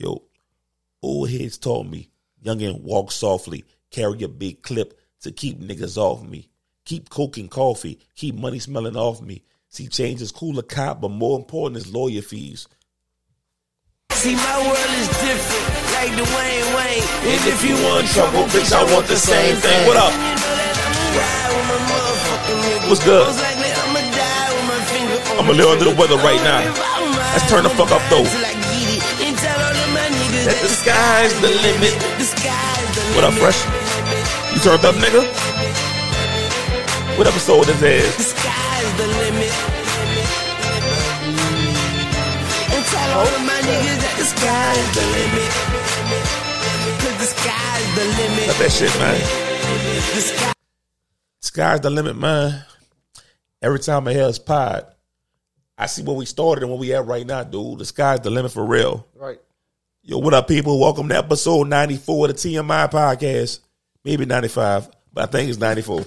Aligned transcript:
Yo, 0.00 0.22
old 1.02 1.28
heads 1.28 1.58
told 1.58 1.90
me, 1.90 2.08
youngin, 2.44 2.82
walk 2.82 3.10
softly, 3.10 3.64
carry 3.90 4.22
a 4.22 4.28
big 4.28 4.62
clip 4.62 4.96
to 5.20 5.32
keep 5.32 5.58
niggas 5.58 5.96
off 5.96 6.22
me. 6.22 6.48
Keep 6.84 7.10
cooking 7.10 7.48
coffee, 7.48 7.98
keep 8.14 8.36
money 8.36 8.60
smelling 8.60 8.96
off 8.96 9.20
me. 9.20 9.42
See, 9.70 9.88
change 9.88 10.22
is 10.22 10.30
cool 10.30 10.56
a 10.60 10.62
cop, 10.62 11.00
but 11.00 11.10
more 11.10 11.36
important 11.36 11.78
is 11.78 11.92
lawyer 11.92 12.22
fees. 12.22 12.68
See, 14.12 14.36
my 14.36 14.58
world 14.62 14.78
is 15.02 15.08
different, 15.18 15.66
like 15.98 16.12
Dwayne 16.14 16.76
Wayne. 16.78 17.02
And 17.34 17.42
if 17.50 17.64
you 17.64 17.74
want 17.82 18.06
trouble, 18.06 18.44
bitch, 18.54 18.72
I 18.72 18.84
want 18.94 19.08
the 19.08 19.16
same 19.16 19.56
thing. 19.56 19.84
What 19.88 19.96
up? 19.96 20.14
What's 22.88 23.04
good? 23.04 23.26
I'm 25.38 25.48
a 25.48 25.52
little 25.52 25.72
under 25.72 25.86
the 25.86 25.96
weather 25.98 26.16
right 26.18 26.40
now. 26.44 26.62
Let's 27.32 27.50
turn 27.50 27.64
the 27.64 27.70
fuck 27.70 27.90
up 27.90 28.02
though. 28.10 28.67
That 30.46 30.58
the 30.62 30.68
sky's 30.68 31.32
the 31.40 31.50
limit. 31.50 31.94
What 33.14 33.24
up, 33.24 33.34
fresh? 33.34 33.58
You 34.54 34.60
turned 34.60 34.84
up, 34.84 34.94
nigga? 34.96 35.22
What 37.18 37.26
episode 37.26 37.68
is 37.68 37.80
The 37.80 37.86
this? 37.86 38.30
sky's 38.30 38.90
the 38.96 39.06
limit. 39.18 39.52
And 42.70 42.84
tell 42.86 43.10
all 43.18 43.26
of 43.26 43.42
my 43.44 43.58
niggas 43.66 43.98
that 43.98 44.14
the 44.18 44.26
sky's 44.26 44.88
the 44.94 45.04
limit. 45.16 45.50
Cause 47.02 47.16
the 47.18 47.28
sky's 47.34 47.88
the 47.98 48.04
limit. 48.18 48.46
Got 48.46 48.58
that 48.62 48.72
shit, 48.72 48.94
man. 48.98 49.18
The 50.14 50.20
sky 50.22 50.52
Sky's 51.40 51.80
the 51.80 51.90
limit, 51.90 52.16
man. 52.16 52.62
Every 53.60 53.80
time 53.80 54.06
I 54.06 54.12
hear 54.12 54.24
us 54.26 54.38
pod, 54.38 54.86
I 55.76 55.86
see 55.86 56.02
where 56.02 56.14
we 56.16 56.24
started 56.26 56.62
and 56.62 56.70
where 56.70 56.78
we 56.78 56.94
at 56.94 57.06
right 57.06 57.26
now, 57.26 57.42
dude. 57.42 57.78
The 57.80 57.84
sky's 57.84 58.20
the 58.20 58.30
limit 58.30 58.52
for 58.52 58.64
real. 58.64 59.06
Right. 59.16 59.38
Yo, 60.10 60.16
what 60.16 60.32
up, 60.32 60.48
people? 60.48 60.80
Welcome 60.80 61.10
to 61.10 61.18
episode 61.18 61.68
94 61.68 62.30
of 62.30 62.32
the 62.32 62.54
TMI 62.54 62.90
podcast. 62.90 63.60
Maybe 64.04 64.24
95, 64.24 64.88
but 65.12 65.24
I 65.24 65.26
think 65.30 65.50
it's 65.50 65.58
94. 65.58 66.02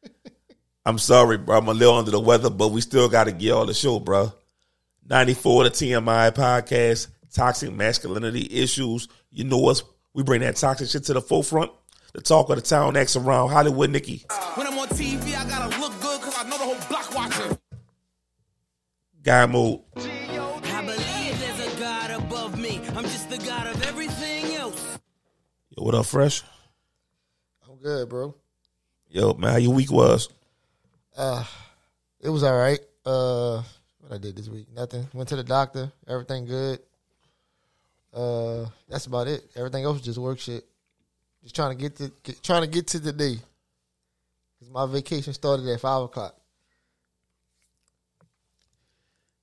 I'm 0.86 0.96
sorry, 0.96 1.36
bro. 1.36 1.58
I'm 1.58 1.68
a 1.68 1.74
little 1.74 1.96
under 1.96 2.10
the 2.10 2.18
weather, 2.18 2.48
but 2.48 2.68
we 2.68 2.80
still 2.80 3.10
got 3.10 3.24
to 3.24 3.32
get 3.32 3.52
all 3.52 3.66
the 3.66 3.74
show, 3.74 4.00
bro. 4.00 4.32
94 5.10 5.66
of 5.66 5.78
the 5.78 5.90
TMI 5.90 6.30
podcast, 6.30 7.08
toxic 7.30 7.70
masculinity 7.70 8.48
issues. 8.50 9.08
You 9.30 9.44
know 9.44 9.68
us. 9.68 9.82
We 10.14 10.22
bring 10.22 10.40
that 10.40 10.56
toxic 10.56 10.88
shit 10.88 11.04
to 11.04 11.12
the 11.12 11.20
forefront. 11.20 11.70
The 12.14 12.22
talk 12.22 12.48
of 12.48 12.56
the 12.56 12.62
town 12.62 12.96
acts 12.96 13.14
around 13.14 13.50
Hollywood, 13.50 13.90
Nicky. 13.90 14.24
When 14.54 14.66
I'm 14.66 14.78
on 14.78 14.88
TV, 14.88 15.36
I 15.36 15.46
gotta 15.46 15.78
look 15.78 15.92
good 16.00 16.18
because 16.18 16.38
I 16.38 16.48
know 16.48 16.56
the 16.56 16.64
whole 16.64 16.88
block 16.88 17.14
watching. 17.14 17.58
Guy 19.22 19.44
mode. 19.44 19.82
Yo, 25.74 25.84
what 25.84 25.94
up, 25.94 26.04
Fresh? 26.04 26.42
I'm 27.66 27.76
good, 27.76 28.06
bro. 28.06 28.34
Yo, 29.08 29.32
man, 29.32 29.52
how 29.52 29.56
your 29.56 29.72
week 29.72 29.90
was? 29.90 30.28
Uh, 31.16 31.42
it 32.20 32.28
was 32.28 32.42
all 32.42 32.58
right. 32.58 32.78
Uh, 33.06 33.62
what 34.00 34.12
I 34.12 34.18
did 34.18 34.36
this 34.36 34.50
week? 34.50 34.66
Nothing. 34.74 35.08
Went 35.14 35.30
to 35.30 35.36
the 35.36 35.44
doctor. 35.44 35.90
Everything 36.06 36.44
good. 36.44 36.78
Uh, 38.12 38.66
that's 38.86 39.06
about 39.06 39.28
it. 39.28 39.50
Everything 39.56 39.84
else 39.84 39.94
was 39.94 40.02
just 40.02 40.18
work 40.18 40.38
shit. 40.40 40.62
Just 41.42 41.54
trying 41.54 41.74
to 41.74 41.82
get 41.82 41.96
to 41.96 42.12
get, 42.22 42.42
trying 42.42 42.62
to 42.62 42.68
get 42.68 42.88
to 42.88 42.98
the 42.98 43.12
day. 43.12 43.36
Cause 44.58 44.68
my 44.68 44.84
vacation 44.84 45.32
started 45.32 45.66
at 45.68 45.80
five 45.80 46.02
o'clock. 46.02 46.36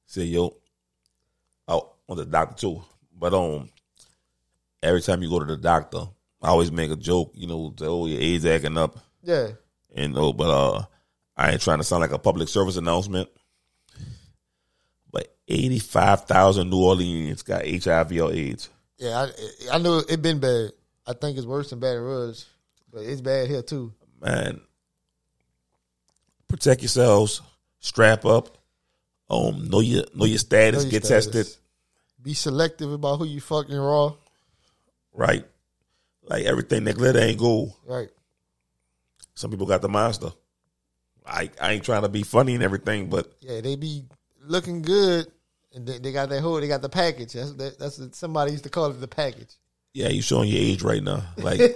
Say, 0.06 0.26
yo, 0.26 0.56
I 1.68 1.74
went 1.74 2.20
to 2.20 2.26
the 2.26 2.26
doctor 2.26 2.56
too. 2.56 2.84
But 3.18 3.34
um, 3.34 3.70
every 4.84 5.02
time 5.02 5.24
you 5.24 5.30
go 5.30 5.40
to 5.40 5.46
the 5.46 5.58
doctor, 5.58 6.02
I 6.42 6.50
always 6.50 6.72
make 6.72 6.92
a 6.92 6.96
joke, 6.96 7.32
you 7.36 7.48
know, 7.48 7.74
oh, 7.82 8.06
your 8.06 8.22
AIDS 8.22 8.46
acting 8.46 8.78
up. 8.78 8.98
Yeah. 9.24 9.50
And 9.94 10.18
oh, 10.18 10.34
but 10.34 10.50
uh, 10.50 10.86
I 11.36 11.52
ain't 11.52 11.62
trying 11.62 11.80
to 11.80 11.84
sound 11.84 12.02
like 12.02 12.12
a 12.12 12.20
public 12.20 12.48
service 12.48 12.78
announcement. 12.78 13.30
But 15.12 15.36
eighty-five 15.48 16.26
thousand 16.26 16.70
New 16.70 16.82
Orleans 16.84 17.42
got 17.42 17.68
HIV 17.68 18.12
or 18.22 18.32
AIDS. 18.32 18.70
Yeah. 18.98 19.28
I 19.72 19.76
I 19.76 19.78
knew 19.80 20.02
it 20.08 20.22
been 20.22 20.40
bad. 20.40 20.72
I 21.06 21.14
think 21.14 21.38
it's 21.38 21.48
worse 21.48 21.72
than 21.72 21.80
bad 21.80 21.96
Baton 21.96 22.04
Rouge, 22.04 22.44
but 22.94 23.02
it's 23.02 23.22
bad 23.22 23.48
here 23.48 23.64
too. 23.64 23.92
Man, 24.22 24.62
protect 26.48 26.82
yourselves. 26.82 27.42
Strap 27.80 28.26
up. 28.26 28.58
Um, 29.30 29.70
know 29.70 29.80
your 29.80 30.04
know 30.14 30.26
your 30.26 30.38
status. 30.38 30.84
Know 30.84 30.90
your 30.90 30.92
get 30.92 31.06
status. 31.06 31.26
tested. 31.26 31.58
Be 32.22 32.34
selective 32.34 32.92
about 32.92 33.18
who 33.18 33.26
you 33.26 33.42
fucking 33.42 33.76
raw. 33.76 34.14
Right. 35.14 35.46
Like 36.24 36.46
everything 36.46 36.84
that 36.84 36.98
glitter 36.98 37.20
ain't 37.20 37.40
gold. 37.40 37.74
Right. 37.86 38.10
Some 39.36 39.52
people 39.52 39.66
got 39.66 39.82
the 39.82 39.90
monster. 39.90 40.30
I 41.26 41.50
I 41.62 41.74
ain't 41.74 41.84
trying 41.84 42.02
to 42.04 42.10
be 42.10 42.24
funny 42.24 42.56
and 42.56 42.64
everything, 42.64 43.10
but 43.10 43.32
Yeah, 43.42 43.62
they 43.62 43.76
be 43.76 44.06
looking 44.44 44.82
good, 44.82 45.28
and 45.74 45.88
they, 45.88 46.00
they 46.00 46.12
got 46.12 46.30
that 46.30 46.42
whole, 46.42 46.60
they 46.60 46.68
got 46.68 46.82
the 46.82 46.90
package. 46.90 47.34
That's 47.34 47.54
that, 47.54 47.80
that's 47.80 48.00
what 48.00 48.16
somebody 48.16 48.52
used 48.52 48.64
to 48.66 48.70
call 48.70 48.90
it 48.92 49.00
the 49.00 49.08
package. 49.08 49.56
yeah, 49.94 50.10
you 50.10 50.22
showing 50.22 50.50
your 50.50 50.62
age 50.62 50.82
right 50.84 51.04
now. 51.04 51.24
Like, 51.38 51.60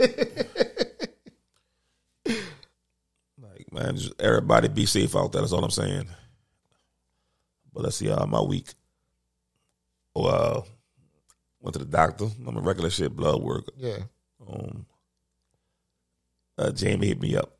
like 3.41 3.71
man, 3.71 3.95
just 3.97 4.19
everybody 4.21 4.67
be 4.67 4.85
safe 4.85 5.15
out 5.15 5.31
there. 5.31 5.41
That's 5.41 5.53
all 5.53 5.63
I'm 5.63 5.71
saying. 5.71 6.07
But 7.73 7.83
let's 7.83 7.97
see 7.97 8.07
how 8.07 8.25
my 8.25 8.41
week. 8.41 8.73
Oh, 10.15 10.25
uh, 10.25 10.61
went 11.59 11.73
to 11.73 11.79
the 11.79 11.85
doctor. 11.85 12.27
I'm 12.45 12.57
a 12.57 12.61
regular 12.61 12.89
shit 12.91 13.15
blood 13.15 13.41
work. 13.41 13.65
Yeah, 13.77 13.97
Um, 14.51 14.85
uh, 16.57 16.71
Jamie 16.71 17.07
hit 17.07 17.21
me 17.21 17.35
up, 17.35 17.57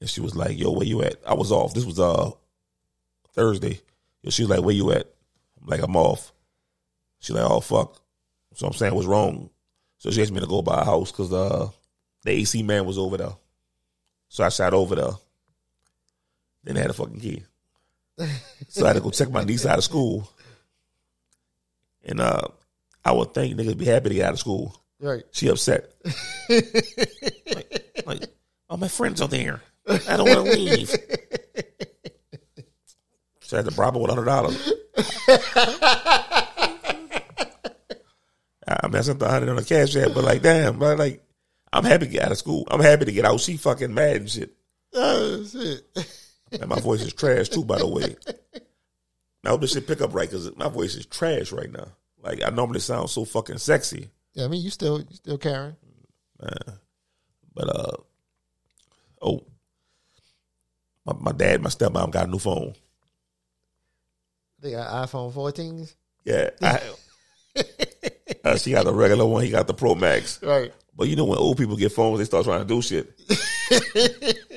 and 0.00 0.08
she 0.08 0.20
was 0.20 0.34
like, 0.34 0.58
"Yo, 0.58 0.72
where 0.72 0.86
you 0.86 1.02
at?" 1.02 1.16
I 1.26 1.34
was 1.34 1.52
off. 1.52 1.74
This 1.74 1.84
was 1.84 2.00
uh 2.00 2.30
Thursday. 3.34 3.80
She 4.28 4.42
was 4.42 4.50
like, 4.50 4.62
"Where 4.62 4.74
you 4.74 4.90
at?" 4.92 5.06
I'm 5.60 5.66
like, 5.66 5.82
"I'm 5.82 5.96
off." 5.96 6.32
She 7.20 7.32
like, 7.32 7.48
"Oh 7.48 7.60
fuck." 7.60 8.00
So 8.54 8.66
I'm 8.66 8.72
saying, 8.72 8.94
"What's 8.94 9.06
wrong?" 9.06 9.50
So 9.98 10.10
she 10.10 10.22
asked 10.22 10.32
me 10.32 10.40
to 10.40 10.46
go 10.46 10.62
by 10.62 10.80
a 10.80 10.84
house 10.84 11.12
because 11.12 11.32
uh 11.32 11.68
the 12.22 12.30
AC 12.30 12.62
man 12.62 12.86
was 12.86 12.98
over 12.98 13.16
there. 13.16 13.36
So 14.28 14.44
I 14.44 14.48
shot 14.48 14.74
over 14.74 14.94
there. 14.94 15.12
Then 16.64 16.74
they 16.74 16.80
had 16.80 16.90
a 16.90 16.94
fucking 16.94 17.20
key. 17.20 17.42
so 18.68 18.84
I 18.84 18.88
had 18.88 18.94
to 18.94 19.00
go 19.00 19.10
check 19.10 19.30
my 19.30 19.44
niece 19.44 19.66
out 19.66 19.78
of 19.78 19.84
school. 19.84 20.30
And 22.04 22.20
uh 22.20 22.48
I 23.04 23.12
would 23.12 23.34
think 23.34 23.56
niggas 23.56 23.76
be 23.78 23.86
happy 23.86 24.10
to 24.10 24.14
get 24.14 24.26
out 24.26 24.34
of 24.34 24.40
school. 24.40 24.74
Right. 25.00 25.24
She 25.32 25.48
upset. 25.48 25.92
like, 26.48 28.02
like, 28.06 28.22
oh, 28.68 28.76
my 28.76 28.88
friends 28.88 29.20
are 29.20 29.28
there. 29.28 29.62
I 29.88 30.16
don't 30.16 30.28
want 30.28 30.46
to 30.46 30.58
leave. 30.58 30.94
So 33.50 33.56
I 33.56 33.62
had 33.62 33.68
to 33.68 33.74
bribe 33.74 33.94
her 33.94 34.00
with 34.00 34.10
hundred 34.10 34.26
dollars. 34.26 34.72
I 38.68 38.86
mean, 38.86 38.94
I 38.94 39.00
sent 39.00 39.18
the 39.18 39.28
hundred 39.28 39.48
on 39.48 39.56
the 39.56 39.64
cash 39.64 39.96
app, 39.96 40.14
but 40.14 40.22
like, 40.22 40.42
damn, 40.42 40.78
but 40.78 40.98
like, 40.98 41.20
I'm 41.72 41.82
happy 41.82 42.06
to 42.06 42.12
get 42.12 42.22
out 42.22 42.30
of 42.30 42.38
school. 42.38 42.64
I'm 42.70 42.80
happy 42.80 43.06
to 43.06 43.12
get 43.12 43.24
out. 43.24 43.40
She 43.40 43.56
fucking 43.56 43.92
mad 43.92 44.16
and 44.18 44.30
shit. 44.30 44.54
Oh 44.94 45.44
shit. 45.44 45.84
And 46.52 46.68
my 46.68 46.78
voice 46.78 47.00
is 47.00 47.12
trash 47.12 47.48
too, 47.48 47.64
by 47.64 47.78
the 47.78 47.88
way. 47.88 48.14
I 49.44 49.48
hope 49.48 49.62
this 49.62 49.72
shit 49.72 49.88
pick 49.88 50.00
up 50.00 50.14
right 50.14 50.30
because 50.30 50.54
my 50.56 50.68
voice 50.68 50.94
is 50.94 51.06
trash 51.06 51.50
right 51.50 51.72
now. 51.72 51.88
Like 52.22 52.42
I 52.46 52.50
normally 52.50 52.78
sound 52.78 53.10
so 53.10 53.24
fucking 53.24 53.58
sexy. 53.58 54.10
Yeah, 54.34 54.44
I 54.44 54.48
mean, 54.48 54.62
you 54.62 54.70
still, 54.70 55.00
you 55.00 55.06
still 55.12 55.38
carrying. 55.38 55.76
But 57.54 57.76
uh 57.76 57.96
oh 59.20 59.44
my, 61.04 61.12
my 61.20 61.32
dad, 61.32 61.60
my 61.62 61.68
stepmom 61.70 62.10
got 62.10 62.28
a 62.28 62.30
new 62.30 62.38
phone. 62.38 62.74
They 64.60 64.72
got 64.72 65.08
iPhone 65.08 65.32
14s. 65.32 65.94
Yeah. 66.24 66.50
I, 66.62 66.80
uh, 68.44 68.56
she 68.56 68.70
got 68.72 68.84
the 68.84 68.92
regular 68.92 69.26
one, 69.26 69.42
he 69.44 69.50
got 69.50 69.66
the 69.66 69.74
Pro 69.74 69.94
Max. 69.94 70.42
Right. 70.42 70.72
But 70.96 71.08
you 71.08 71.16
know 71.16 71.24
when 71.24 71.38
old 71.38 71.56
people 71.58 71.76
get 71.76 71.92
phones, 71.92 72.18
they 72.18 72.24
start 72.24 72.44
trying 72.44 72.60
to 72.60 72.66
do 72.66 72.82
shit. 72.82 73.10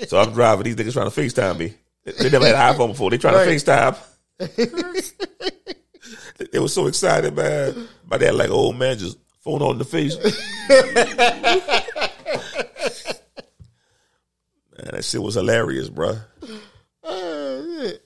so 0.09 0.19
I'm 0.19 0.33
driving, 0.33 0.63
these 0.65 0.75
niggas 0.75 0.93
trying 0.93 1.09
to 1.09 1.21
FaceTime 1.21 1.57
me. 1.57 1.73
They, 2.03 2.29
never 2.29 2.45
had 2.45 2.55
an 2.55 2.75
iPhone 2.75 2.89
before. 2.89 3.09
They 3.09 3.17
trying 3.17 3.35
Right. 3.35 3.45
to 3.45 3.65
FaceTime. 3.65 3.97
they, 6.37 6.45
they 6.51 6.59
were 6.59 6.67
so 6.67 6.87
excited, 6.87 7.33
man. 7.35 7.87
My 8.05 8.17
dad 8.17 8.35
like 8.35 8.49
old 8.49 8.75
man 8.77 8.97
just 8.97 9.17
phone 9.43 9.61
on 9.61 9.77
the 9.77 9.85
face. 9.85 10.15
man, 14.77 14.89
that 14.91 15.03
shit 15.03 15.21
was 15.21 15.35
hilarious, 15.35 15.89
shit. 15.89 16.25
Man, 17.03 17.97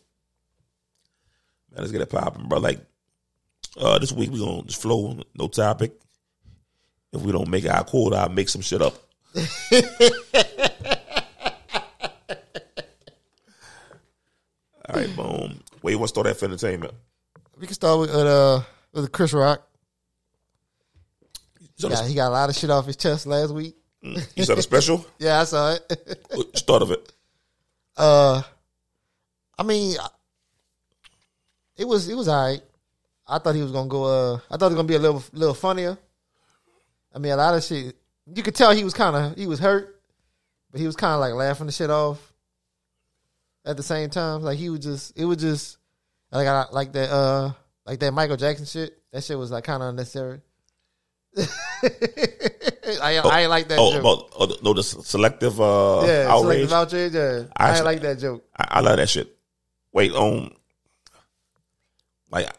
let's 1.76 1.92
get 1.92 2.02
it 2.02 2.10
popping, 2.10 2.48
bro. 2.48 2.60
Like 2.60 2.80
uh, 3.78 4.00
this 4.00 4.12
week 4.12 4.32
we 4.32 4.40
gonna 4.40 4.64
just 4.64 4.82
flow, 4.82 5.22
no 5.36 5.48
topic. 5.48 5.94
If 7.14 7.22
we 7.22 7.32
don't 7.32 7.50
make 7.50 7.66
our 7.68 7.84
quota, 7.84 8.18
I'll 8.18 8.30
make 8.30 8.50
some 8.50 8.62
shit 8.62 8.82
up. 8.82 8.96
All 14.90 14.96
right, 14.96 15.16
boom. 15.16 15.62
Where 15.82 15.92
you 15.92 16.00
want 16.00 16.08
to 16.10 16.14
start 16.14 16.28
that 16.28 16.38
for 16.38 16.46
entertainment? 16.46 16.94
We 17.60 17.68
can 17.68 17.76
start 17.76 18.00
with 18.00 18.10
uh 18.10 18.62
with 18.94 19.12
Chris 19.12 19.34
Rock. 19.34 19.67
Yeah, 21.78 22.08
he 22.08 22.16
got 22.16 22.30
a 22.30 22.32
lot 22.32 22.50
of 22.50 22.56
shit 22.56 22.70
off 22.70 22.86
his 22.88 22.96
chest 22.98 23.26
last 23.28 23.54
week. 23.54 23.76
you 24.02 24.44
saw 24.44 24.56
the 24.56 24.62
special? 24.62 25.06
Yeah, 25.20 25.42
I 25.42 25.44
saw 25.44 25.74
it. 25.74 26.20
What 26.32 26.48
you 26.54 26.60
thought 26.62 26.82
of 26.82 26.92
it? 26.92 27.12
uh, 27.98 28.42
I 29.60 29.64
mean, 29.64 29.96
it 31.78 31.88
was 31.88 32.08
it 32.10 32.16
was 32.16 32.28
alright. 32.30 32.62
I 33.28 33.40
thought 33.40 33.56
he 33.56 33.62
was 33.62 33.72
gonna 33.72 33.90
go. 33.90 34.04
Uh, 34.06 34.40
I 34.50 34.58
thought 34.58 34.68
it 34.68 34.74
was 34.74 34.76
gonna 34.76 34.88
be 34.88 34.96
a 34.96 35.00
little 35.00 35.24
little 35.34 35.54
funnier. 35.56 35.98
I 37.14 37.20
mean, 37.20 37.32
a 37.32 37.38
lot 37.38 37.56
of 37.56 37.64
shit. 37.64 37.96
You 38.34 38.44
could 38.44 38.56
tell 38.56 38.72
he 38.72 38.84
was 38.84 38.94
kind 38.94 39.16
of 39.16 39.38
he 39.38 39.48
was 39.48 39.60
hurt, 39.60 40.02
but 40.72 40.80
he 40.80 40.86
was 40.88 40.96
kind 40.96 41.14
of 41.14 41.20
like 41.20 41.34
laughing 41.34 41.66
the 41.66 41.72
shit 41.72 41.90
off. 41.90 42.20
At 43.66 43.76
the 43.78 43.84
same 43.84 44.10
time, 44.10 44.44
like 44.44 44.58
he 44.58 44.70
was 44.70 44.80
just 44.80 45.18
it 45.18 45.26
was 45.26 45.38
just 45.38 45.78
like 46.32 46.48
I 46.48 46.66
like 46.72 46.94
that 46.94 47.10
uh 47.12 47.52
like 47.86 48.00
that 48.00 48.14
Michael 48.14 48.38
Jackson 48.38 48.66
shit. 48.66 48.98
That 49.12 49.24
shit 49.24 49.38
was 49.38 49.52
like 49.52 49.64
kind 49.66 49.82
of 49.84 49.90
unnecessary. 49.90 50.42
I, 53.02 53.18
I 53.24 53.42
ain't 53.42 53.50
like 53.50 53.68
that 53.68 53.78
Oh, 53.80 53.92
joke. 53.92 54.00
about 54.00 54.30
oh, 54.40 54.58
no, 54.64 54.74
the 54.74 54.84
selective 54.84 55.60
uh, 55.62 56.04
yeah, 56.06 56.28
outrage. 56.30 56.70
selective 56.70 56.74
outrage. 56.74 57.14
Yeah, 57.14 57.44
I 57.56 57.78
I, 57.78 57.82
like 57.82 58.02
that 58.02 58.20
joke. 58.20 58.44
I, 58.58 58.68
I 58.72 58.80
love 58.82 58.98
that 58.98 59.10
shit. 59.10 59.36
Wait, 59.92 60.12
um, 60.14 60.52
like, 62.32 62.50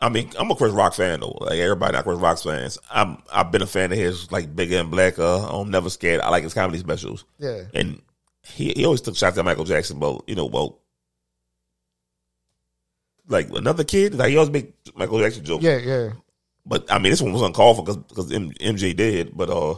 I 0.00 0.08
mean, 0.08 0.30
I'm 0.38 0.50
a 0.50 0.56
Chris 0.56 0.72
Rock 0.72 0.94
fan 0.94 1.20
though. 1.20 1.36
Like 1.40 1.58
everybody, 1.58 1.92
not 1.92 2.04
Chris 2.04 2.18
Rock 2.18 2.38
fans. 2.42 2.78
I'm 2.90 3.18
I've 3.32 3.50
been 3.52 3.62
a 3.62 3.66
fan 3.66 3.92
of 3.92 3.98
his, 3.98 4.30
like 4.32 4.54
Bigger 4.54 4.78
and 4.78 4.90
Blacker. 4.90 5.22
I'm 5.22 5.70
never 5.70 5.90
scared. 5.90 6.20
I 6.20 6.30
like 6.30 6.42
his 6.44 6.54
comedy 6.54 6.78
specials, 6.78 7.24
Yeah, 7.38 7.62
and 7.74 8.00
he 8.44 8.72
he 8.72 8.84
always 8.84 9.00
took 9.00 9.16
shots 9.16 9.38
at 9.38 9.44
Michael 9.44 9.64
Jackson, 9.64 9.98
but 10.00 10.22
you 10.28 10.34
know, 10.34 10.46
well, 10.46 10.78
like 13.28 13.48
another 13.50 13.84
kid, 13.84 14.14
like 14.14 14.30
he 14.30 14.36
always 14.36 14.50
make 14.50 14.72
Michael 14.96 15.20
Jackson 15.20 15.44
jokes. 15.44 15.62
yeah, 15.64 15.76
yeah. 15.78 16.10
But 16.64 16.90
I 16.92 16.98
mean, 16.98 17.10
this 17.10 17.20
one 17.22 17.32
was 17.32 17.42
uncalled 17.42 17.76
for 17.86 17.96
because 17.96 18.30
MJ 18.30 18.94
did. 18.96 19.36
But 19.36 19.50
uh, 19.50 19.74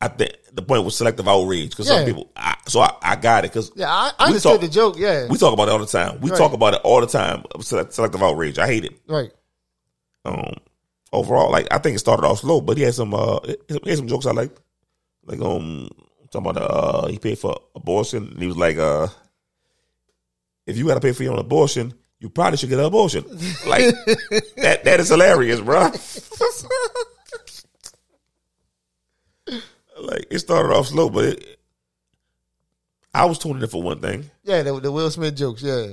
I 0.00 0.08
think 0.08 0.32
the 0.52 0.62
point 0.62 0.84
was 0.84 0.96
selective 0.96 1.26
outrage 1.28 1.70
because 1.70 1.88
Yeah. 1.88 1.96
some 1.96 2.04
people. 2.06 2.30
I, 2.36 2.56
so 2.66 2.80
I, 2.80 2.94
I 3.02 3.16
got 3.16 3.44
it 3.44 3.50
because 3.52 3.72
Yeah, 3.74 3.90
I, 3.90 4.12
I 4.18 4.26
understood 4.26 4.52
talk- 4.52 4.60
the 4.60 4.68
joke. 4.68 4.96
Yeah, 4.98 5.26
we 5.28 5.38
talk 5.38 5.52
about 5.52 5.68
it 5.68 5.72
all 5.72 5.78
the 5.78 5.86
time. 5.86 6.20
We 6.20 6.30
Right. 6.30 6.38
talk 6.38 6.52
about 6.52 6.74
it 6.74 6.80
all 6.84 7.00
the 7.00 7.06
time. 7.06 7.44
Selective 7.60 8.22
outrage. 8.22 8.58
I 8.58 8.66
hate 8.66 8.84
it. 8.84 9.00
right. 9.08 9.32
Um, 10.24 10.54
overall, 11.12 11.50
like 11.50 11.66
I 11.72 11.78
think 11.78 11.96
it 11.96 11.98
started 11.98 12.24
off 12.24 12.38
slow, 12.38 12.60
but 12.60 12.76
he 12.76 12.84
had 12.84 12.94
some 12.94 13.12
uh, 13.12 13.40
he 13.68 13.90
had 13.90 13.98
some 13.98 14.06
jokes 14.08 14.24
I 14.26 14.30
liked. 14.32 14.60
Like 15.24 15.40
um, 15.40 15.88
talking 16.30 16.48
about 16.50 16.62
uh, 16.62 17.06
he 17.08 17.18
paid 17.18 17.38
for 17.40 17.60
abortion, 17.74 18.28
and 18.28 18.38
he 18.40 18.46
was 18.46 18.56
like 18.56 18.76
uh, 18.78 19.08
if 20.66 20.76
you 20.76 20.86
got 20.86 20.94
to 20.94 21.00
pay 21.00 21.12
for 21.12 21.24
your 21.24 21.32
own 21.32 21.38
abortion, 21.40 21.92
you 22.22 22.30
probably 22.30 22.56
should 22.56 22.68
get 22.68 22.78
an 22.78 22.84
abortion. 22.84 23.24
Like 23.66 23.86
that 24.56 24.82
that 24.84 25.00
is 25.00 25.08
hilarious, 25.08 25.60
bro. 25.60 25.80
like 30.00 30.26
it 30.30 30.38
started 30.38 30.72
off 30.74 30.86
slow, 30.86 31.10
but 31.10 31.24
it, 31.24 31.58
I 33.14 33.24
was 33.26 33.38
tuning 33.38 33.62
in 33.62 33.68
for 33.68 33.82
one 33.82 34.00
thing. 34.00 34.30
Yeah, 34.44 34.62
the, 34.62 34.78
the 34.80 34.90
Will 34.92 35.10
Smith 35.10 35.36
jokes. 35.36 35.62
Yeah, 35.62 35.88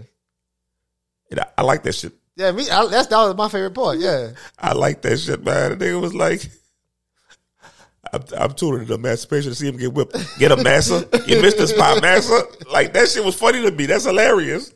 And 1.32 1.40
I, 1.42 1.46
I 1.58 1.62
like 1.64 1.84
that 1.84 1.94
shit. 1.96 2.14
yeah. 2.36 2.52
Me, 2.52 2.70
I, 2.70 2.86
that's 2.88 3.08
that 3.08 3.18
was 3.18 3.36
my 3.36 3.50
favorite 3.50 3.74
part. 3.74 3.98
Yeah, 3.98 4.30
I 4.58 4.74
like 4.74 5.02
that 5.02 5.18
shit, 5.18 5.44
man. 5.44 5.78
The 5.78 5.86
nigga 5.86 6.00
was 6.00 6.14
like, 6.14 6.48
I'm, 8.14 8.24
I'm 8.38 8.54
tuning 8.54 8.82
into 8.82 8.94
emancipation 8.94 9.52
to 9.52 9.56
see 9.56 9.68
him 9.68 9.78
get 9.78 9.94
whipped. 9.94 10.16
Get 10.40 10.52
a 10.52 10.58
massa. 10.64 11.08
You 11.28 11.42
missed 11.42 11.58
the 11.58 11.68
spot, 11.68 12.02
massa. 12.02 12.42
Like, 12.72 12.94
that 12.94 13.10
shit 13.10 13.26
was 13.26 13.36
funny 13.36 13.62
to 13.64 13.72
me. 13.72 13.86
That's 13.88 14.06
hilarious. 14.06 14.74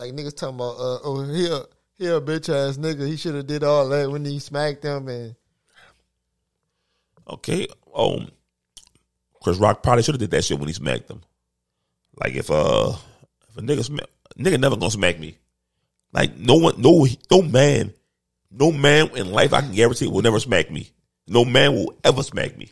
Like 0.00 0.12
niggas 0.12 0.36
talking 0.36 0.56
about 0.56 0.76
uh, 0.76 0.98
oh 1.04 1.24
here 1.24 1.60
here 1.96 2.16
a 2.16 2.20
bitch 2.20 2.48
ass 2.48 2.78
nigga. 2.78 3.06
He 3.06 3.16
should 3.16 3.34
have 3.34 3.46
did 3.46 3.62
all 3.62 3.88
that 3.90 4.10
when 4.10 4.24
he 4.24 4.38
smacked 4.38 4.82
them 4.82 5.06
and 5.08 5.36
Okay. 7.30 7.68
Um, 7.94 8.28
Chris 9.42 9.58
Rock 9.58 9.82
probably 9.82 10.02
should 10.02 10.14
have 10.14 10.20
did 10.20 10.32
that 10.32 10.44
shit 10.44 10.58
when 10.58 10.68
he 10.68 10.74
smacked 10.74 11.10
him. 11.10 11.22
Like, 12.16 12.34
if, 12.34 12.50
uh, 12.50 12.92
if 13.48 13.56
a 13.56 13.60
nigga 13.62 13.84
smack, 13.84 14.06
nigga 14.38 14.60
never 14.60 14.76
gonna 14.76 14.90
smack 14.90 15.18
me. 15.18 15.38
Like, 16.12 16.36
no 16.36 16.56
one, 16.56 16.80
no, 16.80 17.06
no 17.30 17.42
man, 17.42 17.94
no 18.50 18.72
man 18.72 19.16
in 19.16 19.30
life 19.30 19.52
I 19.52 19.60
can 19.60 19.72
guarantee 19.72 20.08
will 20.08 20.22
never 20.22 20.40
smack 20.40 20.70
me. 20.70 20.90
No 21.28 21.44
man 21.44 21.74
will 21.74 21.96
ever 22.02 22.22
smack 22.22 22.58
me. 22.58 22.70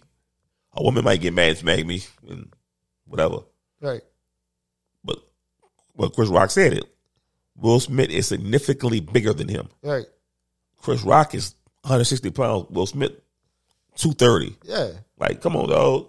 A 0.72 0.82
woman 0.82 1.04
might 1.04 1.20
get 1.20 1.32
mad 1.32 1.50
and 1.50 1.58
smack 1.58 1.86
me 1.86 2.02
and 2.28 2.52
whatever. 3.06 3.38
right. 3.80 4.02
But 5.04 5.18
well, 5.94 6.10
Chris 6.10 6.28
Rock 6.28 6.50
said 6.50 6.72
it. 6.72 6.84
Will 7.60 7.80
Smith 7.80 8.10
is 8.10 8.26
significantly 8.26 9.00
bigger 9.00 9.32
than 9.32 9.48
him. 9.48 9.68
Right. 9.82 10.06
Chris 10.80 11.02
Rock 11.02 11.34
is 11.34 11.54
160 11.82 12.30
pounds. 12.30 12.70
Will 12.70 12.86
Smith 12.86 13.12
230. 13.96 14.56
Yeah. 14.64 14.90
Like, 15.18 15.40
come 15.40 15.56
on, 15.56 15.68
dog. 15.68 16.08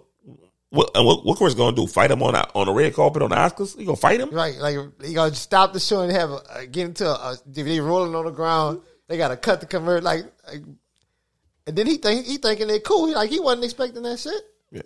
What 0.70 0.92
and 0.94 1.04
what, 1.04 1.26
what 1.26 1.36
Chris 1.36 1.54
gonna 1.54 1.74
do? 1.74 1.88
Fight 1.88 2.12
him 2.12 2.22
on 2.22 2.36
a, 2.36 2.46
on 2.54 2.66
the 2.66 2.72
red 2.72 2.94
carpet 2.94 3.22
on 3.22 3.30
the 3.30 3.36
Oscars? 3.36 3.76
He 3.76 3.84
gonna 3.84 3.96
fight 3.96 4.20
him? 4.20 4.30
Right. 4.30 4.54
Like 4.54 4.76
you 4.76 5.14
gonna 5.14 5.34
stop 5.34 5.72
the 5.72 5.80
show 5.80 6.02
and 6.02 6.12
have 6.12 6.30
a, 6.30 6.66
get 6.66 6.86
into 6.86 7.08
a, 7.08 7.32
if 7.32 7.54
they 7.54 7.80
rolling 7.80 8.14
on 8.14 8.24
the 8.24 8.30
ground, 8.30 8.82
they 9.08 9.16
gotta 9.16 9.36
cut 9.36 9.60
the 9.60 9.66
convert 9.66 10.04
like, 10.04 10.26
like 10.46 10.62
and 11.66 11.76
then 11.76 11.88
he 11.88 11.96
think 11.96 12.24
he 12.24 12.36
thinking 12.36 12.68
they 12.68 12.78
cool. 12.78 13.06
He, 13.08 13.14
like 13.14 13.30
he 13.30 13.40
wasn't 13.40 13.64
expecting 13.64 14.04
that 14.04 14.20
shit. 14.20 14.42
Yeah. 14.70 14.82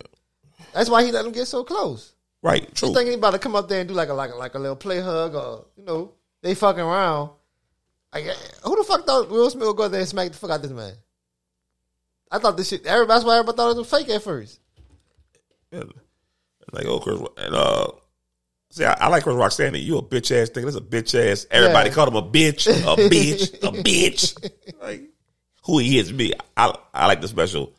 That's 0.73 0.89
why 0.89 1.05
he 1.05 1.11
let 1.11 1.23
them 1.23 1.31
get 1.31 1.45
so 1.45 1.63
close. 1.63 2.13
Right. 2.41 2.73
True. 2.73 2.89
He 2.89 2.95
thinking 2.95 3.11
he 3.11 3.17
about 3.19 3.31
to 3.31 3.39
come 3.39 3.55
up 3.55 3.69
there 3.69 3.81
and 3.81 3.87
do 3.87 3.93
like 3.93 4.09
a 4.09 4.13
like 4.15 4.31
a, 4.31 4.35
like 4.35 4.55
a 4.55 4.59
little 4.59 4.75
play 4.75 5.01
hug 5.01 5.35
or 5.35 5.65
you 5.77 5.83
know 5.83 6.14
they 6.45 6.53
fucking 6.53 6.81
around. 6.81 7.31
Like, 8.13 8.25
who 8.63 8.75
the 8.77 8.83
fuck 8.83 9.05
thought 9.05 9.29
Will 9.29 9.49
Smith 9.49 9.67
would 9.67 9.77
go 9.77 9.87
there 9.87 9.99
and 10.01 10.07
smack 10.07 10.31
the 10.31 10.37
fuck 10.37 10.51
out 10.51 10.61
this 10.61 10.71
man? 10.71 10.93
I 12.31 12.37
thought 12.39 12.55
this 12.55 12.69
shit. 12.69 12.85
Everybody, 12.85 13.15
that's 13.17 13.25
why 13.25 13.37
everybody 13.37 13.57
thought 13.57 13.71
it 13.71 13.77
was 13.77 13.89
fake 13.89 14.09
at 14.09 14.23
first. 14.23 14.59
And, 15.71 15.91
like, 16.71 16.85
oh, 16.85 16.99
Chris, 16.99 17.19
and 17.37 17.55
uh, 17.55 17.87
see, 18.69 18.85
I, 18.85 18.93
I 18.93 19.07
like 19.09 19.23
Chris 19.23 19.35
Rock 19.35 19.51
saying 19.51 19.73
that 19.73 19.79
you 19.79 19.97
a 19.97 20.01
bitch 20.03 20.31
ass 20.31 20.49
nigga. 20.51 20.63
That's 20.65 20.75
a 20.77 20.81
bitch 20.81 21.15
ass. 21.31 21.45
Everybody 21.51 21.89
Yeah. 21.89 21.95
called 21.95 22.09
him 22.09 22.15
a 22.15 22.21
bitch, 22.21 22.67
a 22.67 22.95
bitch, 23.09 23.53
a 23.55 23.83
bitch. 23.83 24.51
Like, 24.81 25.09
who 25.65 25.79
he 25.79 25.97
is, 25.99 26.13
me. 26.13 26.33
I 26.55 26.73
I 26.93 27.07
like 27.07 27.21
the 27.21 27.27
special. 27.27 27.73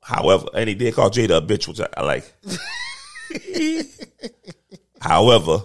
However, 0.00 0.46
and 0.54 0.68
he 0.68 0.74
did 0.74 0.94
call 0.94 1.10
Jada 1.10 1.38
a 1.38 1.42
bitch, 1.42 1.68
which 1.68 1.80
I, 1.80 1.88
I 1.96 2.02
like. 2.02 2.32
However, 5.00 5.64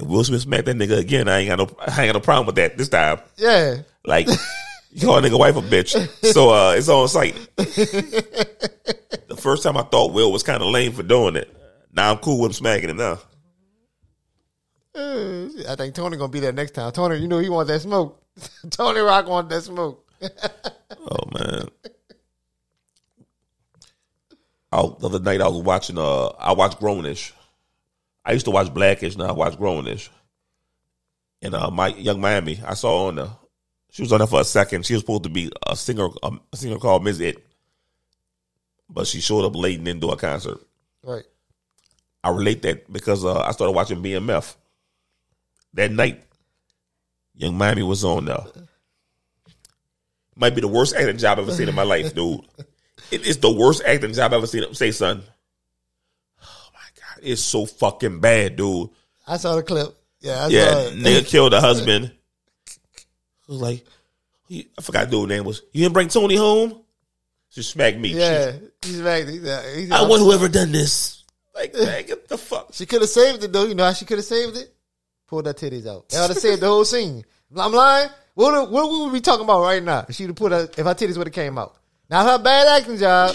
Will 0.00 0.22
Smith 0.24 0.42
smacked 0.42 0.66
that 0.66 0.76
nigga 0.76 0.98
again, 0.98 1.28
I 1.28 1.38
ain't 1.40 1.48
got 1.48 1.58
no, 1.58 1.76
I 1.80 2.04
ain't 2.04 2.12
got 2.12 2.18
no 2.18 2.20
problem 2.20 2.46
with 2.46 2.54
that 2.56 2.78
this 2.78 2.88
time. 2.88 3.20
Yeah, 3.36 3.78
Like, 4.04 4.28
you 4.92 5.06
call 5.06 5.18
a 5.18 5.22
nigga 5.22 5.38
wife 5.38 5.56
a 5.56 5.60
bitch. 5.60 5.96
So, 6.32 6.50
uh, 6.50 6.72
it's 6.76 6.88
on 6.88 7.08
site. 7.08 7.34
the 7.56 9.36
first 9.38 9.62
time 9.62 9.76
I 9.76 9.82
thought 9.82 10.12
Will 10.12 10.30
was 10.30 10.42
kind 10.42 10.62
of 10.62 10.68
lame 10.68 10.92
for 10.92 11.02
doing 11.02 11.36
it. 11.36 11.54
Now 11.92 12.12
I'm 12.12 12.18
cool 12.18 12.40
with 12.40 12.50
him 12.50 12.54
smacking 12.54 12.90
him 12.90 12.96
now. 12.98 13.18
Uh, 14.94 15.48
I 15.68 15.74
think 15.76 15.94
Tony 15.94 16.16
gonna 16.16 16.28
be 16.30 16.40
there 16.40 16.52
next 16.52 16.72
time. 16.72 16.90
Tony, 16.92 17.16
you 17.18 17.28
know 17.28 17.38
he 17.38 17.48
want 17.48 17.68
that 17.68 17.80
smoke. 17.80 18.22
Tony 18.70 19.00
Rock 19.00 19.26
want 19.28 19.48
that 19.48 19.62
smoke. 19.62 20.04
Oh, 20.20 21.28
man. 21.38 21.68
Oh, 24.70 24.96
the 25.00 25.06
other 25.08 25.20
night 25.20 25.40
I 25.40 25.48
was 25.48 25.62
watching, 25.62 25.98
uh, 25.98 26.26
I 26.38 26.52
watched 26.52 26.80
Grownish. 26.80 27.32
I 28.28 28.32
used 28.32 28.44
to 28.44 28.50
watch 28.50 28.72
Blackish, 28.74 29.16
now 29.16 29.28
I 29.28 29.32
watch 29.32 29.58
Grownish. 29.58 30.10
And, 31.40 31.54
uh, 31.54 31.70
my 31.70 31.88
Yung 31.88 32.20
Miami, 32.20 32.60
I 32.62 32.74
saw 32.74 33.06
on 33.06 33.14
there. 33.14 33.30
She 33.90 34.02
was 34.02 34.12
on 34.12 34.18
there 34.18 34.26
for 34.26 34.42
a 34.42 34.44
second. 34.44 34.84
She 34.84 34.92
was 34.92 35.00
supposed 35.00 35.22
to 35.22 35.30
be 35.30 35.50
a 35.66 35.74
singer, 35.74 36.08
um, 36.22 36.42
a 36.52 36.56
singer 36.58 36.76
called 36.76 37.04
Ms. 37.04 37.20
It. 37.20 37.46
But 38.90 39.06
she 39.06 39.22
showed 39.22 39.46
up 39.46 39.56
late 39.56 39.76
and 39.76 39.86
didn't 39.86 40.02
do 40.02 40.10
a 40.10 40.16
concert. 40.18 40.58
Right. 41.02 41.24
I 42.22 42.28
relate 42.28 42.60
that 42.62 42.92
because 42.92 43.24
uh, 43.24 43.40
I 43.40 43.52
started 43.52 43.72
watching 43.72 44.02
BMF. 44.02 44.56
That 45.72 45.90
night, 45.90 46.22
Yung 47.36 47.56
Miami 47.56 47.82
was 47.82 48.04
on 48.04 48.26
there. 48.26 48.44
Might 50.36 50.54
be 50.54 50.60
the 50.60 50.68
worst 50.68 50.94
acting 50.94 51.16
job 51.16 51.38
I've 51.38 51.44
ever 51.44 51.54
seen 51.54 51.70
in 51.70 51.74
my 51.74 51.82
life, 51.82 52.14
dude. 52.14 52.40
It 53.10 53.26
is 53.26 53.38
the 53.38 53.50
worst 53.50 53.80
acting 53.86 54.12
job 54.12 54.32
I've 54.32 54.38
ever 54.38 54.46
seen. 54.46 54.74
Say, 54.74 54.90
son. 54.90 55.22
It's 57.22 57.42
so 57.42 57.66
fucking 57.66 58.20
bad, 58.20 58.56
dude. 58.56 58.90
I 59.26 59.36
saw 59.36 59.56
the 59.56 59.62
clip. 59.62 59.94
Yeah, 60.20 60.44
I 60.44 60.48
Yeah, 60.48 60.70
saw 60.72 60.78
it. 60.88 60.94
nigga 60.94 61.26
killed 61.26 61.52
the 61.52 61.60
husband. 61.60 62.12
I 63.48 63.52
was 63.52 63.60
like, 63.60 63.84
he- 64.48 64.68
I 64.78 64.82
forgot 64.82 65.10
dude's 65.10 65.28
name 65.28 65.44
was. 65.44 65.62
You 65.72 65.82
didn't 65.84 65.94
bring 65.94 66.08
Tony 66.08 66.36
home? 66.36 66.80
She 67.50 67.62
smacked 67.62 67.98
me. 67.98 68.10
Yeah, 68.10 68.52
he's 68.84 69.00
back. 69.00 69.26
He's, 69.26 69.44
uh, 69.44 69.72
he's, 69.74 69.90
I 69.90 70.02
want 70.06 70.22
whoever 70.22 70.48
done 70.48 70.70
this. 70.72 71.24
Like, 71.54 71.74
man, 71.78 72.06
get 72.06 72.28
the 72.28 72.36
fuck. 72.38 72.68
She 72.72 72.84
could 72.86 73.00
have 73.00 73.10
saved 73.10 73.42
it 73.42 73.52
though. 73.52 73.64
You 73.64 73.74
know 73.74 73.84
how 73.84 73.92
she 73.92 74.04
could 74.04 74.18
have 74.18 74.24
saved 74.24 74.56
it? 74.56 74.74
Pulled 75.26 75.46
her 75.46 75.54
titties 75.54 75.86
out. 75.86 76.08
That 76.10 76.22
would 76.22 76.30
have 76.30 76.38
saved 76.38 76.60
the 76.62 76.66
whole 76.66 76.84
scene. 76.84 77.24
I'm 77.56 77.72
lying. 77.72 78.10
What 78.34 78.52
would- 78.52 78.70
what 78.70 78.90
would 78.90 79.06
we 79.06 79.18
be 79.18 79.20
talking 79.22 79.44
about 79.44 79.62
right 79.62 79.82
now? 79.82 80.04
If 80.08 80.14
She'd 80.14 80.26
have 80.28 80.36
put 80.36 80.52
her 80.52 80.62
if 80.64 80.76
her 80.76 80.94
titties 80.94 81.16
would 81.16 81.26
have 81.26 81.34
came 81.34 81.56
out. 81.58 81.74
Now 82.10 82.24
her 82.24 82.42
bad 82.42 82.80
acting 82.80 82.98
job, 82.98 83.34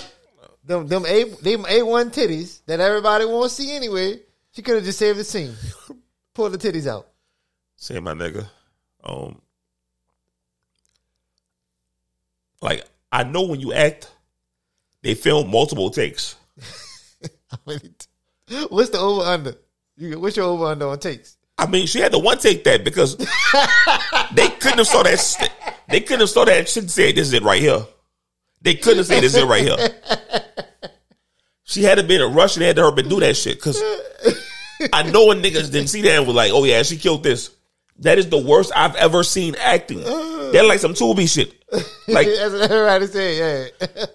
them 0.63 0.87
them 0.87 1.05
a 1.05 1.23
them 1.23 1.65
a 1.67 1.83
one 1.83 2.11
titties 2.11 2.61
that 2.65 2.79
everybody 2.79 3.25
won't 3.25 3.51
see 3.51 3.75
anyway. 3.75 4.19
She 4.51 4.61
could 4.61 4.75
have 4.75 4.83
just 4.83 4.99
saved 4.99 5.19
the 5.19 5.23
scene. 5.23 5.55
pull 6.33 6.49
the 6.49 6.57
titties 6.57 6.87
out. 6.87 7.07
Say 7.75 7.99
my 7.99 8.13
nigga. 8.13 8.47
Um 9.03 9.41
like 12.61 12.85
I 13.11 13.23
know 13.23 13.43
when 13.43 13.59
you 13.59 13.73
act, 13.73 14.09
they 15.01 15.13
film 15.13 15.51
multiple 15.51 15.89
takes. 15.89 16.35
What's 18.69 18.89
the 18.89 18.99
over 18.99 19.21
under? 19.21 19.55
You, 19.95 20.19
what's 20.19 20.35
your 20.35 20.45
over 20.45 20.65
under 20.65 20.87
on 20.87 20.99
takes? 20.99 21.37
I 21.57 21.67
mean, 21.67 21.85
she 21.85 21.99
had 21.99 22.11
to 22.11 22.19
one 22.19 22.39
take 22.39 22.63
that 22.63 22.83
because 22.83 23.15
they 24.33 24.49
couldn't 24.49 24.79
have 24.79 24.87
saw 24.87 25.03
that. 25.03 25.51
They 25.87 26.01
couldn't 26.01 26.21
have 26.21 26.29
saw 26.29 26.45
that 26.45 26.67
shit 26.67 26.89
said, 26.89 27.15
"This 27.15 27.27
is 27.27 27.33
it 27.33 27.43
right 27.43 27.61
here." 27.61 27.85
They 28.63 28.75
couldn't 28.75 28.97
have 28.99 29.05
said, 29.07 29.21
"This 29.21 29.35
is 29.35 29.43
it 29.43 29.45
right 29.45 29.61
here." 29.61 29.77
She 31.65 31.83
had 31.83 31.95
to 31.97 32.03
be 32.03 32.15
in 32.15 32.21
a 32.21 32.27
rush 32.27 32.55
and 32.55 32.63
had 32.65 32.75
to 32.77 32.83
her 32.83 32.91
been 32.91 33.09
do 33.09 33.19
that 33.21 33.35
shit 33.35 33.55
because 33.57 33.81
I 34.91 35.03
know 35.03 35.27
when 35.27 35.41
niggas 35.41 35.71
didn't 35.71 35.87
see 35.89 36.01
that 36.03 36.17
and 36.17 36.25
was 36.27 36.35
like, 36.35 36.51
"Oh 36.53 36.63
yeah, 36.63 36.83
she 36.83 36.97
killed 36.97 37.23
this." 37.23 37.49
That 37.99 38.17
is 38.17 38.27
the 38.29 38.37
worst 38.39 38.71
I've 38.75 38.95
ever 38.95 39.23
seen 39.23 39.55
acting. 39.59 39.99
They're 40.03 40.63
like 40.65 40.79
some 40.79 40.93
Tubi 40.93 41.31
shit. 41.31 41.53
Like, 42.07 42.27
That's 42.37 42.53
what 42.53 42.71
everybody 42.71 43.07
say. 43.07 43.69
Yeah, 43.83 44.05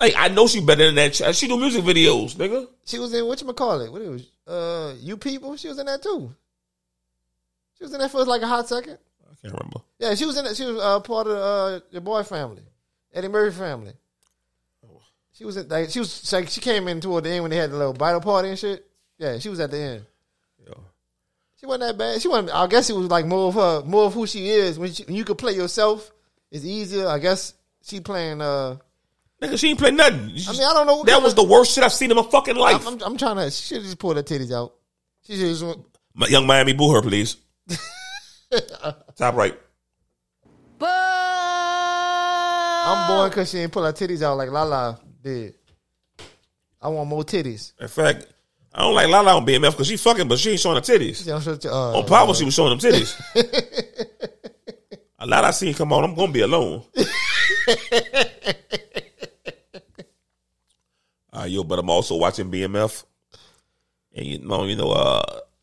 like 0.00 0.14
I 0.16 0.28
know 0.28 0.46
she 0.48 0.60
better 0.60 0.86
than 0.86 0.94
that. 0.96 1.14
She- 1.14 1.32
She 1.32 1.48
do 1.48 1.56
music 1.56 1.84
videos, 1.84 2.34
nigga. 2.34 2.68
she 2.84 2.98
was 2.98 3.12
in 3.14 3.26
what 3.26 3.40
you 3.40 3.52
call 3.52 3.80
it? 3.80 3.90
What 3.92 4.02
it 4.02 4.08
was? 4.08 4.26
Uh, 4.46 4.94
you 5.00 5.16
people. 5.16 5.56
She 5.56 5.68
was 5.68 5.78
in 5.78 5.86
that 5.86 6.02
too. 6.02 6.34
She 7.78 7.84
was 7.84 7.92
in 7.94 8.00
that 8.00 8.10
for 8.10 8.24
like 8.24 8.42
a 8.42 8.46
hot 8.46 8.68
second. 8.68 8.98
I 9.24 9.34
can't 9.40 9.54
remember. 9.54 9.80
Yeah, 9.98 10.14
she 10.14 10.24
was 10.26 10.36
in 10.36 10.46
it. 10.46 10.56
She 10.56 10.64
was 10.64 10.80
uh, 10.82 11.00
part 11.00 11.26
of 11.26 11.36
uh, 11.36 11.80
your 11.90 12.00
boy 12.00 12.22
family, 12.24 12.62
Eddie 13.12 13.28
Murphy 13.28 13.56
family. 13.56 13.92
She 15.34 15.44
was 15.44 15.56
in, 15.56 15.68
like 15.68 15.90
she 15.90 15.98
was 15.98 16.32
like 16.32 16.48
she 16.48 16.60
came 16.60 16.88
in 16.88 17.00
toward 17.00 17.24
the 17.24 17.30
end 17.30 17.42
when 17.42 17.50
they 17.50 17.56
had 17.56 17.70
the 17.70 17.76
little 17.76 17.94
bridal 17.94 18.20
party 18.20 18.50
and 18.50 18.58
shit. 18.58 18.86
Yeah, 19.18 19.38
she 19.38 19.48
was 19.48 19.60
at 19.60 19.70
the 19.70 19.78
end. 19.78 20.06
Yeah. 20.66 20.74
She 21.58 21.66
wasn't 21.66 21.82
that 21.82 21.98
bad. 21.98 22.20
She 22.20 22.28
wasn't. 22.28 22.54
I 22.54 22.66
guess 22.66 22.90
it 22.90 22.96
was 22.96 23.08
like 23.08 23.24
more 23.24 23.48
of 23.48 23.54
her, 23.54 23.82
more 23.88 24.04
of 24.04 24.14
who 24.14 24.26
she 24.26 24.50
is. 24.50 24.78
When, 24.78 24.92
she, 24.92 25.04
when 25.04 25.14
you 25.14 25.24
could 25.24 25.38
play 25.38 25.52
yourself, 25.52 26.10
it's 26.50 26.64
easier. 26.64 27.06
I 27.06 27.18
guess 27.18 27.54
she 27.82 28.00
playing. 28.00 28.40
uh 28.42 28.76
Nigga, 29.40 29.58
she 29.58 29.70
ain't 29.70 29.78
play 29.78 29.90
nothing. 29.90 30.20
I 30.20 30.52
mean, 30.52 30.62
I 30.62 30.72
don't 30.74 30.86
know. 30.86 30.96
What 30.98 31.06
that 31.06 31.22
was 31.22 31.32
of- 31.32 31.36
the 31.36 31.44
worst 31.44 31.72
shit 31.74 31.82
I've 31.82 31.92
seen 31.92 32.10
in 32.10 32.16
my 32.16 32.22
fucking 32.22 32.56
life. 32.56 32.86
I'm, 32.86 32.94
I'm, 32.94 33.02
I'm 33.02 33.16
trying 33.16 33.36
to. 33.36 33.50
She 33.50 33.74
should 33.74 33.82
just 33.82 33.98
pull 33.98 34.14
her 34.14 34.22
titties 34.22 34.52
out. 34.52 34.74
She 35.26 35.32
should 35.36 35.48
just. 35.48 35.64
My 36.14 36.26
Yung 36.28 36.46
Miami, 36.46 36.74
boo 36.74 36.92
her, 36.92 37.00
please. 37.02 37.36
Top 39.16 39.34
right. 39.34 39.58
I'm 42.84 43.08
born 43.08 43.28
because 43.30 43.50
she 43.50 43.58
ain't 43.58 43.72
pull 43.72 43.84
her 43.84 43.92
titties 43.92 44.22
out 44.22 44.36
like 44.36 44.50
Lala 44.50 44.98
did. 45.22 45.54
I 46.80 46.88
want 46.88 47.08
more 47.08 47.22
titties. 47.22 47.72
In 47.80 47.88
fact, 47.88 48.26
I 48.74 48.80
don't 48.82 48.94
like 48.94 49.08
Lala 49.08 49.36
on 49.36 49.46
BMF 49.46 49.70
because 49.72 49.86
she 49.86 49.96
fucking, 49.96 50.26
but 50.28 50.38
she 50.38 50.50
ain't 50.52 50.60
showing 50.60 50.76
her 50.76 50.80
titties. 50.82 51.18
She 51.22 51.24
don't 51.30 51.46
uh, 51.66 51.98
On 51.98 52.06
Power, 52.06 52.34
she 52.34 52.44
was 52.44 52.54
showing 52.54 52.76
them 52.76 52.78
titties. 52.92 53.14
A 55.18 55.26
lot 55.26 55.44
I 55.44 55.50
seen 55.52 55.74
come 55.74 55.92
on, 55.92 56.02
I'm 56.04 56.14
gonna 56.14 56.32
be 56.32 56.40
alone. 56.40 56.82
uh, 61.32 61.44
yo, 61.44 61.62
but 61.64 61.78
I'm 61.78 61.88
also 61.90 62.16
watching 62.16 62.50
BMF, 62.50 63.04
and 64.14 64.26
you 64.26 64.38
know, 64.40 64.64
you 64.64 64.74
know, 64.76 64.90
uh, 64.90 65.22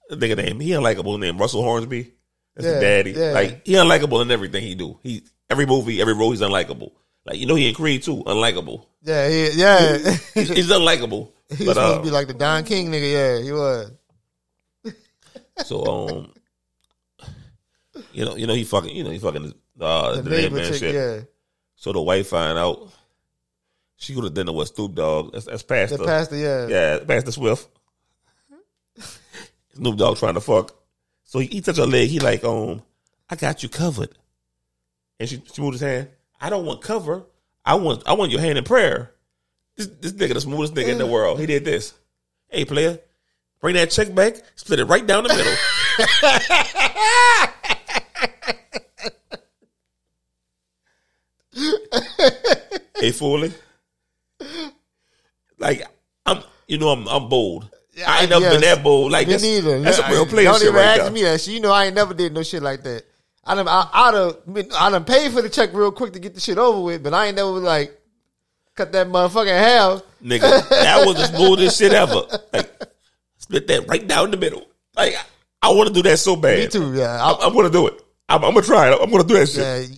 the 0.09 0.15
nigga 0.15 0.37
name 0.37 0.59
he 0.61 0.69
unlikable 0.71 1.19
named 1.19 1.39
Russell 1.39 1.63
Hornsby. 1.63 2.13
That's 2.55 2.65
Yeah, 2.67 2.73
the 2.75 2.79
daddy. 2.79 3.11
yeah. 3.11 3.31
Like 3.31 3.65
he 3.65 3.73
unlikable 3.73 4.21
in 4.21 4.31
everything 4.31 4.63
he 4.63 4.75
do. 4.75 4.97
He 5.03 5.23
every 5.49 5.65
movie, 5.65 5.99
every 6.01 6.13
role, 6.13 6.31
he's 6.31 6.41
unlikable. 6.41 6.91
Like 7.25 7.37
you 7.37 7.45
know, 7.45 7.55
he 7.55 7.69
in 7.69 7.75
Creed 7.75 8.03
too, 8.03 8.23
unlikable. 8.25 8.85
Yeah, 9.03 9.27
he, 9.29 9.51
yeah. 9.51 9.97
He's, 10.33 10.49
he's 10.49 10.69
unlikable. 10.71 11.31
he 11.57 11.65
was 11.65 11.67
but 11.67 11.73
supposed 11.75 11.79
uh, 11.79 11.97
to 11.97 12.03
be 12.03 12.09
like 12.11 12.27
the 12.27 12.33
Don 12.33 12.63
King 12.63 12.89
nigga. 12.91 13.11
Yeah, 13.11 13.43
he 13.43 13.51
was. 13.51 13.91
So 15.65 15.85
um, 15.85 16.33
you 18.13 18.25
know, 18.25 18.35
you 18.35 18.47
know 18.47 18.53
he 18.53 18.63
fucking, 18.63 18.95
you 18.95 19.03
know 19.03 19.09
he 19.09 19.19
fucking 19.19 19.53
uh 19.79 20.15
the, 20.15 20.21
The 20.21 20.29
neighbor 20.29 20.55
man 20.55 20.65
chick. 20.71 20.79
shit. 20.79 20.95
Yeah, 20.95 21.19
So 21.75 21.91
the 21.93 22.01
wife 22.01 22.27
find 22.29 22.57
out 22.57 22.89
she 23.97 24.13
go 24.13 24.21
to 24.21 24.29
dinner 24.29 24.53
with 24.53 24.69
Snoop 24.69 24.95
Dogg. 24.95 25.33
That's, 25.33 25.45
that's 25.45 25.63
Pastor. 25.63 25.97
the 25.97 26.05
pastor. 26.05 26.37
Yeah, 26.37 26.67
yeah, 26.67 26.99
Pastor 27.05 27.31
Swift. 27.31 27.67
Snoop 29.75 29.97
Dogg 29.97 30.17
trying 30.17 30.35
to 30.35 30.41
fuck. 30.41 30.73
So 31.25 31.39
he, 31.39 31.47
he 31.47 31.61
touch 31.61 31.77
her 31.77 31.85
leg. 31.85 32.09
He 32.09 32.19
like, 32.19 32.43
um, 32.43 32.81
I 33.29 33.35
got 33.35 33.61
you 33.61 33.69
covered. 33.69 34.09
And 35.19 35.27
she, 35.27 35.43
she 35.53 35.61
moved 35.61 35.73
his 35.73 35.81
hand. 35.81 36.07
I 36.39 36.49
don't 36.49 36.65
want 36.65 36.81
cover. 36.81 37.25
I 37.65 37.75
want 37.75 38.03
I 38.07 38.13
want 38.13 38.31
your 38.31 38.41
hand 38.41 38.57
in 38.57 38.63
prayer. 38.63 39.11
This 39.75 39.87
this 39.87 40.13
nigga 40.13 40.33
the 40.33 40.41
smoothest 40.41 40.73
nigga 40.73 40.89
in 40.89 40.97
the 40.97 41.07
mm. 41.07 41.11
world. 41.11 41.39
He 41.39 41.45
did 41.45 41.65
this. 41.65 41.93
Hey 42.49 42.65
player, 42.65 42.99
bring 43.61 43.75
that 43.75 43.91
check 43.91 44.13
back. 44.13 44.35
Split 44.55 44.79
it 44.79 44.85
right 44.85 45.05
down 45.05 45.23
the 45.23 45.29
middle. 45.29 45.55
hey 52.99 53.11
fooling. 53.11 53.53
Like 55.57 55.83
I'm, 56.25 56.43
you 56.67 56.77
know, 56.77 56.89
I'm 56.89 57.07
I'm 57.07 57.29
bold. 57.29 57.69
I 58.07 58.21
ain't 58.21 58.29
never 58.29 58.45
Yes. 58.45 58.53
been 58.53 58.61
that 58.61 58.83
bold. 58.83 59.11
Like 59.11 59.27
Me 59.27 59.33
that's, 59.33 59.43
neither. 59.43 59.81
that's 59.81 59.99
a 59.99 60.09
real 60.09 60.25
player 60.25 60.45
Don't 60.45 60.61
even 60.61 60.73
right 60.73 60.85
ask 60.85 61.01
there. 61.01 61.11
me 61.11 61.23
that 61.23 61.41
shit. 61.41 61.53
You 61.53 61.59
know, 61.59 61.71
I 61.71 61.85
ain't 61.85 61.95
never 61.95 62.13
did 62.13 62.33
no 62.33 62.43
shit 62.43 62.63
like 62.63 62.83
that. 62.83 63.03
I 63.49 63.55
done, 63.55 63.67
I, 63.67 63.89
I'd 63.91 64.13
have, 64.13 64.53
been- 64.53 64.71
I 64.77 64.89
done 64.91 65.05
paid 65.05 65.31
for 65.31 65.41
the 65.41 65.49
check 65.49 65.73
real 65.73 65.91
quick 65.91 66.13
to 66.13 66.19
get 66.19 66.35
the 66.35 66.39
shit 66.39 66.57
over 66.59 66.81
with, 66.81 67.01
but 67.03 67.13
I 67.13 67.27
ain't 67.27 67.35
never 67.35 67.49
like 67.49 67.99
cut 68.75 68.91
that 68.91 69.07
motherfucking 69.07 69.47
half. 69.47 70.03
Nigga, 70.23 70.69
that 70.69 71.05
was 71.07 71.15
the 71.15 71.25
smoothest 71.35 71.77
shit 71.79 71.93
ever. 71.93 72.21
Like 72.53 72.71
split 73.37 73.67
that 73.67 73.87
right 73.87 74.05
down 74.07 74.31
the 74.31 74.37
middle. 74.37 74.65
Like 74.95 75.15
I 75.61 75.69
want 75.69 75.87
to 75.87 75.93
do 75.93 76.03
that 76.03 76.17
so 76.19 76.35
bad. 76.35 76.59
Me 76.59 76.67
too. 76.67 76.93
Yeah, 76.93 77.23
I, 77.23 77.31
I'm, 77.31 77.47
I'm 77.47 77.53
gonna 77.53 77.69
do 77.71 77.87
it. 77.87 78.01
I'm, 78.27 78.43
I'm 78.43 78.53
gonna 78.53 78.65
try 78.65 78.91
it. 78.91 78.99
I'm 79.01 79.09
gonna 79.09 79.23
do 79.23 79.33
that 79.39 79.47
shit. 79.49 79.89
yeah. 79.91 79.95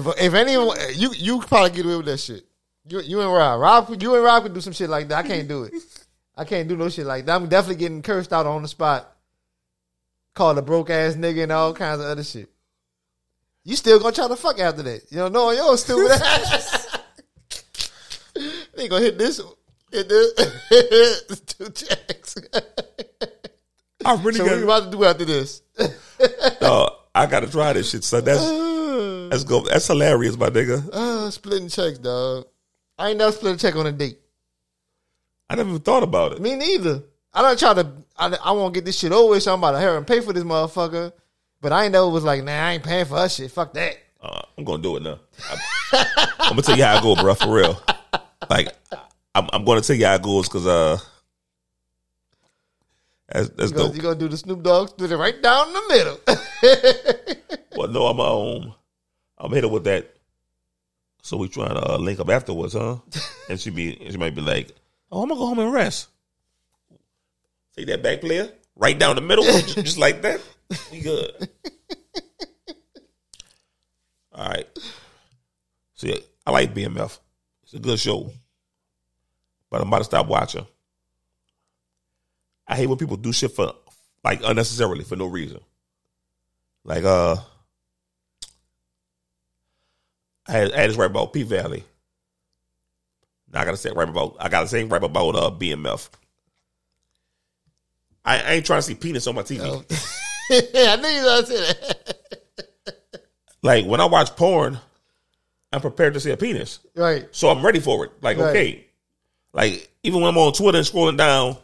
If 0.00 0.06
if 0.20 0.34
anyone, 0.34 0.76
you 0.94 1.10
you 1.16 1.40
probably 1.40 1.70
get 1.70 1.84
away 1.84 1.96
with 1.96 2.06
that 2.06 2.18
shit. 2.18 2.44
You 2.88 3.00
you 3.00 3.20
and 3.20 3.32
Rob, 3.32 3.60
Rob, 3.60 4.02
you 4.02 4.14
and 4.16 4.24
Rob 4.24 4.42
could 4.42 4.54
do 4.54 4.60
some 4.60 4.72
shit 4.72 4.90
like 4.90 5.08
that. 5.08 5.24
I 5.24 5.28
can't 5.28 5.46
do 5.46 5.62
it. 5.64 5.74
I 6.36 6.44
can't 6.44 6.68
do 6.68 6.76
no 6.76 6.88
shit 6.88 7.06
like 7.06 7.26
that. 7.26 7.36
I'm 7.36 7.48
definitely 7.48 7.76
getting 7.76 8.02
cursed 8.02 8.32
out 8.32 8.46
on 8.46 8.62
the 8.62 8.68
spot. 8.68 9.12
Called 10.34 10.58
a 10.58 10.62
broke 10.62 10.90
ass 10.90 11.14
nigga 11.14 11.42
and 11.44 11.52
all 11.52 11.74
kinds 11.74 12.00
of 12.00 12.06
other 12.06 12.24
shit. 12.24 12.48
You 13.64 13.76
still 13.76 14.00
gonna 14.00 14.14
try 14.14 14.28
to 14.28 14.36
fuck 14.36 14.58
after 14.58 14.82
that? 14.82 15.02
You 15.10 15.18
don't 15.18 15.32
know, 15.32 15.50
your 15.50 15.76
stupid 15.76 16.12
ass. 16.12 16.98
they 18.74 18.88
gonna 18.88 19.04
hit 19.04 19.18
this, 19.18 19.40
hit 19.92 20.08
this, 20.08 21.40
two 21.46 21.68
checks. 21.70 22.36
I 24.04 24.14
really 24.22 24.38
so 24.38 24.44
what 24.44 24.58
you 24.58 24.64
about 24.64 24.84
to 24.84 24.90
do 24.90 25.04
after 25.04 25.24
this? 25.24 25.62
Uh, 26.60 26.88
I 27.14 27.26
gotta 27.26 27.50
try 27.50 27.74
this 27.74 27.90
shit. 27.90 28.04
So 28.04 28.20
that's 28.20 28.40
that's 29.30 29.44
go. 29.44 29.60
That's 29.68 29.86
hilarious, 29.86 30.38
my 30.38 30.48
nigga. 30.48 30.88
Uh, 30.90 31.30
splitting 31.30 31.68
checks, 31.68 31.98
dog. 31.98 32.46
I 32.98 33.10
ain't 33.10 33.18
never 33.18 33.32
split 33.32 33.56
a 33.56 33.58
check 33.58 33.76
on 33.76 33.86
a 33.86 33.92
date. 33.92 34.18
I 35.48 35.56
never 35.56 35.78
thought 35.78 36.02
about 36.02 36.32
it. 36.32 36.40
Me 36.40 36.54
neither. 36.54 37.02
I 37.32 37.42
don't 37.42 37.58
try 37.58 37.74
to. 37.74 37.92
I, 38.16 38.36
I 38.42 38.52
want 38.52 38.74
to 38.74 38.80
get 38.80 38.84
this 38.84 38.98
shit 38.98 39.12
over 39.12 39.30
with, 39.30 39.42
so 39.42 39.52
I'm 39.52 39.58
about 39.58 39.72
to 39.72 39.80
hurry 39.80 39.96
and 39.96 40.06
pay 40.06 40.20
for 40.20 40.32
this 40.32 40.44
motherfucker. 40.44 41.12
But 41.60 41.72
I 41.72 41.88
know 41.88 42.08
it 42.08 42.12
was 42.12 42.24
like, 42.24 42.42
nah, 42.42 42.52
I 42.52 42.72
ain't 42.72 42.82
paying 42.82 43.04
for 43.04 43.16
her 43.18 43.28
shit. 43.28 43.50
Fuck 43.50 43.74
that. 43.74 43.96
Uh, 44.22 44.42
I'm 44.56 44.64
gonna 44.64 44.82
do 44.82 44.96
it 44.96 45.02
now. 45.02 45.18
I'm, 45.50 45.58
I'm 46.38 46.48
gonna 46.50 46.62
tell 46.62 46.76
you 46.76 46.84
how 46.84 46.96
I 46.98 47.02
go, 47.02 47.14
bro. 47.16 47.34
For 47.34 47.52
real. 47.54 47.82
Like 48.48 48.68
I'm, 49.34 49.48
I'm 49.52 49.64
gonna 49.64 49.80
tell 49.80 49.96
you 49.96 50.06
how 50.06 50.14
it 50.14 50.22
goes 50.22 50.48
because 50.48 50.66
uh, 50.66 50.98
that's 53.28 53.48
that's 53.50 53.70
You 53.70 53.76
gonna, 53.76 53.88
dope. 53.88 53.96
you 53.96 54.02
gonna 54.02 54.18
do 54.18 54.28
the 54.28 54.36
Snoop 54.36 54.62
Dogg 54.62 54.88
split 54.90 55.12
it 55.12 55.16
right 55.16 55.40
down 55.40 55.72
the 55.72 55.82
middle. 55.88 56.20
Well, 57.76 57.86
no, 57.88 58.06
I'm 58.08 58.20
um, 58.20 58.74
I'm 59.38 59.52
hit 59.52 59.62
her 59.64 59.68
with 59.68 59.84
that. 59.84 60.12
So 61.22 61.36
we 61.36 61.48
trying 61.48 61.70
to 61.74 61.92
uh, 61.92 61.96
link 61.98 62.18
up 62.18 62.28
afterwards, 62.28 62.74
huh? 62.74 62.96
And 63.48 63.58
she 63.60 63.70
be, 63.70 63.96
she 64.10 64.16
might 64.18 64.34
be 64.34 64.40
like, 64.42 64.72
"Oh, 65.10 65.22
I'm 65.22 65.28
gonna 65.28 65.38
go 65.40 65.46
home 65.46 65.60
and 65.60 65.72
rest." 65.72 66.08
See 67.76 67.84
that 67.84 68.02
back 68.02 68.20
player 68.20 68.50
right 68.76 68.98
down 68.98 69.14
the 69.14 69.22
middle, 69.22 69.44
just 69.62 69.98
like 69.98 70.20
that. 70.22 70.40
We 70.92 71.00
good. 71.00 71.48
All 74.32 74.48
right. 74.48 74.66
See, 75.94 76.18
I 76.46 76.50
like 76.50 76.74
BMF. 76.74 77.18
It's 77.64 77.74
a 77.74 77.78
good 77.78 77.98
show, 77.98 78.32
but 79.70 79.80
I'm 79.80 79.88
about 79.88 79.98
to 79.98 80.04
stop 80.04 80.26
watching. 80.26 80.66
I 82.66 82.76
hate 82.76 82.86
when 82.86 82.98
people 82.98 83.16
do 83.16 83.32
shit 83.32 83.52
for 83.52 83.74
like 84.24 84.40
unnecessarily 84.44 85.04
for 85.04 85.16
no 85.16 85.26
reason. 85.26 85.60
Like 86.84 87.04
uh 87.04 87.36
I 90.46 90.52
had, 90.52 90.72
I 90.72 90.80
had 90.80 90.90
this 90.90 90.96
right 90.96 91.10
about 91.10 91.32
P 91.32 91.42
Valley. 91.42 91.84
Now 93.52 93.60
I 93.60 93.64
gotta 93.64 93.76
say 93.76 93.90
right 93.94 94.08
about 94.08 94.36
I 94.38 94.48
gotta 94.48 94.68
say 94.68 94.84
right 94.84 95.02
about 95.02 95.34
uh 95.34 95.50
BMF. 95.50 96.08
I, 98.24 98.38
I 98.38 98.50
ain't 98.52 98.66
trying 98.66 98.78
to 98.78 98.82
see 98.82 98.94
penis 98.94 99.26
on 99.26 99.34
my 99.34 99.42
TV. 99.42 100.16
I 100.90 100.96
knew 100.96 101.08
you 101.08 101.22
was 101.22 101.42
gonna 101.42 101.46
say 101.46 101.56
that. 101.56 102.06
Like 103.62 103.84
when 103.84 104.00
I 104.00 104.06
watch 104.06 104.34
porn, 104.36 104.78
I'm 105.70 105.82
prepared 105.82 106.14
to 106.14 106.20
see 106.20 106.30
a 106.30 106.36
penis. 106.38 106.78
Right. 106.96 107.28
So 107.30 107.50
I'm 107.50 107.64
ready 107.64 107.78
for 107.78 108.06
it. 108.06 108.12
Like, 108.22 108.38
Right. 108.38 108.48
okay. 108.48 108.86
Like, 109.52 109.92
even 110.02 110.22
when 110.22 110.30
I'm 110.30 110.38
on 110.38 110.54
Twitter 110.54 110.78
and 110.78 110.86
scrolling 110.86 111.18
down, 111.18 111.58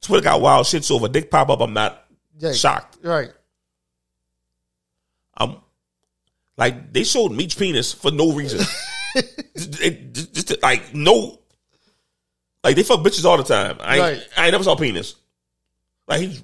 Twitter 0.00 0.22
got 0.24 0.40
wild 0.40 0.66
shit, 0.66 0.84
so 0.84 0.96
if 0.96 1.02
a 1.02 1.08
dick 1.10 1.30
pop 1.30 1.50
up, 1.50 1.60
I'm 1.60 1.74
not 1.74 2.02
Yeah. 2.38 2.52
shocked. 2.54 2.96
Right. 3.02 3.30
I'm 5.36 5.56
Like 6.56 6.92
they 6.94 7.04
showed 7.04 7.32
Meech's 7.32 7.54
penis 7.54 7.92
for 7.92 8.10
no 8.10 8.32
reason. 8.32 8.60
just, 9.56 9.80
it- 9.82 10.12
just- 10.14 10.32
just, 10.34 10.62
like 10.62 10.94
no, 10.94 11.40
like 12.64 12.76
they 12.76 12.82
fuck 12.84 13.00
bitches 13.00 13.24
all 13.26 13.36
the 13.36 13.44
time. 13.44 13.76
I 13.80 13.98
Right. 13.98 14.28
I 14.36 14.50
never 14.50 14.64
saw 14.64 14.76
penis. 14.76 15.14
Like 16.08 16.20
he, 16.20 16.40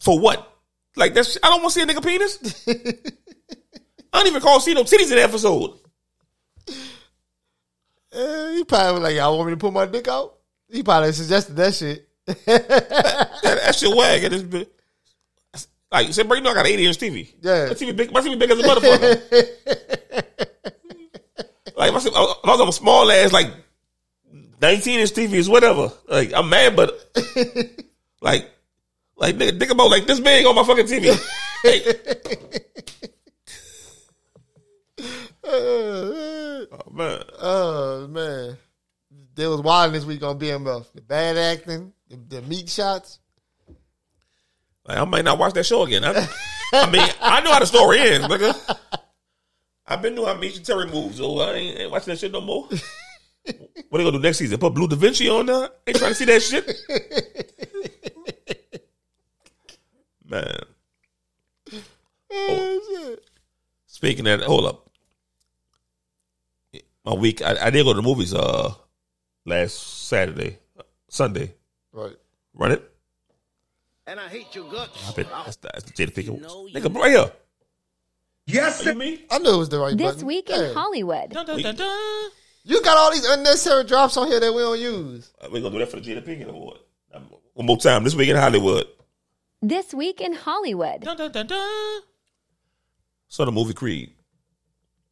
for 0.00 0.18
what? 0.18 0.51
Like 0.96 1.14
that's 1.14 1.38
I 1.42 1.48
don't 1.48 1.62
want 1.62 1.74
to 1.74 1.80
see 1.80 1.82
a 1.82 1.86
nigga 1.86 2.04
penis. 2.04 2.38
I 4.12 4.18
don't 4.18 4.26
even 4.26 4.42
call 4.42 4.60
see 4.60 4.74
no 4.74 4.84
titties 4.84 5.10
in 5.10 5.16
the 5.16 5.22
episode. 5.22 5.78
Eh, 8.12 8.56
he 8.56 8.64
probably 8.64 8.92
was 8.92 9.02
like, 9.02 9.16
y'all 9.16 9.36
want 9.36 9.48
me 9.48 9.54
to 9.54 9.58
put 9.58 9.72
my 9.72 9.86
dick 9.86 10.06
out? 10.06 10.34
He 10.70 10.82
probably 10.82 11.12
suggested 11.12 11.56
that 11.56 11.74
shit. 11.74 12.08
That, 12.46 13.58
that 13.64 13.74
shit 13.74 13.94
wag. 13.94 14.22
It 14.22 14.32
is 14.32 14.44
big. 14.44 14.68
Like 15.90 16.06
you 16.06 16.12
said, 16.12 16.28
bro, 16.28 16.36
you 16.36 16.42
know 16.42 16.50
I 16.50 16.54
got 16.54 16.66
an 16.66 16.72
80 16.72 16.86
inch 16.86 16.98
TV. 16.98 17.34
Yeah. 17.42 17.66
my 17.66 17.74
TV 17.74 17.94
big. 17.94 18.12
My 18.12 18.20
TV 18.20 18.38
big 18.38 18.50
as 18.50 18.58
a 18.58 18.62
motherfucker. 18.62 19.20
like 21.82 21.92
my, 21.92 21.98
I 21.98 21.98
was 21.98 22.60
on 22.60 22.68
a 22.68 22.72
small 22.72 23.10
ass 23.10 23.32
like 23.32 23.52
19 24.62 25.00
inch 25.00 25.10
TV 25.10 25.34
is 25.34 25.48
whatever. 25.48 25.92
Like 26.08 26.32
I'm 26.32 26.48
mad, 26.48 26.76
but 26.76 26.92
like, 28.22 28.48
like 29.16 29.36
nigga, 29.36 29.58
think 29.58 29.70
about 29.70 29.90
like 29.90 30.06
this 30.06 30.20
big 30.20 30.46
on 30.46 30.54
my 30.54 30.64
fucking 30.64 30.86
TV. 30.86 31.16
Hey, 31.64 31.80
oh, 35.44 36.66
oh 36.72 36.90
man, 36.90 37.22
Oh 37.38 38.08
man, 38.08 38.56
they 39.36 39.46
was 39.46 39.60
wilding 39.60 39.92
this 39.92 40.04
week 40.04 40.24
on 40.24 40.40
BMF. 40.40 40.86
The 40.92 41.02
bad 41.02 41.38
acting, 41.38 41.92
the, 42.08 42.16
the 42.16 42.42
meat 42.42 42.68
shots. 42.68 43.20
like 44.86 44.98
I 44.98 45.04
might 45.04 45.24
not 45.24 45.38
watch 45.38 45.54
that 45.54 45.66
show 45.66 45.84
again. 45.84 46.04
I, 46.04 46.28
I 46.72 46.90
mean, 46.90 47.08
I 47.20 47.40
know 47.42 47.52
how 47.52 47.60
the 47.60 47.66
story 47.66 48.00
ends, 48.00 48.26
nigga. 48.26 48.76
I've 49.86 50.02
been 50.02 50.14
doing 50.14 50.26
how 50.26 50.34
Misha 50.34 50.62
Terry 50.62 50.86
moves, 50.86 51.18
so 51.18 51.38
I 51.38 51.52
ain't, 51.54 51.78
ain't 51.78 51.90
watching 51.90 52.12
that 52.12 52.18
shit 52.18 52.32
no 52.32 52.40
more. 52.40 52.66
what 52.66 52.78
they 53.44 53.98
gonna 53.98 54.12
do 54.12 54.18
next 54.20 54.38
season? 54.38 54.58
Put 54.58 54.74
Bleu 54.74 54.88
DaVinci 54.88 55.30
on 55.32 55.46
there? 55.46 55.68
Ain't 55.86 55.98
trying 55.98 56.10
to 56.10 56.14
see 56.14 56.24
that 56.24 56.42
shit. 56.42 56.64
Man. 60.32 60.60
Oh, 62.32 63.16
speaking 63.86 64.26
of 64.26 64.40
that, 64.40 64.46
hold 64.46 64.64
up. 64.64 64.88
My 67.04 67.12
week, 67.12 67.42
I, 67.42 67.66
I 67.66 67.70
did 67.70 67.84
go 67.84 67.92
to 67.92 67.96
the 67.96 68.02
movies 68.02 68.32
uh 68.32 68.72
last 69.44 70.06
Saturday, 70.08 70.58
Sunday. 71.08 71.52
Right. 71.92 72.16
Run 72.54 72.72
it. 72.72 72.90
And 74.06 74.18
I 74.18 74.28
hate 74.28 74.54
your 74.54 74.70
guts. 74.72 75.10
I 75.10 75.12
bet 75.12 75.28
that's, 75.30 75.56
that's 75.56 75.84
the 75.84 75.92
Jada 75.92 76.14
Pinkett. 76.14 76.72
Nigga, 76.72 76.94
right 76.94 77.10
here. 77.10 77.30
Yes, 78.46 78.84
You 78.86 78.94
me? 78.94 79.24
I 79.30 79.38
knew 79.38 79.52
it 79.54 79.58
was 79.58 79.68
the 79.68 79.78
right 79.78 79.88
one. 79.88 79.96
This 79.98 80.12
button. 80.14 80.26
week 80.26 80.48
Yeah. 80.48 80.70
in 80.70 80.74
Hollywood. 80.74 81.28
Dun, 81.30 81.44
dun, 81.44 81.60
dun, 81.62 81.76
dun. 81.76 82.30
You 82.64 82.82
got 82.82 82.96
all 82.96 83.12
these 83.12 83.26
unnecessary 83.26 83.84
drops 83.84 84.16
on 84.16 84.28
here 84.28 84.40
that 84.40 84.52
we 84.52 84.60
don't 84.62 84.80
use. 84.80 85.30
Uh, 85.42 85.48
We're 85.52 85.60
gonna 85.60 85.72
do 85.74 85.78
that 85.80 85.90
for 85.90 86.00
the 86.00 86.02
Jada 86.10 86.22
Pinkett 86.24 86.48
Award. 86.48 86.78
Um, 87.12 87.26
One 87.52 87.66
more 87.66 87.76
time. 87.76 88.02
This 88.04 88.14
week 88.14 88.30
in 88.30 88.36
Hollywood. 88.36 88.86
This 89.62 89.94
week 89.94 90.20
in 90.20 90.32
Hollywood. 90.32 91.02
Dun, 91.02 91.16
dun, 91.16 91.30
dun, 91.30 91.46
dun. 91.46 92.00
So 93.28 93.44
the 93.44 93.52
movie 93.52 93.74
Creed. 93.74 94.10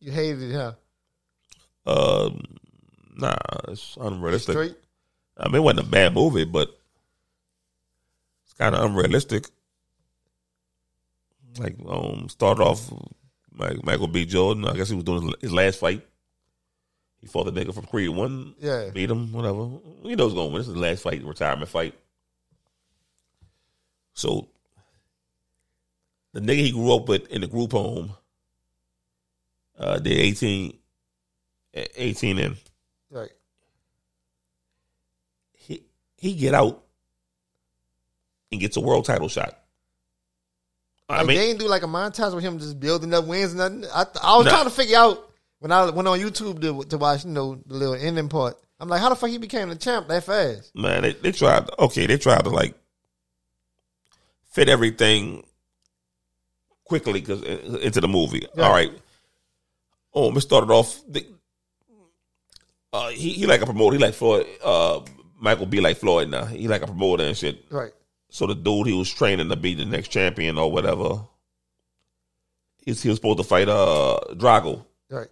You 0.01 0.11
hated 0.11 0.43
it, 0.43 0.55
huh? 0.55 0.73
Um, 1.87 2.43
nah, 3.17 3.37
it's 3.69 3.97
unrealistic. 4.01 4.55
Straight. 4.55 4.77
I 5.37 5.47
mean, 5.47 5.57
it 5.57 5.61
wasn't 5.61 5.87
a 5.87 5.91
bad 5.91 6.15
movie, 6.15 6.45
but 6.45 6.69
it's 8.45 8.55
kind 8.55 8.75
of 8.75 8.85
unrealistic. 8.85 9.47
Like, 11.59 11.77
um, 11.89 12.29
started 12.29 12.63
off 12.63 12.93
like 13.57 13.85
Michael 13.85 14.09
B. 14.09 14.27
Jordan. 14.27 14.67
I 14.67 14.75
guess 14.75 14.89
he 14.89 14.97
was 14.97 15.05
doing 15.05 15.33
his 15.41 15.53
last 15.53 15.79
fight. 15.79 16.05
He 17.21 17.27
fought 17.27 17.45
the 17.45 17.53
nigga 17.53 17.73
from 17.73 17.85
Creed 17.85 18.09
One. 18.11 18.55
Yeah. 18.59 18.91
beat 18.93 19.11
him, 19.11 19.33
whatever. 19.33 19.69
You 20.03 20.17
know 20.17 20.25
what's 20.25 20.35
going 20.35 20.53
on. 20.53 20.59
This 20.59 20.69
is 20.69 20.75
the 20.75 20.81
last 20.81 21.03
fight, 21.03 21.23
retirement 21.23 21.69
fight. 21.71 21.95
So 24.21 24.49
the 26.35 26.41
nigga 26.41 26.59
he 26.59 26.73
grew 26.73 26.93
up 26.95 27.09
with 27.09 27.27
in 27.29 27.41
the 27.41 27.47
group 27.47 27.73
home 27.73 28.13
uh 29.79 29.99
did 29.99 30.13
18 30.13 30.77
eh, 31.75 31.87
18 31.97 32.39
in. 32.39 32.57
Right. 33.11 33.31
He 35.55 35.83
he 36.19 36.35
get 36.35 36.53
out 36.55 36.83
and 38.53 38.61
gets 38.61 38.77
a 38.77 38.81
world 38.81 39.07
title 39.07 39.29
shot. 39.29 39.57
I 41.09 41.19
Like, 41.19 41.27
mean, 41.27 41.37
they 41.39 41.51
ain't 41.51 41.59
do 41.59 41.67
like 41.67 41.83
a 41.83 41.87
montage 41.87 42.35
with 42.35 42.45
him 42.45 42.59
just 42.59 42.79
building 42.79 43.15
up 43.15 43.25
wins 43.27 43.53
and 43.55 43.81
nothing. 43.81 43.85
I, 43.93 44.05
I 44.23 44.37
was 44.37 44.45
Nah. 44.45 44.53
trying 44.53 44.65
to 44.65 44.71
figure 44.71 44.99
out 44.99 45.31
when 45.61 45.73
I 45.73 45.89
went 45.91 46.07
on 46.07 46.19
YouTube 46.21 46.61
to, 46.61 46.85
to 46.89 46.99
watch, 46.99 47.25
you 47.25 47.31
know, 47.31 47.57
the 47.67 47.75
little 47.75 47.95
ending 47.95 48.29
part. 48.29 48.57
I'm 48.79 48.89
like, 48.89 49.01
how 49.01 49.09
the 49.09 49.17
fuck 49.17 49.29
he 49.31 49.39
became 49.39 49.69
the 49.71 49.77
champ 49.77 50.09
that 50.09 50.25
fast? 50.25 50.75
man, 50.77 51.03
they, 51.03 51.13
they 51.15 51.33
tried. 51.33 51.69
Okay, 51.79 52.07
they 52.07 52.17
tried 52.19 52.45
to 52.45 52.51
like 52.51 52.75
fit 54.51 54.69
everything 54.69 55.45
quickly 56.85 57.21
because 57.21 57.43
into 57.43 58.01
the 58.01 58.09
movie. 58.09 58.47
Yeah. 58.55 58.65
All 58.65 58.73
right. 58.73 58.93
Oh, 60.13 60.31
we 60.31 60.41
started 60.41 60.71
off. 60.71 61.01
The, 61.09 61.27
uh, 62.93 63.11
he 63.11 63.31
he 63.31 63.47
like 63.47 63.63
a 63.63 63.67
promoter. 63.67 63.97
He 63.97 64.03
like 64.03 64.15
Floyd. 64.15 64.47
Uh, 64.63 65.01
Michael 65.39 65.67
B 65.67 65.81
like 65.81 65.97
Floyd 65.97 66.29
now. 66.29 66.45
He 66.45 66.69
like 66.69 66.83
a 66.83 66.87
promoter 66.87 67.25
and 67.25 67.37
shit. 67.37 67.65
Right. 67.71 67.93
So 68.29 68.47
the 68.47 68.55
dude 68.55 68.89
he 68.89 68.93
was 68.93 69.13
training 69.13 69.49
to 69.49 69.57
be 69.57 69.75
the 69.75 69.85
next 69.85 70.09
champion 70.09 70.59
or 70.59 70.71
whatever. 70.71 71.23
He's, 72.85 73.03
he 73.03 73.09
was 73.09 73.17
supposed 73.17 73.39
to 73.39 73.45
fight 73.45 73.69
uh 73.69 74.19
Drago. 74.35 74.85
Right. 75.11 75.29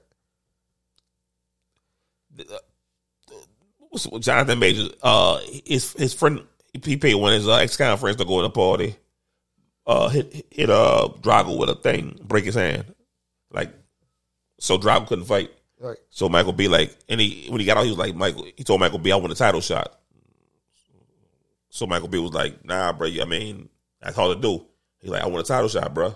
what's 3.90 4.06
Jonathan 4.20 4.58
Major? 4.58 4.88
uh, 5.02 5.38
his 5.64 5.92
his 5.94 6.14
friend, 6.14 6.42
he 6.84 6.96
paid 6.96 7.14
one 7.14 7.32
of 7.32 7.38
his 7.38 7.48
uh, 7.48 7.56
ex 7.56 7.76
con 7.76 7.96
friends 7.98 8.16
to 8.16 8.24
go 8.24 8.38
to 8.38 8.42
the 8.42 8.50
party. 8.50 8.96
Uh, 9.88 10.08
hit 10.10 10.46
hit 10.50 10.68
uh 10.68 11.08
Drago 11.22 11.58
with 11.58 11.70
a 11.70 11.74
thing, 11.74 12.20
break 12.22 12.44
his 12.44 12.54
hand, 12.54 12.84
like 13.50 13.72
so 14.60 14.76
Drago 14.76 15.06
couldn't 15.06 15.24
fight. 15.24 15.50
Right. 15.80 15.96
So 16.10 16.28
Michael 16.28 16.52
B 16.52 16.68
like, 16.68 16.94
and 17.08 17.20
he 17.20 17.48
when 17.48 17.58
he 17.58 17.66
got 17.66 17.78
out, 17.78 17.84
he 17.84 17.90
was 17.90 17.98
like 17.98 18.14
Michael. 18.14 18.46
He 18.54 18.64
told 18.64 18.80
Michael 18.80 18.98
B, 18.98 19.10
"I 19.10 19.16
want 19.16 19.32
a 19.32 19.36
title 19.36 19.62
shot." 19.62 19.98
So 21.70 21.86
Michael 21.86 22.08
B 22.08 22.18
was 22.18 22.34
like, 22.34 22.64
"Nah, 22.64 22.92
bro. 22.92 23.08
I 23.08 23.24
mean, 23.24 23.70
that's 24.02 24.14
hard 24.14 24.36
to 24.36 24.42
do." 24.42 24.66
He's 25.00 25.10
like, 25.10 25.22
"I 25.22 25.26
want 25.26 25.46
a 25.46 25.48
title 25.48 25.68
shot, 25.70 25.94
bro." 25.94 26.14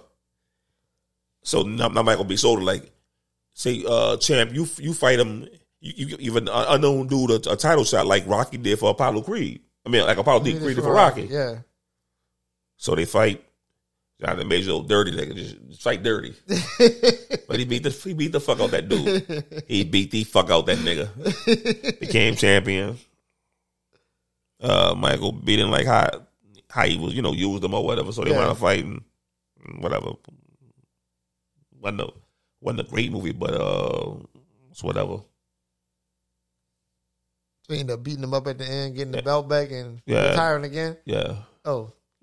So 1.43 1.63
now, 1.63 1.89
now 1.89 2.03
Michael 2.03 2.25
B 2.25 2.37
sold 2.37 2.61
it 2.61 2.65
like, 2.65 2.91
say, 3.55 3.85
uh, 3.89 4.17
champ, 4.17 4.53
you 4.53 4.67
you 4.79 4.95
fight 4.95 5.19
him, 5.19 5.49
you, 5.81 6.07
you 6.07 6.17
give 6.17 6.37
an 6.37 6.49
unknown 6.49 7.09
dude 7.09 7.31
a, 7.31 7.53
a 7.53 7.57
title 7.57 7.85
shot 7.85 8.07
like 8.07 8.27
Rocky 8.27 8.57
did 8.57 8.79
for 8.79 8.91
Apollo 8.91 9.23
Creed. 9.23 9.61
I 9.85 9.89
mean, 9.89 10.05
like 10.07 10.19
Apollo 10.19 10.41
He 10.41 10.53
did 10.53 10.59
did 10.59 10.65
Creed 10.65 10.77
for 10.77 10.83
for 10.83 10.93
Rocky. 10.95 11.23
Yeah. 11.23 11.59
So 12.77 12.95
they 12.95 13.05
fight. 13.05 13.45
Jonathan 14.23 14.47
Major 14.49 14.71
old 14.71 14.89
dirty 14.89 15.11
nigga, 15.11 15.35
just, 15.35 15.57
just 15.69 15.83
fight 15.83 16.03
dirty. 16.05 16.33
but 16.47 17.59
he 17.59 17.65
beat 17.65 17.83
the 17.83 17.91
he 17.91 18.15
beat 18.15 18.31
the 18.31 18.39
fuck 18.41 18.61
out 18.61 18.71
that 18.71 18.89
dude. 18.89 19.65
He 19.67 19.83
beat 19.85 20.13
the 20.13 20.23
fuck 20.25 20.49
out 20.51 20.67
that 20.67 20.79
nigga. 20.79 21.99
Became 21.99 22.37
champion. 22.37 22.99
Uh, 24.61 24.95
Michael 24.97 25.33
beat 25.33 25.59
him 25.59 25.71
like 25.71 25.87
how 25.87 26.23
how 26.71 26.85
he 26.87 26.97
was, 26.99 27.15
you 27.15 27.23
know, 27.23 27.33
used 27.33 27.65
him 27.65 27.75
or 27.75 27.85
whatever. 27.85 28.13
So 28.13 28.23
they 28.23 28.31
Yeah. 28.31 28.39
wound 28.39 28.51
up 28.53 28.59
fighting, 28.59 29.03
whatever. 29.81 30.13
wasn't 31.81 32.03
a 32.03 32.13
wasn't 32.61 32.87
a 32.87 32.91
great 32.91 33.11
movie, 33.11 33.33
but 33.33 33.51
uh, 33.55 34.15
it's 34.71 34.85
whatever. 34.85 35.17
So 37.67 37.75
he 37.75 37.81
ended 37.81 37.95
up 37.95 38.03
beating 38.05 38.23
him 38.23 38.35
up 38.35 38.47
at 38.47 38.59
the 38.59 38.69
end, 38.69 38.95
getting 38.95 39.11
the 39.13 39.19
Yeah. 39.19 39.25
belt 39.25 39.49
back 39.49 39.73
and 39.73 40.01
Yeah. 40.07 40.31
retiring 40.31 40.65
again. 40.65 40.97
Yeah, 41.07 41.39
Oh. 41.65 41.93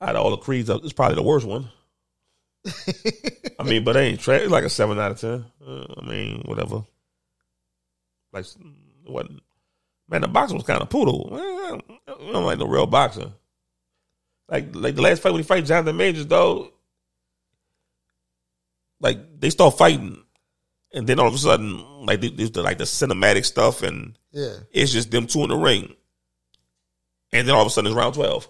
out 0.00 0.16
of 0.16 0.22
all 0.22 0.30
the 0.30 0.36
creeds, 0.36 0.68
it's 0.68 0.92
probably 0.92 1.14
the 1.16 1.22
worst 1.22 1.46
one. 1.46 1.68
I 3.58 3.62
mean, 3.62 3.84
but 3.84 3.96
it 3.96 4.00
ain't 4.00 4.20
trash. 4.20 4.42
It's 4.42 4.50
like 4.50 4.64
a 4.64 4.68
seven 4.68 4.98
out 4.98 5.12
of 5.12 5.20
ten. 5.20 5.44
Uh, 5.66 5.84
I 6.02 6.06
mean, 6.06 6.42
whatever. 6.46 6.84
Like, 8.32 8.44
what? 9.06 9.28
Man, 10.08 10.20
the 10.20 10.28
boxing 10.28 10.56
was 10.56 10.66
kind 10.66 10.82
of 10.82 10.90
poodle. 10.90 11.28
Man, 11.32 11.80
I 12.08 12.32
don't 12.32 12.44
like 12.44 12.58
no 12.58 12.66
real 12.66 12.86
boxer. 12.86 13.32
Like, 14.48 14.74
like 14.74 14.94
the 14.94 15.02
last 15.02 15.22
fight 15.22 15.32
when 15.32 15.42
he 15.42 15.46
fight 15.46 15.64
Jonathan 15.64 15.96
Majors, 15.96 16.26
though. 16.26 16.72
Like 19.00 19.40
they 19.40 19.50
start 19.50 19.76
fighting, 19.76 20.22
and 20.94 21.06
then 21.06 21.18
all 21.20 21.28
of 21.28 21.34
a 21.34 21.38
sudden, 21.38 22.06
like 22.06 22.20
they, 22.20 22.30
like 22.30 22.78
the 22.78 22.84
cinematic 22.84 23.44
stuff, 23.44 23.82
and 23.82 24.18
Yeah. 24.32 24.54
it's 24.72 24.92
just 24.92 25.10
them 25.10 25.26
two 25.26 25.42
in 25.42 25.50
the 25.50 25.56
ring. 25.56 25.94
And 27.32 27.46
then 27.46 27.54
all 27.54 27.60
of 27.62 27.66
a 27.66 27.70
sudden, 27.70 27.90
it's 27.90 27.96
round 27.96 28.14
twelve. 28.14 28.48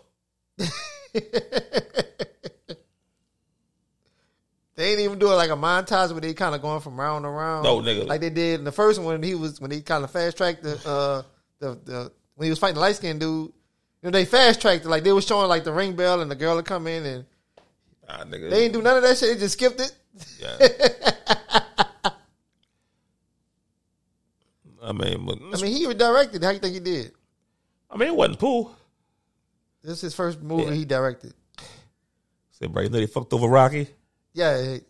They 4.76 4.90
ain't 4.90 5.00
even 5.00 5.18
doing 5.18 5.36
like 5.36 5.48
a 5.48 5.54
montage 5.54 6.12
where 6.12 6.20
they 6.20 6.34
kind 6.34 6.54
of 6.54 6.60
going 6.60 6.80
from 6.82 7.00
round 7.00 7.24
to 7.24 7.30
round. 7.30 7.64
No, 7.64 7.80
nigga. 7.80 8.06
Like 8.06 8.20
they 8.20 8.28
did 8.28 8.60
in 8.60 8.64
the 8.64 8.72
first 8.72 8.98
one 9.00 9.06
when 9.06 9.22
he 9.22 9.34
was 9.34 9.58
when 9.58 9.70
he 9.70 9.80
kind 9.80 10.04
of 10.04 10.10
fast 10.10 10.36
tracked 10.36 10.62
the 10.62 10.74
uh 10.86 11.22
the 11.60 11.80
the 11.82 12.12
when 12.34 12.44
he 12.44 12.50
was 12.50 12.58
fighting 12.58 12.74
the 12.74 12.82
light 12.82 12.96
skinned 12.96 13.20
dude. 13.20 13.46
You 13.48 13.52
know, 14.02 14.10
they 14.10 14.26
fast 14.26 14.60
tracked 14.60 14.84
it 14.84 14.88
like 14.88 15.02
they 15.02 15.12
was 15.12 15.26
showing 15.26 15.48
like 15.48 15.64
the 15.64 15.72
ring 15.72 15.96
bell 15.96 16.20
and 16.20 16.30
the 16.30 16.34
girl 16.34 16.56
would 16.56 16.66
come 16.66 16.86
in 16.86 17.06
and 17.06 17.24
Nah, 18.08 18.24
nigga. 18.24 18.50
They 18.50 18.64
ain't 18.64 18.72
do 18.72 18.82
none 18.82 18.96
of 18.96 19.02
that 19.02 19.18
shit. 19.18 19.34
They 19.34 19.40
just 19.40 19.54
skipped 19.54 19.80
it. 19.80 19.92
Yeah. 20.40 20.56
I 24.82 24.92
mean, 24.92 25.26
but, 25.26 25.38
I 25.52 25.60
mean, 25.60 25.76
he 25.76 25.86
redirected. 25.86 26.44
How 26.44 26.50
you 26.50 26.60
think 26.60 26.74
he 26.74 26.80
did? 26.80 27.10
I 27.90 27.96
mean, 27.96 28.08
it 28.08 28.14
wasn't 28.14 28.38
Pooh. 28.38 28.70
This 29.86 29.98
is 29.98 30.00
his 30.02 30.14
first 30.14 30.42
movie 30.42 30.64
Yeah. 30.64 30.72
he 30.72 30.84
directed. 30.84 31.32
Said, 32.50 32.72
bro, 32.72 32.82
you 32.82 32.88
know 32.88 32.98
they 32.98 33.06
fucked 33.06 33.32
over 33.32 33.46
Rocky? 33.46 33.86
Yeah, 34.32 34.60
he, 34.60 34.80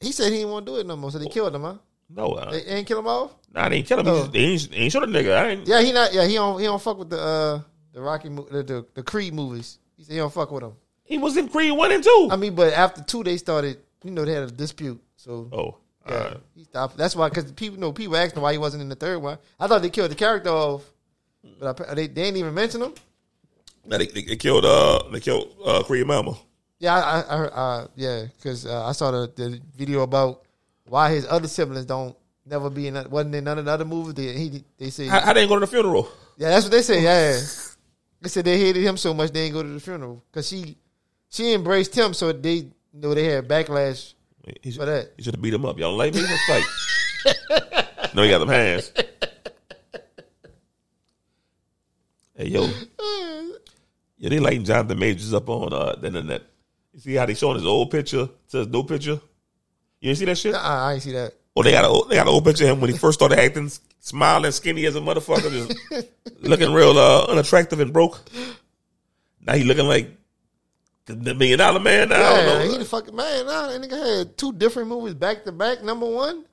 he 0.00 0.12
said 0.12 0.32
he 0.32 0.38
didn't 0.38 0.50
want 0.50 0.64
to 0.66 0.72
do 0.72 0.78
it 0.78 0.86
no 0.86 0.96
more, 0.96 1.10
so 1.10 1.18
they 1.18 1.26
killed 1.26 1.54
him, 1.54 1.62
huh? 1.62 1.74
No, 2.08 2.32
uh, 2.32 2.50
They 2.52 2.62
ain't 2.64 2.86
kill 2.86 2.98
him 3.00 3.06
off. 3.06 3.32
nah, 3.52 3.68
they 3.68 3.76
ain't 3.76 3.86
kill 3.86 4.00
him. 4.00 4.08
Oh. 4.08 4.24
He, 4.24 4.30
they 4.30 4.38
ain't, 4.38 4.70
they 4.70 4.76
ain't 4.76 4.92
show 4.92 5.00
the 5.00 5.06
nigga. 5.06 5.66
Yeah, 5.66 5.82
he 5.82 5.92
not. 5.92 6.12
Yeah, 6.14 6.26
he 6.26 6.34
don't. 6.34 6.58
He 6.58 6.64
don't 6.66 6.80
fuck 6.80 6.98
with 6.98 7.10
the 7.10 7.20
uh 7.20 7.60
the 7.92 8.00
Rocky 8.00 8.28
the, 8.28 8.62
the 8.62 8.86
the 8.94 9.02
Creed 9.02 9.32
movies. 9.34 9.78
He 9.96 10.04
said 10.04 10.12
he 10.12 10.18
don't 10.18 10.32
fuck 10.32 10.50
with 10.50 10.62
them. 10.62 10.74
He 11.04 11.18
was 11.18 11.36
in 11.36 11.48
Creed 11.48 11.76
one 11.76 11.92
and 11.92 12.02
two. 12.02 12.28
I 12.30 12.36
mean, 12.36 12.54
but 12.54 12.72
after 12.72 13.02
two, 13.02 13.22
they 13.22 13.36
started. 13.36 13.78
You 14.04 14.10
know, 14.10 14.24
they 14.24 14.32
had 14.32 14.42
a 14.42 14.50
dispute. 14.50 15.00
So 15.16 15.48
oh, 15.52 15.78
yeah, 16.06 16.14
uh, 16.14 16.36
he 16.54 16.64
stopped. 16.64 16.96
That's 16.96 17.14
why, 17.16 17.28
because 17.28 17.50
people 17.52 17.76
you 17.76 17.80
know 17.80 17.92
people 17.92 18.16
asked 18.16 18.36
him 18.36 18.42
why 18.42 18.52
he 18.52 18.58
wasn't 18.58 18.82
in 18.82 18.88
the 18.88 18.96
third 18.96 19.22
one. 19.22 19.38
I 19.58 19.66
thought 19.66 19.80
they 19.82 19.90
killed 19.90 20.10
the 20.10 20.16
character 20.16 20.50
off, 20.50 20.82
but 21.60 21.80
I, 21.88 21.94
they 21.94 22.08
they 22.08 22.24
didn't 22.24 22.36
even 22.38 22.54
mention 22.54 22.82
him. 22.82 22.94
Nah, 23.86 23.98
they, 23.98 24.06
they, 24.06 24.22
they 24.22 24.36
killed. 24.36 24.64
Uh, 24.64 25.02
they 25.12 25.20
killed 25.20 25.54
uh, 25.64 25.82
Creed 25.82 26.06
Mama. 26.06 26.36
Yeah, 26.78 26.94
I, 26.96 27.20
I, 27.20 27.20
I 27.20 27.46
uh, 27.46 27.86
yeah, 27.94 28.24
because 28.36 28.66
uh, 28.66 28.86
I 28.86 28.92
saw 28.92 29.10
the, 29.10 29.32
the 29.36 29.60
video 29.76 30.02
about 30.02 30.42
why 30.84 31.10
his 31.10 31.26
other 31.28 31.46
siblings 31.48 31.86
don't 31.86 32.16
never 32.44 32.68
be 32.70 32.88
in 32.88 32.94
wasn't 33.10 33.34
in 33.36 33.44
none 33.44 33.58
of 33.58 33.64
the 33.66 33.70
other 33.70 33.84
movies. 33.84 34.14
They 34.14 34.32
he 34.36 34.64
they 34.78 34.90
say 34.90 35.06
How, 35.06 35.20
how 35.20 35.32
they 35.32 35.42
ain't 35.42 35.48
go 35.48 35.54
to 35.56 35.60
the 35.60 35.66
funeral? 35.66 36.08
yeah, 36.36 36.50
that's 36.50 36.64
what 36.64 36.72
they 36.72 36.82
say. 36.82 37.02
Yeah, 37.02 37.40
they 38.20 38.28
said 38.28 38.44
they 38.44 38.58
hated 38.58 38.82
him 38.82 38.96
so 38.96 39.14
much 39.14 39.30
they 39.30 39.42
didn't 39.42 39.54
go 39.54 39.62
to 39.62 39.68
the 39.68 39.80
funeral 39.80 40.24
because 40.30 40.48
she 40.48 40.76
she 41.28 41.54
embraced 41.54 41.94
him, 41.94 42.14
so 42.14 42.32
they 42.32 42.54
you 42.54 42.72
know 42.94 43.14
they 43.14 43.24
had 43.24 43.46
backlash 43.48 44.14
He, 44.60 44.72
for 44.72 44.84
that. 44.84 45.12
he 45.16 45.22
should 45.22 45.34
have 45.34 45.42
beat 45.42 45.54
him 45.54 45.64
up. 45.64 45.78
Y'all 45.78 45.96
like 45.96 46.14
me? 46.14 46.22
Let's 46.22 46.44
fight. 46.46 48.10
no, 48.14 48.22
he 48.24 48.28
got 48.28 48.40
them 48.40 48.48
hands. 48.48 48.90
Hey 52.34 52.48
yo, 52.48 52.62
yeah, 54.22 54.28
they 54.28 54.38
lighting 54.38 54.62
Jonathan 54.64 55.00
Majors 55.00 55.34
up 55.34 55.48
on 55.48 55.72
uh, 55.72 55.96
the 55.96 56.06
internet. 56.06 56.42
You 56.94 57.00
see 57.00 57.14
how 57.14 57.26
they 57.26 57.34
showing 57.34 57.56
his 57.56 57.66
old 57.66 57.90
picture 57.90 58.28
to 58.50 58.56
his 58.56 58.68
new 58.68 58.84
picture? 58.84 59.20
You 60.00 60.14
see 60.14 60.26
that 60.26 60.38
shit? 60.38 60.54
I 60.54 60.92
ain't 60.92 61.02
see 61.02 61.10
that. 61.10 61.34
Oh, 61.56 61.64
they 61.64 61.72
got 61.72 61.84
a 61.84 61.88
old- 61.88 62.08
they 62.08 62.14
got 62.14 62.28
an 62.28 62.32
old 62.32 62.44
picture 62.44 62.64
of 62.64 62.70
him 62.70 62.80
when 62.80 62.90
he 62.90 62.96
first 62.96 63.18
started 63.18 63.40
acting, 63.40 63.68
smiling, 63.98 64.52
skinny 64.52 64.86
as 64.86 64.94
a 64.94 65.00
motherfucker, 65.00 65.50
just 65.50 66.08
looking 66.40 66.72
real 66.72 66.96
uh, 66.96 67.24
unattractive 67.26 67.80
and 67.80 67.92
broke. 67.92 68.20
Now 69.40 69.54
he 69.54 69.64
looking 69.64 69.86
like 69.88 70.16
the, 71.06 71.34
million 71.34 71.58
dollar 71.58 71.80
man. 71.80 72.10
Now, 72.10 72.14
I 72.16 72.18
Yeah, 72.38 72.44
don't 72.58 72.70
he 72.70 72.78
the 72.78 72.84
fucking 72.84 73.16
man. 73.16 73.46
Nah, 73.46 73.66
that 73.66 73.82
nigga 73.82 74.18
had 74.18 74.38
two 74.38 74.52
different 74.52 74.88
movies 74.88 75.14
back 75.14 75.44
to 75.46 75.52
back. 75.52 75.82
Number 75.82 76.06
one. 76.06 76.44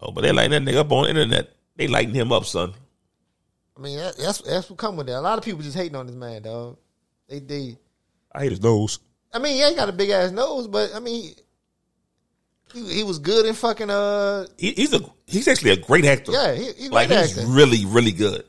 Oh, 0.00 0.12
but 0.12 0.22
they 0.22 0.32
lighting 0.32 0.64
that 0.64 0.70
nigga 0.72 0.78
up 0.78 0.92
on 0.92 1.04
the 1.04 1.10
internet. 1.10 1.50
They 1.76 1.88
lighting 1.88 2.14
him 2.14 2.32
up, 2.32 2.46
son. 2.46 2.72
I 3.76 3.80
mean, 3.82 3.98
that, 3.98 4.16
that's 4.16 4.40
that's 4.40 4.70
what 4.70 4.78
come 4.78 4.96
with 4.96 5.08
that. 5.08 5.18
A 5.18 5.20
lot 5.20 5.36
of 5.36 5.44
people 5.44 5.60
just 5.60 5.76
hating 5.76 5.94
on 5.96 6.06
this 6.06 6.16
man, 6.16 6.40
dog. 6.42 6.78
They 7.28 7.40
they. 7.40 7.78
I 8.32 8.40
hate 8.42 8.52
his 8.52 8.62
nose. 8.62 8.98
I 9.32 9.38
mean, 9.38 9.58
yeah, 9.58 9.70
he 9.70 9.76
got 9.76 9.88
a 9.88 9.92
big 9.92 10.10
ass 10.10 10.30
nose, 10.30 10.68
but 10.68 10.94
I 10.94 11.00
mean, 11.00 11.34
he, 12.72 12.94
he 12.94 13.02
was 13.02 13.18
good 13.18 13.46
in 13.46 13.54
fucking 13.54 13.90
uh. 13.90 14.46
He, 14.58 14.72
he's 14.72 14.92
a 14.92 15.00
he's 15.26 15.48
actually 15.48 15.72
a 15.72 15.76
great 15.76 16.04
actor. 16.04 16.32
Yeah, 16.32 16.54
he, 16.54 16.72
he 16.72 16.88
like 16.88 17.08
great 17.08 17.20
he's 17.20 17.38
actor. 17.38 17.50
really 17.50 17.84
really 17.86 18.12
good. 18.12 18.44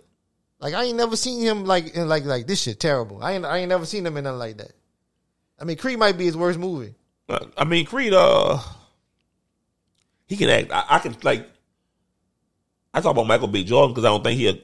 Like 0.60 0.74
I 0.74 0.84
ain't 0.86 0.98
never 0.98 1.16
seen 1.16 1.42
him 1.42 1.66
like 1.66 1.96
in 1.96 2.08
like 2.08 2.26
like 2.26 2.48
this 2.48 2.62
shit 2.62 2.80
terrible. 2.80 3.24
I 3.24 3.34
ain't 3.34 3.46
I 3.46 3.60
ain't 3.60 3.70
never 3.70 3.86
seen 3.86 4.06
him 4.06 4.18
in 4.18 4.24
nothing 4.24 4.40
like 4.40 4.58
that. 4.58 4.72
I 5.60 5.64
mean, 5.64 5.78
Creed 5.78 6.00
might 6.00 6.18
be 6.18 6.26
his 6.26 6.38
worst 6.38 6.60
movie. 6.60 6.96
Uh, 7.30 7.46
I 7.58 7.64
mean, 7.64 7.86
Creed. 7.86 8.14
Uh, 8.14 8.60
he 10.28 10.38
can 10.38 10.50
act. 10.50 10.72
I, 10.72 10.86
I 10.90 11.00
can 11.00 11.16
like. 11.24 11.50
I 12.94 13.02
talk 13.02 13.12
about 13.12 13.28
Michael 13.28 13.48
B. 13.48 13.64
Jordan 13.64 13.94
because 13.94 14.06
I 14.06 14.10
don't 14.10 14.24
think 14.24 14.40
he. 14.40 14.50
A, 14.50 14.60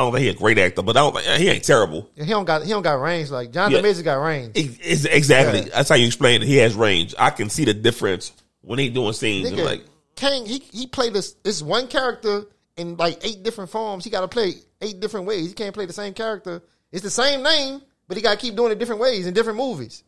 I 0.00 0.02
don't 0.04 0.12
think 0.14 0.22
he 0.22 0.28
a 0.30 0.34
great 0.34 0.56
actor, 0.58 0.80
but 0.82 0.96
I 0.96 1.00
don't. 1.00 1.14
think 1.14 1.26
He 1.38 1.48
ain't 1.50 1.62
terrible. 1.62 2.08
He 2.16 2.24
don't 2.24 2.46
got 2.46 2.62
he 2.62 2.70
don't 2.70 2.80
got 2.80 3.02
range 3.02 3.28
like 3.30 3.52
Jonathan 3.52 3.76
Yeah. 3.76 3.82
Majors 3.82 4.00
got 4.00 4.14
range. 4.14 4.52
Ex- 4.56 5.04
Exactly. 5.04 5.60
Yeah. 5.60 5.74
That's 5.74 5.90
how 5.90 5.96
you 5.96 6.06
explain 6.06 6.40
it. 6.40 6.46
He 6.48 6.56
has 6.56 6.74
range. 6.74 7.14
I 7.18 7.28
can 7.28 7.50
see 7.50 7.66
the 7.66 7.74
difference 7.74 8.32
when 8.62 8.78
he 8.78 8.88
doing 8.88 9.12
scenes. 9.12 9.50
Nigga, 9.50 9.62
like, 9.62 9.84
Kang 10.16 10.46
he 10.46 10.60
he 10.72 10.86
played 10.86 11.12
this 11.12 11.32
this 11.44 11.60
one 11.60 11.86
character 11.86 12.44
in 12.78 12.96
like 12.96 13.18
eight 13.26 13.42
different 13.42 13.68
forms. 13.70 14.02
He 14.04 14.10
got 14.10 14.22
to 14.22 14.28
play 14.28 14.54
eight 14.80 15.00
different 15.00 15.26
ways. 15.26 15.48
He 15.48 15.52
can't 15.52 15.74
play 15.74 15.84
the 15.84 15.92
same 15.92 16.14
character. 16.14 16.62
It's 16.92 17.02
the 17.02 17.10
same 17.10 17.42
name, 17.42 17.82
but 18.08 18.16
he 18.16 18.22
got 18.22 18.30
to 18.30 18.38
keep 18.38 18.56
doing 18.56 18.72
it 18.72 18.78
different 18.78 19.02
ways 19.02 19.26
in 19.26 19.34
different 19.34 19.58
movies. 19.58 20.02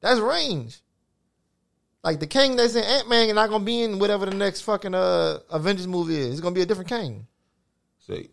That's 0.00 0.20
range. 0.20 0.80
Like 2.02 2.18
the 2.18 2.26
King 2.26 2.56
that's 2.56 2.74
in 2.76 2.84
Ant 2.84 3.10
Man 3.10 3.28
is 3.28 3.34
not 3.34 3.50
gonna 3.50 3.64
be 3.64 3.82
in 3.82 3.98
whatever 3.98 4.24
the 4.24 4.34
next 4.34 4.62
fucking 4.62 4.94
uh 4.94 5.40
Avengers 5.50 5.86
movie 5.86 6.16
is. 6.16 6.32
It's 6.32 6.40
gonna 6.40 6.54
be 6.54 6.62
a 6.62 6.66
different 6.66 6.88
King. 6.88 7.26
say, 7.98 8.28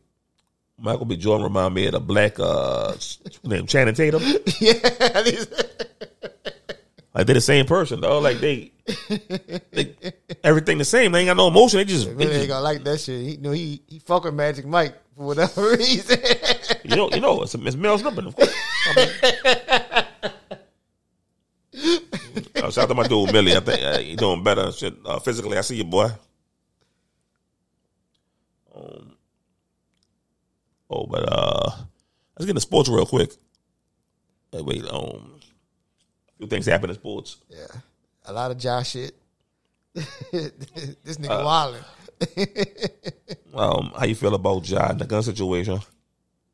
Michael 0.82 1.06
B. 1.06 1.16
Jordan 1.16 1.44
remind 1.44 1.74
me 1.76 1.86
of 1.86 1.94
the 1.94 2.00
black 2.00 2.40
uh 2.40 2.94
name 3.44 3.68
Channing 3.68 3.94
Tatum. 3.94 4.22
yeah, 4.60 4.74
Like 7.14 7.28
they're 7.28 7.36
the 7.36 7.42
same 7.42 7.66
person, 7.66 8.02
though. 8.02 8.20
Like 8.20 8.40
they, 8.40 8.72
they 9.72 9.96
everything 10.44 10.78
the 10.80 10.86
same. 10.86 11.12
They 11.12 11.20
ain't 11.20 11.28
got 11.28 11.38
no 11.38 11.48
emotion. 11.48 11.78
They 11.78 11.86
just, 11.86 12.06
they 12.08 12.14
really 12.14 12.36
ain't 12.36 12.48
gonna 12.48 12.64
like 12.64 12.84
that 12.84 13.00
shit. 13.00 13.22
He 13.22 13.32
you 13.32 13.42
know 13.42 13.52
he 13.52 13.82
he 13.88 14.00
fuck 14.00 14.24
with 14.24 14.34
Magic 14.34 14.66
Mike 14.66 14.96
for 15.16 15.28
whatever 15.28 15.70
reason. 15.78 16.20
you 16.84 16.96
know, 16.96 17.10
you 17.12 17.20
know, 17.20 17.44
it's, 17.44 17.54
it's 17.54 17.76
Mel 17.76 17.98
Stripping, 17.98 18.26
of 18.26 18.36
course. 18.36 18.56
I 18.88 18.96
mean, 18.96 19.10
uh, 22.64 22.72
shout 22.72 22.86
out 22.86 22.88
to 22.90 22.96
my 22.96 23.08
dude 23.08 23.32
Millie. 23.32 23.56
I 23.56 23.60
think 23.60 23.82
uh, 23.84 24.00
he 24.00 24.16
doing 24.16 24.44
better. 24.44 24.72
Shit, 24.72 24.96
uh, 25.06 25.20
physically, 25.20 25.58
I 25.58 25.62
see 25.62 25.76
you, 25.76 25.84
boy. 25.84 26.10
Oh, 30.92 31.06
but 31.08 31.24
uh, 31.32 31.70
let's 32.36 32.46
get 32.46 32.50
into 32.50 32.62
sports 32.62 32.90
real 32.90 33.06
quick. 33.06 33.32
Hey, 34.52 34.62
wait, 34.62 34.84
um, 34.92 35.40
a 36.30 36.38
few 36.38 36.48
things 36.48 36.66
happen 36.66 36.90
in 36.90 36.96
sports. 36.98 37.38
yeah, 37.50 37.68
a 38.26 38.34
lot 38.34 38.52
of 38.52 38.58
Josh 38.58 38.90
shit. 38.92 39.16
this 39.94 41.18
nigga 41.18 41.30
Uh, 41.30 41.46
wildin'. 41.46 43.14
Um, 43.54 43.92
how 43.98 44.06
you 44.06 44.16
feel 44.16 44.34
about 44.34 44.66
Ja 44.70 44.94
the 44.94 45.04
gun 45.06 45.22
situation? 45.24 45.80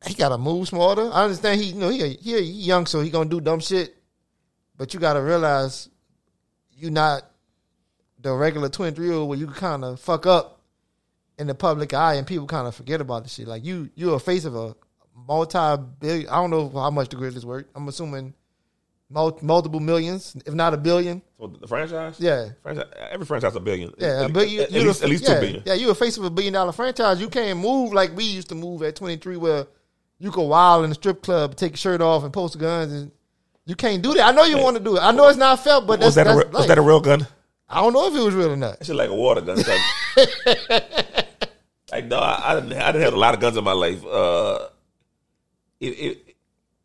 he 0.04 0.14
gotta 0.14 0.36
move 0.38 0.66
smarter. 0.66 1.08
I 1.12 1.24
understand 1.24 1.60
he 1.60 1.68
you 1.68 1.74
know 1.76 1.90
he 1.90 2.08
he, 2.14 2.32
he 2.32 2.40
young, 2.66 2.86
so 2.86 3.00
he 3.00 3.10
gonna 3.10 3.30
do 3.30 3.40
dumb 3.40 3.60
shit. 3.60 3.94
But 4.76 4.92
you 4.94 4.98
gotta 5.00 5.22
realize 5.22 5.88
you 6.72 6.90
not 6.90 7.22
the 8.20 8.32
regular 8.34 8.68
twenty 8.68 8.96
three 8.96 9.06
year 9.06 9.14
old 9.14 9.28
where 9.28 9.38
you 9.38 9.46
kind 9.46 9.84
of 9.84 10.00
fuck 10.00 10.26
up 10.26 10.57
in 11.38 11.46
the 11.46 11.54
public 11.54 11.94
eye 11.94 12.14
and 12.14 12.26
people 12.26 12.46
kind 12.46 12.66
of 12.66 12.74
forget 12.74 13.00
about 13.00 13.24
the 13.24 13.30
shit. 13.30 13.46
Like 13.48 13.64
you 13.64 13.90
you're 13.94 14.16
a 14.16 14.20
face 14.20 14.44
of 14.44 14.54
a 14.56 14.74
multi 15.26 15.82
billion. 16.00 16.28
I 16.28 16.36
don't 16.36 16.50
know 16.50 16.68
how 16.70 16.90
much 16.90 17.08
the 17.10 17.16
Grizzlies 17.16 17.46
worth. 17.46 17.66
I'm 17.74 17.86
assuming 17.88 18.34
mul- 19.10 19.38
multiple 19.42 19.80
millions, 19.80 20.36
if 20.46 20.54
not 20.54 20.74
a 20.74 20.76
billion. 20.76 21.22
So 21.38 21.46
the 21.60 21.66
franchise, 21.66 22.16
Yeah. 22.18 22.50
franchise, 22.62 22.86
every 23.10 23.26
franchise 23.26 23.54
a 23.56 23.60
billion. 23.60 23.92
Yeah, 23.98 24.24
at, 24.24 24.32
but 24.32 24.48
you, 24.48 24.62
at, 24.62 24.72
you 24.72 24.82
least, 24.82 25.02
at 25.02 25.08
least 25.08 25.24
yeah, 25.24 25.34
two 25.34 25.40
billion. 25.40 25.62
Yeah, 25.66 25.74
you're 25.74 25.92
a 25.92 25.94
face 25.94 26.16
of 26.16 26.24
a 26.24 26.30
billion 26.30 26.54
dollar 26.54 26.72
franchise. 26.72 27.20
You 27.20 27.28
can't 27.28 27.58
move 27.58 27.92
like 27.92 28.16
we 28.16 28.24
used 28.24 28.48
to 28.48 28.54
move 28.54 28.82
at 28.82 28.96
23 28.96 29.36
where 29.36 29.66
you 30.18 30.30
go 30.30 30.42
wild 30.42 30.84
in 30.84 30.90
the 30.90 30.94
strip 30.94 31.22
club, 31.22 31.54
take 31.54 31.72
your 31.72 31.76
shirt 31.78 32.00
off 32.00 32.24
and 32.24 32.32
post 32.32 32.58
guns 32.58 32.92
and 32.92 33.12
you 33.64 33.76
can't 33.76 34.02
do 34.02 34.14
that. 34.14 34.22
I 34.28 34.32
know 34.32 34.44
you 34.44 34.58
want 34.58 34.76
to 34.78 34.82
do 34.82 34.96
it. 34.96 35.00
I 35.00 35.12
know 35.12 35.28
it's 35.28 35.38
not 35.38 35.62
felt, 35.62 35.86
but 35.86 36.00
Was 36.00 36.14
that's, 36.14 36.26
that 36.28 36.32
a 36.32 36.36
that's 36.36 36.46
re- 36.52 36.58
was 36.58 36.66
that 36.66 36.78
a 36.78 36.82
real 36.82 37.00
gun? 37.00 37.26
I 37.68 37.82
don't 37.82 37.92
know 37.92 38.06
if 38.08 38.14
it 38.14 38.24
was 38.24 38.34
real 38.34 38.52
or 38.52 38.56
not. 38.56 38.78
It's 38.80 38.88
like 38.88 39.10
a 39.10 39.14
water 39.14 39.42
gun. 39.42 39.58
like 41.92 42.06
no, 42.06 42.18
I, 42.18 42.52
I 42.52 42.54
didn't. 42.60 42.72
I 42.74 42.92
didn't 42.92 43.02
have 43.02 43.14
a 43.14 43.18
lot 43.18 43.34
of 43.34 43.40
guns 43.40 43.56
in 43.56 43.64
my 43.64 43.72
life. 43.72 44.04
Uh, 44.04 44.68
it, 45.80 45.86
it, 45.86 46.36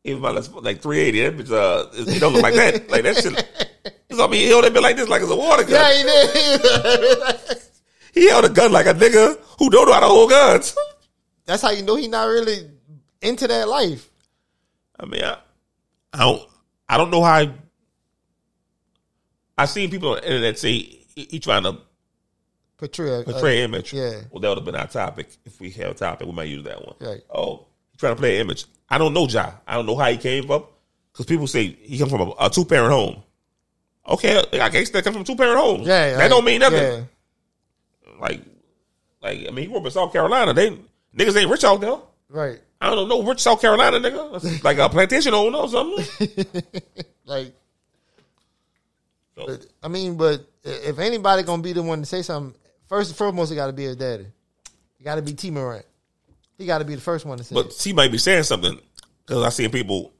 even 0.03 0.21
my 0.21 0.31
like 0.31 0.81
380, 0.81 1.21
that 1.21 1.37
bitch, 1.37 1.51
uh, 1.51 1.87
it, 1.93 2.17
it 2.17 2.19
don't 2.19 2.33
look 2.33 2.43
like 2.43 2.55
that. 2.55 2.89
Like 2.89 3.03
that 3.03 3.17
shit. 3.17 3.33
I 4.11 4.27
mean, 4.27 4.41
he 4.41 4.47
held 4.47 4.65
that 4.65 4.73
bit 4.73 4.83
like 4.83 4.97
this, 4.97 5.07
like 5.09 5.21
it's 5.21 5.31
a 5.31 5.35
water 5.35 5.63
gun. 5.63 5.71
Yeah, 5.71 5.93
he 5.93 6.03
did. 6.03 7.59
He 8.13 8.29
held 8.29 8.45
a 8.45 8.49
gun 8.49 8.71
like 8.71 8.85
a 8.85 8.93
nigga 8.93 9.39
who 9.57 9.71
don't 9.71 9.87
know 9.87 9.93
how 9.93 10.01
to 10.01 10.05
hold 10.05 10.29
guns. 10.29 10.75
that's 11.45 11.63
how 11.63 11.71
you 11.71 11.81
know 11.81 11.95
he 11.95 12.07
not 12.07 12.25
really 12.25 12.69
into 13.23 13.47
that 13.47 13.67
life. 13.67 14.07
I 14.99 15.05
mean, 15.05 15.23
I, 15.23 15.37
I 16.13 16.19
don't, 16.19 16.49
I 16.87 16.97
don't 16.97 17.09
know 17.09 17.23
how. 17.23 17.33
I, 17.33 17.53
I 19.57 19.65
seen 19.65 19.89
people 19.89 20.09
on 20.09 20.15
the 20.17 20.27
internet 20.27 20.59
say 20.59 20.73
he, 21.15 21.27
he 21.31 21.39
trying 21.39 21.63
to 21.63 21.79
Portray, 22.77 23.19
uh, 23.19 23.23
portray 23.23 23.59
an 23.59 23.73
image. 23.73 23.93
yeah. 23.93 24.21
Well, 24.31 24.41
that 24.41 24.49
would 24.49 24.57
have 24.57 24.65
been 24.65 24.75
our 24.75 24.87
topic. 24.87 25.29
If 25.45 25.59
we 25.59 25.69
had 25.69 25.87
a 25.87 25.93
topic, 25.93 26.27
we 26.27 26.33
might 26.33 26.45
use 26.49 26.63
that 26.65 26.85
one. 26.85 26.95
Right. 26.99 27.21
Oh, 27.29 27.67
he 27.91 27.97
trying 27.97 28.15
to 28.15 28.19
play 28.19 28.35
an 28.35 28.41
image. 28.41 28.65
I 28.89 28.97
don't 28.97 29.13
know 29.13 29.27
Ja. 29.27 29.51
I 29.67 29.75
don't 29.75 29.85
know 29.85 29.95
how 29.95 30.09
he 30.11 30.17
came 30.17 30.49
up 30.51 30.71
because 31.11 31.25
people 31.25 31.47
say 31.47 31.67
he 31.67 31.97
comes 31.97 32.11
from 32.11 32.21
a, 32.21 32.33
a 32.39 32.49
two 32.49 32.65
parent 32.65 32.91
home. 32.91 33.23
Okay, 34.07 34.43
I 34.59 34.69
guess 34.69 34.89
that 34.89 35.03
come 35.03 35.13
from 35.13 35.23
two 35.23 35.35
parent 35.35 35.57
homes. 35.59 35.87
yeah, 35.87 36.11
that 36.11 36.17
right. 36.17 36.29
don't 36.29 36.43
mean 36.43 36.59
nothing. 36.59 36.79
Yeah. 36.79 37.01
Like, 38.19 38.41
like 39.21 39.39
I 39.47 39.51
mean, 39.51 39.57
he 39.57 39.65
grew 39.67 39.77
up 39.77 39.85
in 39.85 39.91
South 39.91 40.11
Carolina. 40.11 40.53
They 40.53 40.77
niggas 41.15 41.37
ain't 41.37 41.49
rich 41.49 41.63
out 41.63 41.79
there. 41.79 41.97
Right. 42.27 42.59
I 42.81 42.93
don't 42.93 43.07
know, 43.07 43.23
rich 43.23 43.39
South 43.39 43.61
Carolina 43.61 43.97
nigga, 43.99 44.63
like 44.63 44.77
a 44.77 44.89
plantation 44.89 45.33
owner 45.33 45.59
or 45.59 45.69
something. 45.69 46.45
Like 47.25 47.53
So, 49.37 49.45
But, 49.47 49.65
I 49.81 49.87
mean, 49.87 50.17
but 50.17 50.45
if 50.65 50.99
anybody 50.99 51.43
gonna 51.43 51.61
be 51.61 51.71
the 51.71 51.81
one 51.81 52.01
to 52.01 52.05
say 52.05 52.21
something, 52.21 52.59
first 52.93 53.09
and 53.09 53.17
foremost, 53.17 53.51
it 53.51 53.55
got 53.55 53.67
to 53.67 53.73
be 53.73 53.85
his 53.85 53.95
daddy. 53.95 54.27
It 54.99 55.03
got 55.03 55.15
to 55.15 55.23
be 55.23 55.33
T. 55.33 55.49
Morant. 55.49 55.85
He 56.59 56.67
got 56.67 56.77
to 56.77 56.85
be 56.85 56.93
the 56.93 57.01
first 57.01 57.25
one 57.25 57.39
to 57.39 57.43
say. 57.43 57.55
but 57.55 57.67
it. 57.67 57.81
he 57.81 57.91
might 57.91 58.11
be 58.11 58.19
saying 58.19 58.43
something 58.43 58.79
because 59.25 59.43
I 59.43 59.49
seen 59.49 59.71
people. 59.71 60.13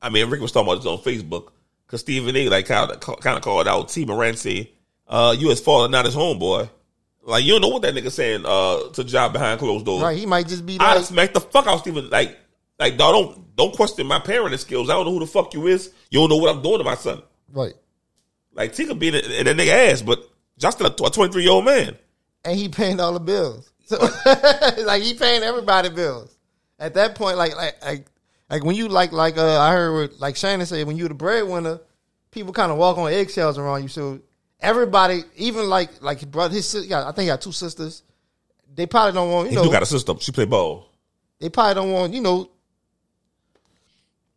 I 0.00 0.08
mean, 0.08 0.30
Rick 0.30 0.40
was 0.40 0.52
talking 0.52 0.68
about 0.72 0.82
this 0.82 0.86
on 0.86 0.98
Facebook 0.98 1.50
because 1.84 2.00
Stephen 2.00 2.36
A. 2.36 2.48
like 2.48 2.66
kind 2.66 2.88
of 2.88 3.00
kind 3.00 3.36
of 3.36 3.42
called 3.42 3.66
out 3.66 3.88
T. 3.88 4.04
Morant. 4.04 4.46
Uh, 5.08 5.34
you 5.36 5.50
his 5.50 5.60
father, 5.60 5.88
not 5.88 6.04
his 6.04 6.14
homeboy. 6.14 6.70
Like 7.24 7.44
you 7.44 7.52
don't 7.52 7.62
know 7.62 7.68
what 7.68 7.82
that 7.82 7.94
nigga 7.94 8.12
saying 8.12 8.44
uh, 8.46 8.88
to 8.90 9.02
Ja 9.02 9.28
behind 9.28 9.58
closed 9.58 9.84
doors. 9.84 10.02
Right? 10.02 10.16
He 10.16 10.26
might 10.26 10.46
just 10.46 10.64
be 10.64 10.78
I 10.78 10.96
like, 10.96 11.04
smacked 11.04 11.34
the 11.34 11.40
fuck 11.40 11.66
out 11.66 11.80
Stephen. 11.80 12.10
Like, 12.10 12.38
like 12.78 12.96
dog, 12.96 13.12
don't 13.12 13.56
don't 13.56 13.74
question 13.74 14.06
my 14.06 14.20
parenting 14.20 14.58
skills. 14.58 14.88
I 14.88 14.94
don't 14.94 15.06
know 15.06 15.12
who 15.12 15.20
the 15.20 15.26
fuck 15.26 15.52
you 15.52 15.66
is. 15.66 15.92
You 16.10 16.20
don't 16.20 16.30
know 16.30 16.36
what 16.36 16.54
I'm 16.54 16.62
doing 16.62 16.78
to 16.78 16.84
my 16.84 16.94
son. 16.94 17.22
right, 17.52 17.74
Like 18.52 18.72
T 18.72 18.86
could 18.86 19.00
be 19.00 19.08
in, 19.08 19.16
in 19.16 19.46
that 19.46 19.56
nigga 19.56 19.90
ass, 19.90 20.02
but 20.02 20.31
just 20.62 20.80
a 20.80 20.88
23 20.90 21.42
year 21.42 21.52
old 21.52 21.64
man. 21.66 21.96
and 22.44 22.56
he 22.58 22.68
paying 22.68 22.98
all 23.00 23.12
the 23.12 23.20
bills. 23.20 23.68
So, 23.84 23.98
like 24.84 25.02
he 25.02 25.12
paying 25.12 25.42
everybody 25.42 25.90
bills. 25.90 26.34
At 26.78 26.94
that 26.94 27.14
point, 27.14 27.36
like 27.36 27.54
like 27.56 27.76
like 27.84 28.06
like 28.48 28.64
when 28.64 28.74
you 28.74 28.88
like 28.88 29.12
like 29.12 29.36
uh, 29.36 29.58
I 29.60 29.72
heard 29.72 29.92
what, 29.92 30.20
like 30.20 30.36
Shannon 30.36 30.64
said, 30.64 30.86
when 30.86 30.96
you 30.96 31.08
the 31.08 31.14
breadwinner, 31.14 31.78
people 32.30 32.52
kind 32.54 32.72
of 32.72 32.78
walk 32.78 32.96
on 32.96 33.12
eggshells 33.12 33.58
around 33.58 33.82
you. 33.82 33.88
So 33.88 34.20
everybody, 34.60 35.24
even 35.36 35.68
like 35.68 36.00
like 36.00 36.20
his 36.20 36.28
brother, 36.28 36.54
his 36.54 36.66
sis- 36.66 36.86
yeah, 36.86 37.02
I 37.06 37.12
think 37.12 37.22
he 37.22 37.26
got 37.26 37.42
two 37.42 37.52
sisters. 37.52 38.02
They 38.74 38.86
probably 38.86 39.12
don't 39.12 39.30
want 39.30 39.46
you 39.50 39.50
He 39.50 39.56
know. 39.56 39.64
do 39.64 39.70
got 39.72 39.82
a 39.82 39.86
sister. 39.86 40.14
She 40.20 40.32
play 40.32 40.46
ball. 40.46 40.88
they 41.38 41.50
probably 41.50 41.74
don't 41.74 41.92
want 41.92 42.14
you 42.14 42.22
know 42.22 42.48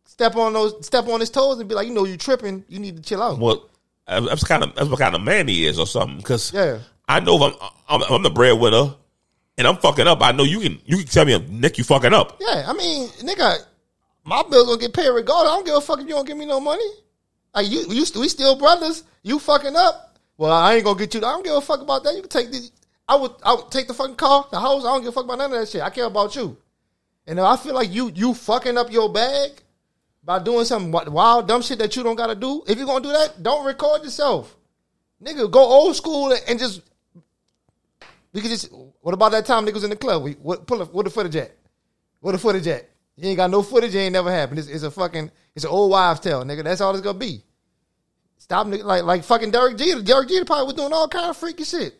step 0.04 0.36
on 0.36 0.52
those 0.52 0.84
step 0.84 1.06
on 1.08 1.20
his 1.20 1.30
toes 1.30 1.58
and 1.58 1.68
be 1.68 1.74
like, 1.74 1.86
you 1.88 1.94
know, 1.94 2.04
you 2.04 2.16
tripping. 2.18 2.64
You 2.68 2.78
need 2.78 2.96
to 2.96 3.02
chill 3.02 3.22
out. 3.22 3.38
Well, 3.38 3.70
that's 4.06 4.44
kind 4.44 4.62
of 4.62 4.74
that's 4.74 4.88
what 4.88 4.98
kind 5.00 5.14
of 5.14 5.20
man 5.22 5.48
he 5.48 5.66
is, 5.66 5.78
or 5.78 5.86
something. 5.86 6.18
Because 6.18 6.52
Yeah. 6.52 6.78
I 7.08 7.20
know 7.20 7.36
if 7.36 7.54
I'm, 7.54 7.68
I'm 7.88 8.12
I'm 8.14 8.22
the 8.22 8.30
breadwinner 8.30 8.94
and 9.58 9.66
I'm 9.66 9.76
fucking 9.76 10.06
up. 10.06 10.22
I 10.22 10.32
know 10.32 10.44
you 10.44 10.60
can 10.60 10.78
you 10.84 10.98
can 10.98 11.06
tell 11.06 11.24
me, 11.24 11.38
Nick, 11.48 11.78
you 11.78 11.84
fucking 11.84 12.12
up. 12.12 12.36
Yeah, 12.40 12.64
I 12.66 12.72
mean, 12.72 13.08
nigga, 13.08 13.58
my 14.24 14.42
bills 14.50 14.66
gonna 14.66 14.80
get 14.80 14.92
paid 14.94 15.08
regardless. 15.10 15.50
I 15.52 15.56
don't 15.56 15.66
give 15.66 15.74
a 15.76 15.80
fuck 15.80 16.00
if 16.00 16.06
you 16.06 16.14
don't 16.14 16.26
give 16.26 16.36
me 16.36 16.46
no 16.46 16.60
money. 16.60 16.88
Like 17.54 17.70
you, 17.70 17.80
you, 17.88 18.04
we 18.20 18.28
still 18.28 18.56
brothers. 18.58 19.04
You 19.22 19.38
fucking 19.38 19.74
up. 19.76 20.18
Well, 20.36 20.52
I 20.52 20.74
ain't 20.74 20.84
gonna 20.84 20.98
get 20.98 21.14
you. 21.14 21.20
I 21.20 21.32
don't 21.32 21.44
give 21.44 21.54
a 21.54 21.60
fuck 21.60 21.80
about 21.80 22.04
that. 22.04 22.14
You 22.14 22.20
can 22.22 22.28
take 22.28 22.50
the. 22.50 22.70
I 23.08 23.16
would, 23.16 23.30
I 23.44 23.54
would 23.54 23.70
take 23.70 23.86
the 23.86 23.94
fucking 23.94 24.16
car, 24.16 24.46
the 24.50 24.58
house. 24.60 24.84
I 24.84 24.88
don't 24.88 25.00
give 25.00 25.08
a 25.08 25.12
fuck 25.12 25.24
about 25.24 25.38
none 25.38 25.52
of 25.52 25.60
that 25.60 25.68
shit. 25.68 25.80
I 25.80 25.90
care 25.90 26.06
about 26.06 26.34
you. 26.34 26.56
And 27.26 27.38
if 27.38 27.44
I 27.44 27.56
feel 27.56 27.74
like 27.74 27.92
you, 27.92 28.10
you 28.14 28.34
fucking 28.34 28.76
up 28.76 28.90
your 28.92 29.12
bag 29.12 29.52
by 30.26 30.40
doing 30.40 30.64
some 30.64 30.90
wild, 30.90 31.46
dumb 31.46 31.62
shit 31.62 31.78
that 31.78 31.94
you 31.94 32.02
don't 32.02 32.16
gotta 32.16 32.34
do. 32.34 32.64
If 32.66 32.76
you're 32.76 32.86
gonna 32.86 33.00
do 33.00 33.12
that, 33.12 33.40
don't 33.40 33.64
record 33.64 34.02
yourself, 34.02 34.54
nigga. 35.22 35.48
Go 35.48 35.60
old 35.60 35.94
school 35.94 36.36
and 36.46 36.58
just. 36.58 36.82
We 38.32 38.40
could 38.40 38.50
just. 38.50 38.70
What 39.00 39.14
about 39.14 39.30
that 39.32 39.46
time 39.46 39.64
niggas 39.64 39.84
in 39.84 39.90
the 39.90 39.96
club? 39.96 40.24
We 40.24 40.32
what 40.32 40.66
pull 40.66 40.82
a, 40.82 40.84
what 40.86 41.04
the 41.04 41.10
footage 41.10 41.36
at? 41.36 41.52
What 42.18 42.32
the 42.32 42.38
footage 42.38 42.66
at? 42.66 42.90
You 43.16 43.28
ain't 43.28 43.36
got 43.36 43.50
no 43.50 43.62
footage. 43.62 43.94
It 43.94 43.98
ain't 43.98 44.12
never 44.12 44.30
happened. 44.30 44.58
It's, 44.58 44.68
it's 44.68 44.82
a 44.82 44.90
fucking. 44.90 45.30
It's 45.54 45.64
an 45.64 45.70
old 45.70 45.92
wives' 45.92 46.20
tale, 46.20 46.42
nigga. 46.42 46.64
That's 46.64 46.80
all 46.80 46.92
it's 46.92 47.04
gonna 47.04 47.18
be. 47.18 47.44
Stop, 48.38 48.66
nigga. 48.66 48.82
Like 48.82 49.04
like 49.04 49.22
fucking 49.22 49.52
Derek 49.52 49.78
Jeter. 49.78 50.02
Derek 50.02 50.28
Jeter 50.28 50.44
probably 50.44 50.66
was 50.66 50.74
doing 50.74 50.92
all 50.92 51.06
kind 51.06 51.30
of 51.30 51.36
freaky 51.36 51.62
shit. 51.62 51.94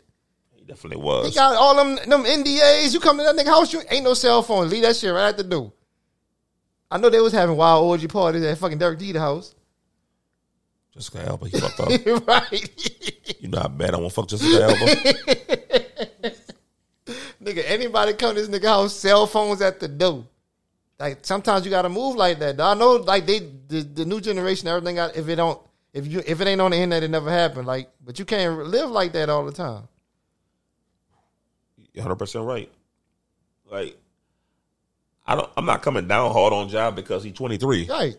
He 0.53 0.65
definitely 0.65 1.03
was. 1.03 1.29
He 1.29 1.35
got 1.35 1.55
all 1.55 1.77
them 1.77 1.95
them 1.95 2.25
NDAs. 2.25 2.93
You 2.93 2.99
come 2.99 3.19
to 3.19 3.23
that 3.23 3.37
nigga 3.37 3.47
house, 3.47 3.73
you 3.73 3.83
ain't 3.89 4.03
no 4.03 4.15
cell 4.15 4.43
phone. 4.43 4.69
Leave 4.69 4.83
that 4.83 4.97
shit 4.97 5.15
right 5.15 5.29
at 5.29 5.37
the 5.37 5.45
door. 5.45 5.73
I 6.91 6.99
know 6.99 7.11
they 7.11 7.21
was 7.21 7.33
having 7.33 7.57
wild 7.57 7.85
orgy 7.85 8.07
parties 8.07 8.45
at 8.45 8.59
fucking 8.59 8.79
Derek 8.79 8.99
Jeter 8.99 9.19
house. 9.19 9.55
Jessica 10.93 11.27
Alba, 11.27 11.49
he 11.49 11.59
fucked 11.59 11.81
up. 11.81 11.89
right. 12.27 12.93
You 13.41 13.49
know 13.49 13.59
how 13.61 13.69
bad 13.69 13.93
I 13.93 13.99
want 13.99 14.11
to 14.11 14.15
fuck 14.15 14.29
Jessica 14.29 14.63
Alba. 14.63 14.77
nigga, 17.43 17.63
anybody 17.67 18.15
come 18.15 18.35
to 18.35 18.41
this 18.41 18.49
nigga 18.49 18.69
house, 18.69 18.95
cell 18.95 19.27
phones 19.27 19.61
at 19.61 19.79
the 19.79 19.89
door. 19.89 20.25
Like 20.99 21.19
sometimes 21.27 21.65
you 21.65 21.71
gotta 21.71 21.89
move 21.89 22.17
like 22.17 22.39
that. 22.39 22.61
I 22.61 22.75
know 22.75 22.93
like 22.95 23.27
they 23.27 23.41
the, 23.41 23.83
the 23.83 24.05
new 24.05 24.21
generation, 24.21 24.69
everything 24.69 24.97
got 24.97 25.17
if 25.17 25.29
it 25.29 25.37
don't 25.37 25.61
if 25.93 26.07
you 26.07 26.23
if 26.27 26.41
it 26.41 26.47
ain't 26.47 26.61
on 26.61 26.71
the 26.71 26.77
internet, 26.77 27.03
it 27.03 27.11
never 27.11 27.31
happened. 27.31 27.67
Like, 27.67 27.91
but 28.05 28.19
you 28.19 28.25
can't 28.25 28.67
live 28.67 28.91
like 28.91 29.13
that 29.13 29.29
all 29.29 29.45
the 29.45 29.53
time. 29.53 29.89
You're 31.93 32.03
100 32.05 32.17
percent 32.17 32.45
right. 32.45 32.71
Like, 33.71 33.99
I 35.27 35.35
don't. 35.35 35.51
I'm 35.57 35.67
not 35.67 35.83
coming 35.83 36.07
down 36.07 36.33
hard 36.33 36.53
on 36.53 36.69
Ja 36.69 36.91
because 36.91 37.25
he's 37.25 37.33
23. 37.35 37.87
Right. 37.89 38.17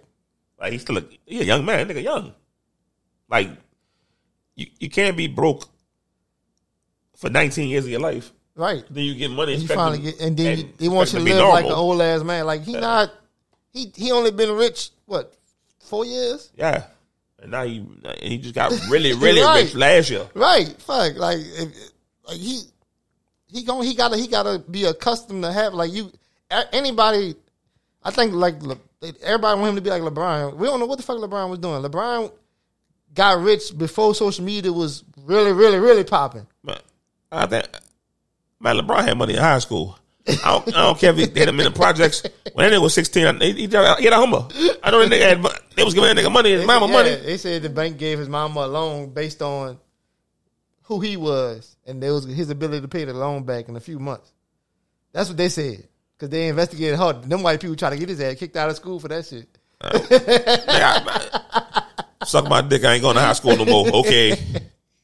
Like 0.60 0.72
he's 0.74 0.82
still 0.82 0.98
a, 0.98 1.04
he 1.26 1.41
a 1.41 1.43
young 1.43 1.63
man, 1.65 1.88
nigga, 1.88 2.04
young. 2.04 2.34
Like, 3.30 3.50
you 4.56 4.67
you 4.80 4.89
can't 4.89 5.15
be 5.15 5.28
broke 5.28 5.67
for 7.15 7.30
19 7.30 7.70
years 7.70 7.86
of 7.86 7.91
your 7.91 8.00
life. 8.00 8.32
Right. 8.56 8.84
Then 8.89 9.04
you 9.04 9.15
get 9.15 9.32
money. 9.32 9.56
You 9.56 9.67
finally 9.67 10.00
get 10.00 10.20
and 10.20 10.36
then 10.36 10.58
you, 10.58 10.70
they 10.78 10.89
want 10.89 11.13
you 11.13 11.20
to 11.20 11.26
expecting 11.26 11.38
live 11.43 11.48
be 11.48 11.54
like 11.54 11.65
an 11.65 11.72
old 11.72 12.02
ass 12.02 12.24
man. 12.24 12.46
Like 12.46 12.63
he 12.63 12.74
not 12.74 13.12
he 13.72 13.91
he 13.96 14.12
only 14.12 14.32
been 14.32 14.52
rich, 14.56 14.89
what, 15.06 15.34
four 15.80 16.06
years? 16.06 16.52
Yeah. 16.56 16.86
And 17.39 17.52
now 17.52 17.63
he 17.65 17.78
and 17.78 18.17
he 18.22 18.39
just 18.39 18.56
got 18.56 18.72
really, 18.89 19.13
really 19.13 19.41
Right. 19.41 19.63
rich 19.63 19.76
last 19.76 20.10
year. 20.10 20.28
Right. 20.34 20.67
Fuck. 20.82 21.15
Like 21.17 21.38
if, 21.39 21.70
like 22.28 22.38
he 22.38 22.63
he 23.48 23.63
going 23.63 23.88
he 23.88 23.93
gotta 23.93 24.17
he 24.17 24.28
gotta 24.28 24.58
be 24.60 24.86
accustomed 24.86 25.43
to 25.43 25.52
have 25.52 25.74
like 25.76 25.91
you 25.91 26.12
anybody 26.50 27.36
I 28.08 28.12
think 28.12 28.34
like 28.34 28.62
Le, 28.64 28.78
everybody 29.22 29.60
want 29.60 29.72
him 29.72 29.76
to 29.76 29.82
be 29.82 29.90
like 29.90 30.02
LeBron. 30.02 30.56
We 30.56 30.66
don't 30.66 30.80
know 30.80 30.86
what 30.86 30.98
the 30.98 31.04
fuck 31.04 31.18
LeBron 31.18 31.50
was 31.50 31.60
doing. 31.60 31.82
LeBron 31.84 32.32
got 33.14 33.42
rich 33.42 33.78
before 33.78 34.16
social 34.16 34.46
media 34.46 34.72
was 34.72 35.04
really, 35.26 35.52
really, 35.52 35.78
really 35.78 36.06
popping. 36.06 36.48
Man, 36.64 36.80
I 37.32 37.46
think 37.48 37.66
man, 38.62 38.78
LeBron 38.78 39.04
had 39.04 39.18
money 39.18 39.34
in 39.34 39.40
high 39.40 39.60
school. 39.60 40.00
I 40.26 40.34
don't, 40.52 40.68
I 40.70 40.82
don't 40.84 41.00
care 41.00 41.12
if 41.12 41.18
he 41.18 41.40
had 41.40 41.50
him 41.50 41.60
in 41.60 41.66
the 41.66 41.72
projects. 41.72 42.24
When 42.54 42.70
that 42.70 42.76
nigga 42.76 42.82
was 42.82 42.94
16, 42.94 43.40
he, 43.40 43.52
he, 43.52 43.68
he 43.68 43.68
had 43.68 44.14
a 44.14 44.16
Hummer. 44.16 44.48
I 44.84 44.92
know 44.92 45.06
that 45.06 45.10
nigga 45.10 45.22
had, 45.22 45.62
they 45.76 45.84
was 45.84 45.94
giving 45.94 46.14
that 46.14 46.22
nigga 46.22 46.32
money, 46.32 46.52
his 46.52 46.66
mama 46.66 46.88
Yeah, 46.88 46.92
money. 46.94 47.16
They 47.16 47.38
said 47.38 47.62
the 47.64 47.70
bank 47.70 47.98
gave 47.98 48.20
his 48.20 48.30
mama 48.30 48.62
a 48.62 48.68
loan 48.68 49.10
based 49.10 49.42
on 49.42 49.80
who 50.84 51.02
he 51.02 51.18
was 51.18 51.76
and 51.86 52.02
there 52.02 52.14
was 52.14 52.26
his 52.26 52.50
ability 52.50 52.82
to 52.82 52.88
pay 52.88 53.04
the 53.04 53.14
loan 53.14 53.44
back 53.44 53.68
in 53.68 53.76
a 53.76 53.82
few 53.82 54.00
months. 54.00 54.32
That's 55.12 55.28
what 55.28 55.38
they 55.38 55.50
said. 55.50 55.88
Cause 56.20 56.30
they 56.30 56.48
investigated 56.48 56.98
hard. 56.98 57.24
Them 57.24 57.44
white 57.44 57.62
people 57.62 57.76
try 57.76 57.92
to 57.92 57.98
get 57.98 58.10
his 58.10 58.20
ass 58.20 58.36
kicked 58.36 58.58
out 58.58 58.70
of 58.70 58.76
school 58.76 59.00
for 59.00 59.08
that 59.08 59.26
shit. 59.26 59.48
I- 59.82 61.84
suck 62.26 62.50
my 62.50 62.62
dick, 62.62 62.84
I 62.84 62.94
ain't 62.94 63.04
going 63.04 63.16
to 63.16 63.22
high 63.22 63.34
school 63.34 63.56
no 63.56 63.66
more. 63.66 63.88
Okay. 63.98 64.32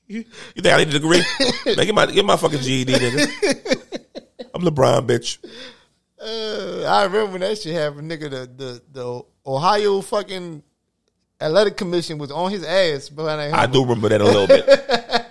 You 0.08 0.24
think 0.56 0.68
I 0.68 0.78
need 0.78 0.90
a 0.90 0.92
degree? 0.92 1.22
Man, 1.66 1.76
get 1.86 1.96
my, 1.96 2.06
get 2.08 2.26
my 2.26 2.36
fucking 2.36 2.60
GED, 2.60 2.94
nigga. 2.94 3.78
I'm 4.54 4.62
LeBron, 4.62 5.08
bitch. 5.08 5.38
Uh, 6.22 6.86
I 6.88 7.04
remember 7.04 7.32
when 7.34 7.42
that 7.42 7.58
shit 7.58 7.74
happened, 7.74 8.10
nigga. 8.10 8.30
The 8.30 8.50
the 8.56 8.82
the 8.92 9.22
Ohio 9.46 10.02
fucking 10.02 10.64
athletic 11.42 11.76
commission 11.78 12.18
was 12.18 12.32
on 12.32 12.52
his 12.52 12.64
ass 12.64 13.10
behind. 13.10 13.54
I 13.54 13.66
do 13.66 13.82
remember 13.82 14.10
that 14.10 14.22
a 14.22 14.24
little 14.24 14.48
bit. 14.48 14.66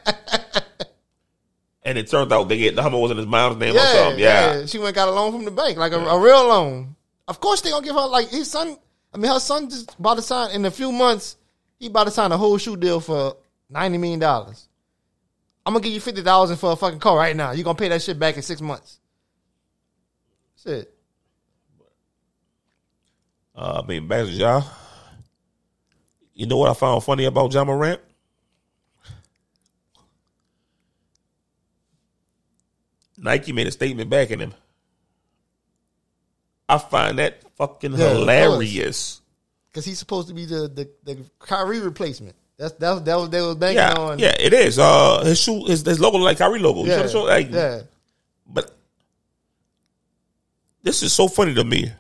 and 1.85 1.99
it 1.99 2.09
turned 2.09 2.33
out 2.33 2.49
they 2.49 2.59
get 2.59 2.77
the 2.77 2.83
Hummer 2.83 2.99
was 2.99 3.11
in 3.11 3.17
his 3.17 3.27
mom's 3.27 3.59
name 3.59 3.75
or 3.75 3.81
something. 3.81 4.19
Yeah. 4.19 4.59
yeah. 4.59 4.67
She 4.67 4.79
went 4.79 4.89
and 4.89 4.95
got 4.95 5.09
a 5.09 5.13
loan 5.13 5.33
from 5.33 5.45
the 5.45 5.51
bank, 5.51 5.79
like 5.79 5.93
a, 5.93 5.99
a 5.99 6.21
real 6.21 6.47
loan. 6.47 6.97
Of 7.29 7.41
course, 7.41 7.61
they 7.61 7.71
gonna 7.71 7.85
give 7.85 7.95
her 7.95 8.07
like 8.07 8.29
his 8.29 8.51
son. 8.51 8.77
I 9.13 9.19
mean, 9.19 9.31
her 9.31 9.41
son 9.41 9.69
just 9.69 9.99
about 9.99 10.17
to 10.17 10.23
sign 10.23 10.55
in 10.55 10.65
a 10.65 10.71
few 10.71 10.93
months. 10.93 11.37
He 11.79 11.87
about 11.89 12.05
to 12.05 12.11
sign 12.11 12.33
a 12.33 12.39
whole 12.39 12.59
shoe 12.59 12.77
deal 12.77 13.01
for 13.01 13.37
ninety 13.69 13.99
million 13.99 14.21
dollars. 14.21 14.69
I'm 15.65 15.75
gonna 15.75 15.83
give 15.83 15.93
you 15.93 16.01
fifty 16.01 16.23
thousand 16.23 16.57
for 16.57 16.73
a 16.73 16.77
fucking 16.77 17.01
car 17.01 17.17
right 17.17 17.37
now. 17.37 17.53
You 17.53 17.65
gonna 17.65 17.79
pay 17.79 17.89
that 17.89 18.03
shit 18.03 18.19
back 18.19 18.37
in 18.37 18.43
six 18.43 18.61
months? 18.61 18.99
Shit. 20.63 20.93
Uh, 23.55 23.83
I 23.83 23.87
mean, 23.87 24.09
back 24.09 24.27
to 24.27 24.31
Ja. 24.31 24.63
You 26.35 26.47
know 26.47 26.57
what 26.57 26.71
I 26.71 26.75
found 26.75 27.05
funny 27.05 27.25
about 27.27 27.53
Ja 27.53 27.65
Morant? 27.65 28.01
Nike 33.23 33.53
made 33.53 33.67
a 33.69 33.71
statement 33.71 34.11
backing 34.11 34.41
him. 34.41 34.53
I 36.69 36.77
find 36.79 37.19
that 37.19 37.41
fucking 37.57 37.93
Yeah, 37.93 38.11
hilarious. 38.11 39.21
Because 39.71 39.85
he's 39.85 39.99
supposed 39.99 40.29
to 40.29 40.35
be 40.35 40.45
the 40.45 40.69
the, 40.69 40.91
the 41.05 41.19
Kyrie 41.39 41.81
replacement. 41.81 42.37
That's 42.59 42.73
that 42.75 42.91
was 42.93 43.03
that 43.05 43.17
was 43.17 43.31
they 43.31 43.41
was 43.41 43.55
banking 43.57 43.77
Yeah, 43.77 43.95
on. 43.95 44.19
yeah, 44.19 44.35
it 44.39 44.53
is. 44.53 44.79
Uh, 44.79 45.23
his 45.25 45.41
shoe, 45.41 45.65
his, 45.65 45.83
his 45.83 45.99
logo 46.01 46.19
like 46.19 46.39
Kyrie 46.39 46.59
logo. 46.61 46.85
Yeah, 46.85 47.07
show 47.07 47.25
like, 47.25 47.51
yeah. 47.51 47.83
But 48.47 48.75
this 50.83 51.03
is 51.03 51.13
so 51.13 51.29
funny 51.29 51.55
to 51.55 51.65
me. 51.65 51.91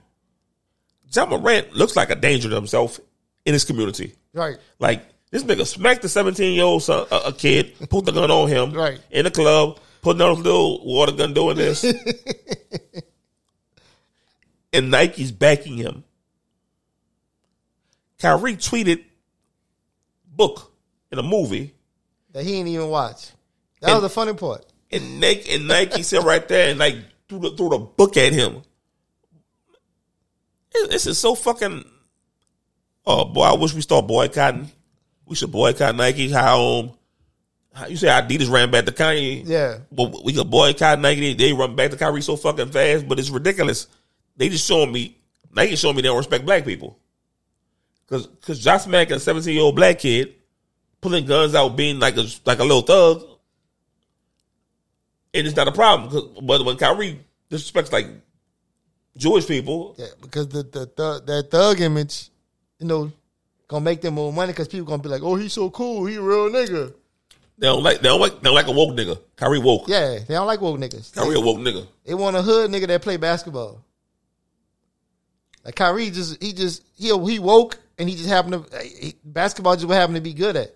Ja 1.14 1.26
Morant 1.26 1.72
looks 1.74 1.94
like 1.96 2.10
a 2.10 2.14
danger 2.14 2.48
to 2.48 2.54
himself 2.54 2.98
in 3.44 3.52
his 3.52 3.64
community. 3.64 4.14
Right. 4.32 4.56
Like 4.78 5.04
this 5.30 5.44
nigga 5.44 5.66
smacked 5.66 6.02
the 6.02 6.08
seventeen 6.08 6.54
year 6.54 6.64
old 6.64 6.82
son, 6.82 7.06
a, 7.10 7.16
a 7.26 7.32
kid, 7.32 7.74
put 7.88 8.04
the 8.04 8.12
gun 8.12 8.30
on 8.30 8.48
him, 8.48 8.72
Right. 8.72 9.00
in 9.10 9.24
the 9.24 9.30
club, 9.30 9.78
putting 10.02 10.20
on 10.20 10.30
a 10.30 10.34
little 10.34 10.84
water 10.84 11.12
gun, 11.12 11.32
doing 11.32 11.56
this, 11.56 11.84
and 14.72 14.90
Nike's 14.90 15.30
backing 15.32 15.76
him. 15.76 16.04
Kyrie 18.18 18.56
tweeted, 18.56 19.04
"Book, 20.26 20.72
in 21.10 21.18
a 21.18 21.22
movie, 21.22 21.74
that 22.32 22.44
he 22.44 22.54
ain't 22.54 22.68
even 22.68 22.88
watch. 22.88 23.28
That 23.80 23.90
And- 23.90 24.02
was 24.02 24.10
the 24.10 24.14
funny 24.14 24.34
part. 24.34 24.64
and 24.90 25.20
Nike 25.20 25.54
and 25.54 25.68
Nike 25.68 26.02
sit 26.02 26.22
right 26.22 26.46
there 26.48 26.70
and 26.70 26.78
like 26.78 26.96
threw 27.28 27.40
the, 27.40 27.50
threw 27.56 27.70
the 27.70 27.78
book 27.78 28.16
at 28.16 28.32
him. 28.32 28.62
This 30.88 31.06
is 31.06 31.18
so 31.18 31.34
fucking. 31.34 31.84
Oh 33.04 33.24
boy, 33.24 33.42
I 33.42 33.52
wish 33.54 33.74
we 33.74 33.80
start 33.80 34.06
boycotting. 34.06 34.70
We 35.26 35.34
should 35.36 35.50
boycott 35.52 35.96
Nike. 35.96 36.30
How 36.30 36.60
um, 36.60 36.88
how 36.88 36.94
you 37.88 37.96
say 37.96 38.08
Adidas 38.08 38.50
ran 38.50 38.70
back 38.70 38.84
to 38.86 38.92
Kanye? 38.92 39.42
Yeah. 39.46 39.78
but 39.90 40.24
we 40.24 40.32
could 40.32 40.50
boycott 40.50 41.00
Nike. 41.00 41.34
They, 41.34 41.46
they 41.48 41.52
run 41.52 41.74
back 41.76 41.90
to 41.90 41.96
Kyrie 41.96 42.22
so 42.22 42.36
fucking 42.36 42.70
fast, 42.70 43.08
but 43.08 43.18
it's 43.18 43.30
ridiculous. 43.30 43.86
They 44.36 44.48
just 44.48 44.66
showing 44.66 44.92
me 44.92 45.16
Nike 45.54 45.76
showing 45.76 45.96
me 45.96 46.02
they 46.02 46.08
don't 46.08 46.16
respect 46.18 46.44
black 46.44 46.64
people. 46.64 46.98
Cause 48.08 48.28
cause 48.42 48.58
Josh 48.58 48.86
Mack, 48.86 49.10
a 49.10 49.18
seventeen 49.20 49.54
year 49.54 49.62
old 49.62 49.76
black 49.76 49.98
kid, 50.00 50.34
pulling 51.00 51.24
guns 51.24 51.54
out, 51.54 51.76
being 51.76 51.98
like 51.98 52.16
a 52.18 52.26
like 52.44 52.58
a 52.58 52.62
little 52.64 52.82
thug, 52.82 53.22
and 55.34 55.46
it's 55.46 55.56
not 55.56 55.68
a 55.68 55.72
problem. 55.72 56.10
'Cause- 56.10 56.28
But 56.42 56.64
when 56.64 56.76
Kyrie 56.76 57.20
disrespects 57.50 57.92
like 57.92 58.06
Jewish 59.16 59.46
people, 59.46 59.94
Yeah, 59.98 60.06
because 60.20 60.48
the 60.48 60.62
the 60.62 60.86
thug, 60.86 61.26
that 61.26 61.50
thug 61.50 61.80
image, 61.80 62.28
you 62.78 62.86
know, 62.86 63.12
gonna 63.68 63.84
make 63.84 64.00
them 64.02 64.14
more 64.14 64.32
money 64.32 64.52
because 64.52 64.68
people 64.68 64.86
gonna 64.86 65.02
be 65.02 65.08
like, 65.08 65.22
oh, 65.22 65.36
he's 65.36 65.52
so 65.52 65.70
cool, 65.70 66.04
he 66.06 66.16
a 66.16 66.20
real 66.22 66.50
nigga. 66.50 66.92
They 67.58 67.66
don't 67.66 67.82
like 67.82 68.00
they 68.00 68.08
don't 68.08 68.20
like 68.20 68.34
they 68.40 68.44
don't 68.44 68.54
like 68.54 68.66
a 68.66 68.72
woke 68.72 68.96
nigga. 68.96 69.18
Kyrie 69.36 69.58
woke. 69.58 69.88
Yeah, 69.88 70.18
they 70.18 70.34
don't 70.34 70.46
like 70.46 70.60
woke 70.60 70.78
niggas. 70.78 71.14
Kyrie 71.14 71.36
a 71.36 71.40
woke 71.40 71.58
nigga. 71.58 71.86
They 72.04 72.14
want 72.14 72.36
a 72.36 72.42
hood 72.42 72.70
nigga 72.70 72.86
that 72.88 73.02
play 73.02 73.16
basketball. 73.16 73.84
Like 75.64 75.76
Kyrie 75.76 76.10
just 76.10 76.42
he 76.42 76.52
just 76.52 76.82
he 76.96 77.08
he 77.08 77.38
woke 77.38 77.78
and 77.98 78.08
he 78.08 78.16
just 78.16 78.28
happened 78.28 78.70
to 78.70 78.78
he, 78.78 79.14
basketball 79.24 79.74
just 79.74 79.86
what 79.86 79.94
happened 79.96 80.16
to 80.16 80.22
be 80.22 80.34
good 80.34 80.56
at. 80.56 80.74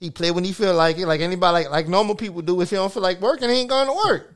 He 0.00 0.10
play 0.10 0.30
when 0.30 0.44
he 0.44 0.52
feel 0.52 0.74
like 0.74 0.98
it, 0.98 1.06
like 1.06 1.20
anybody 1.20 1.64
like 1.64 1.70
like 1.70 1.88
normal 1.88 2.14
people 2.14 2.42
do. 2.42 2.60
If 2.60 2.70
he 2.70 2.76
don't 2.76 2.92
feel 2.92 3.02
like 3.02 3.20
working, 3.20 3.48
he 3.48 3.56
ain't 3.56 3.70
going 3.70 3.86
to 3.86 3.92
work. 3.92 4.34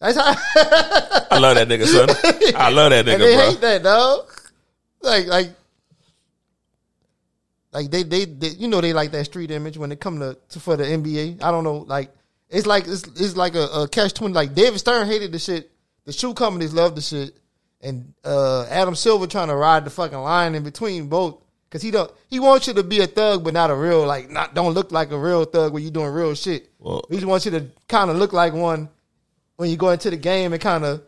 That's 0.00 0.16
how. 0.16 0.34
I 1.30 1.38
love 1.38 1.56
that 1.56 1.68
nigga, 1.68 1.86
son. 1.86 2.08
I 2.56 2.70
love 2.70 2.90
that 2.90 3.08
and 3.08 3.08
nigga, 3.08 3.18
they 3.18 3.36
bro. 3.36 3.50
hate 3.50 3.60
that, 3.60 3.82
dog. 3.82 4.30
Like 5.02 5.26
like 5.26 5.50
like 7.74 7.90
they, 7.90 8.04
they 8.04 8.24
they 8.24 8.48
you 8.50 8.68
know 8.68 8.80
they 8.80 8.92
like 8.92 9.10
that 9.10 9.24
street 9.24 9.50
image 9.50 9.76
when 9.76 9.90
it 9.90 10.00
come 10.00 10.20
to, 10.20 10.38
to 10.50 10.60
for 10.60 10.76
the 10.76 10.84
NBA. 10.84 11.42
I 11.42 11.50
don't 11.50 11.64
know, 11.64 11.78
like 11.78 12.14
it's 12.48 12.66
like 12.66 12.86
it's 12.86 13.02
it's 13.20 13.36
like 13.36 13.56
a, 13.56 13.64
a 13.64 13.88
catch 13.88 14.14
twenty. 14.14 14.32
Like 14.32 14.54
David 14.54 14.78
Stern 14.78 15.08
hated 15.08 15.32
the 15.32 15.40
shit. 15.40 15.72
The 16.04 16.12
shoe 16.12 16.34
companies 16.34 16.72
love 16.72 16.94
the 16.94 17.02
shit, 17.02 17.36
and 17.82 18.14
uh, 18.24 18.66
Adam 18.70 18.94
Silver 18.94 19.26
trying 19.26 19.48
to 19.48 19.56
ride 19.56 19.84
the 19.84 19.90
fucking 19.90 20.16
line 20.16 20.54
in 20.54 20.62
between 20.62 21.08
both. 21.08 21.40
Cause 21.70 21.82
he 21.82 21.90
don't 21.90 22.08
he 22.30 22.38
wants 22.38 22.68
you 22.68 22.74
to 22.74 22.84
be 22.84 23.00
a 23.00 23.08
thug, 23.08 23.42
but 23.42 23.52
not 23.52 23.72
a 23.72 23.74
real 23.74 24.06
like 24.06 24.30
not 24.30 24.54
don't 24.54 24.74
look 24.74 24.92
like 24.92 25.10
a 25.10 25.18
real 25.18 25.44
thug 25.44 25.72
when 25.72 25.82
you 25.82 25.90
doing 25.90 26.12
real 26.12 26.32
shit. 26.36 26.70
Well- 26.78 27.04
he 27.10 27.16
just 27.16 27.26
wants 27.26 27.46
you 27.46 27.50
to 27.50 27.66
kind 27.88 28.08
of 28.10 28.16
look 28.16 28.32
like 28.32 28.52
one 28.52 28.88
when 29.56 29.68
you 29.68 29.76
go 29.76 29.90
into 29.90 30.10
the 30.10 30.16
game 30.16 30.52
and 30.52 30.62
kind 30.62 30.84
of 30.84 31.02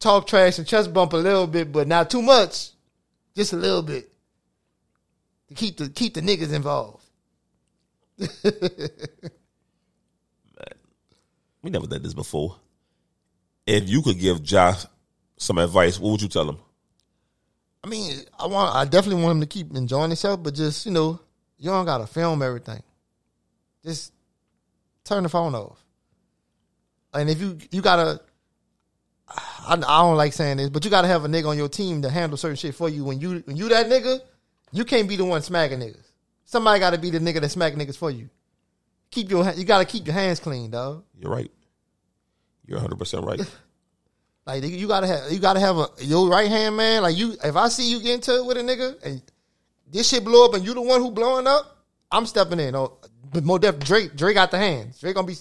talk 0.00 0.26
trash 0.26 0.58
and 0.58 0.66
chest 0.66 0.92
bump 0.92 1.12
a 1.12 1.16
little 1.16 1.46
bit, 1.46 1.70
but 1.70 1.86
not 1.86 2.10
too 2.10 2.22
much, 2.22 2.70
just 3.36 3.52
a 3.52 3.56
little 3.56 3.82
bit 3.82 4.09
to 5.50 5.54
keep 5.54 5.76
the 5.76 5.90
keep 5.90 6.14
the 6.14 6.22
niggas 6.22 6.52
involved. 6.52 7.04
We 11.62 11.70
never 11.70 11.86
did 11.86 12.02
this 12.02 12.14
before. 12.14 12.56
If 13.66 13.88
you 13.88 14.02
could 14.02 14.18
give 14.18 14.42
Josh 14.42 14.86
some 15.36 15.58
advice, 15.58 15.98
what 15.98 16.12
would 16.12 16.22
you 16.22 16.28
tell 16.28 16.48
him? 16.48 16.58
I 17.84 17.88
mean, 17.88 18.18
I 18.38 18.46
want 18.46 18.74
I 18.74 18.84
definitely 18.84 19.22
want 19.22 19.36
him 19.36 19.40
to 19.40 19.46
keep 19.46 19.74
enjoying 19.74 20.10
himself, 20.10 20.42
but 20.42 20.54
just 20.54 20.86
you 20.86 20.92
know, 20.92 21.20
you 21.58 21.70
don't 21.70 21.84
gotta 21.84 22.06
film 22.06 22.42
everything. 22.42 22.82
Just 23.84 24.12
turn 25.04 25.22
the 25.22 25.28
phone 25.28 25.54
off. 25.54 25.82
And 27.12 27.28
if 27.28 27.40
you 27.40 27.58
you 27.70 27.80
gotta, 27.80 28.20
I, 29.28 29.74
I 29.74 30.02
don't 30.02 30.16
like 30.16 30.32
saying 30.32 30.58
this, 30.58 30.68
but 30.68 30.84
you 30.84 30.90
gotta 30.90 31.08
have 31.08 31.24
a 31.24 31.28
nigga 31.28 31.48
on 31.48 31.56
your 31.56 31.68
team 31.68 32.02
to 32.02 32.10
handle 32.10 32.36
certain 32.36 32.56
shit 32.56 32.74
for 32.74 32.88
you. 32.88 33.04
When 33.04 33.20
you 33.20 33.42
when 33.46 33.56
you 33.56 33.68
that 33.70 33.86
nigga, 33.86 34.20
you 34.72 34.84
can't 34.84 35.08
be 35.08 35.16
the 35.16 35.24
one 35.24 35.42
smacking 35.42 35.80
niggas. 35.80 36.06
Somebody 36.44 36.80
gotta 36.80 36.98
be 36.98 37.10
the 37.10 37.18
nigga 37.18 37.40
that 37.40 37.50
smack 37.50 37.74
niggas 37.74 37.96
for 37.96 38.10
you. 38.10 38.28
Keep 39.10 39.30
your 39.30 39.50
you 39.52 39.64
gotta 39.64 39.84
keep 39.84 40.06
your 40.06 40.14
hands 40.14 40.40
clean, 40.40 40.70
dog. 40.70 41.04
You're 41.18 41.30
right. 41.30 41.50
You're 42.66 42.78
100 42.78 42.98
percent 42.98 43.24
right. 43.24 43.40
Like 44.46 44.64
you 44.64 44.88
gotta 44.88 45.06
have 45.06 45.30
you 45.30 45.38
gotta 45.38 45.60
have 45.60 45.76
a 45.76 45.88
your 46.00 46.28
right 46.28 46.48
hand 46.48 46.76
man. 46.76 47.02
Like 47.02 47.16
you, 47.16 47.36
if 47.44 47.54
I 47.54 47.68
see 47.68 47.88
you 47.90 48.00
get 48.00 48.14
into 48.14 48.36
it 48.36 48.44
with 48.44 48.56
a 48.56 48.60
nigga 48.62 49.00
and 49.04 49.22
this 49.92 50.08
shit 50.08 50.24
blow 50.24 50.44
up 50.44 50.54
and 50.54 50.64
you 50.64 50.74
the 50.74 50.80
one 50.80 51.00
who 51.00 51.10
blowing 51.10 51.46
up, 51.46 51.84
I'm 52.10 52.26
stepping 52.26 52.58
in. 52.58 52.74
Oh, 52.74 52.98
but 53.32 53.44
more 53.44 53.58
def 53.58 53.78
Drake 53.78 54.16
Drake 54.16 54.34
got 54.34 54.50
the 54.50 54.58
hands. 54.58 54.98
Drake 54.98 55.14
gonna 55.14 55.26
be 55.26 55.36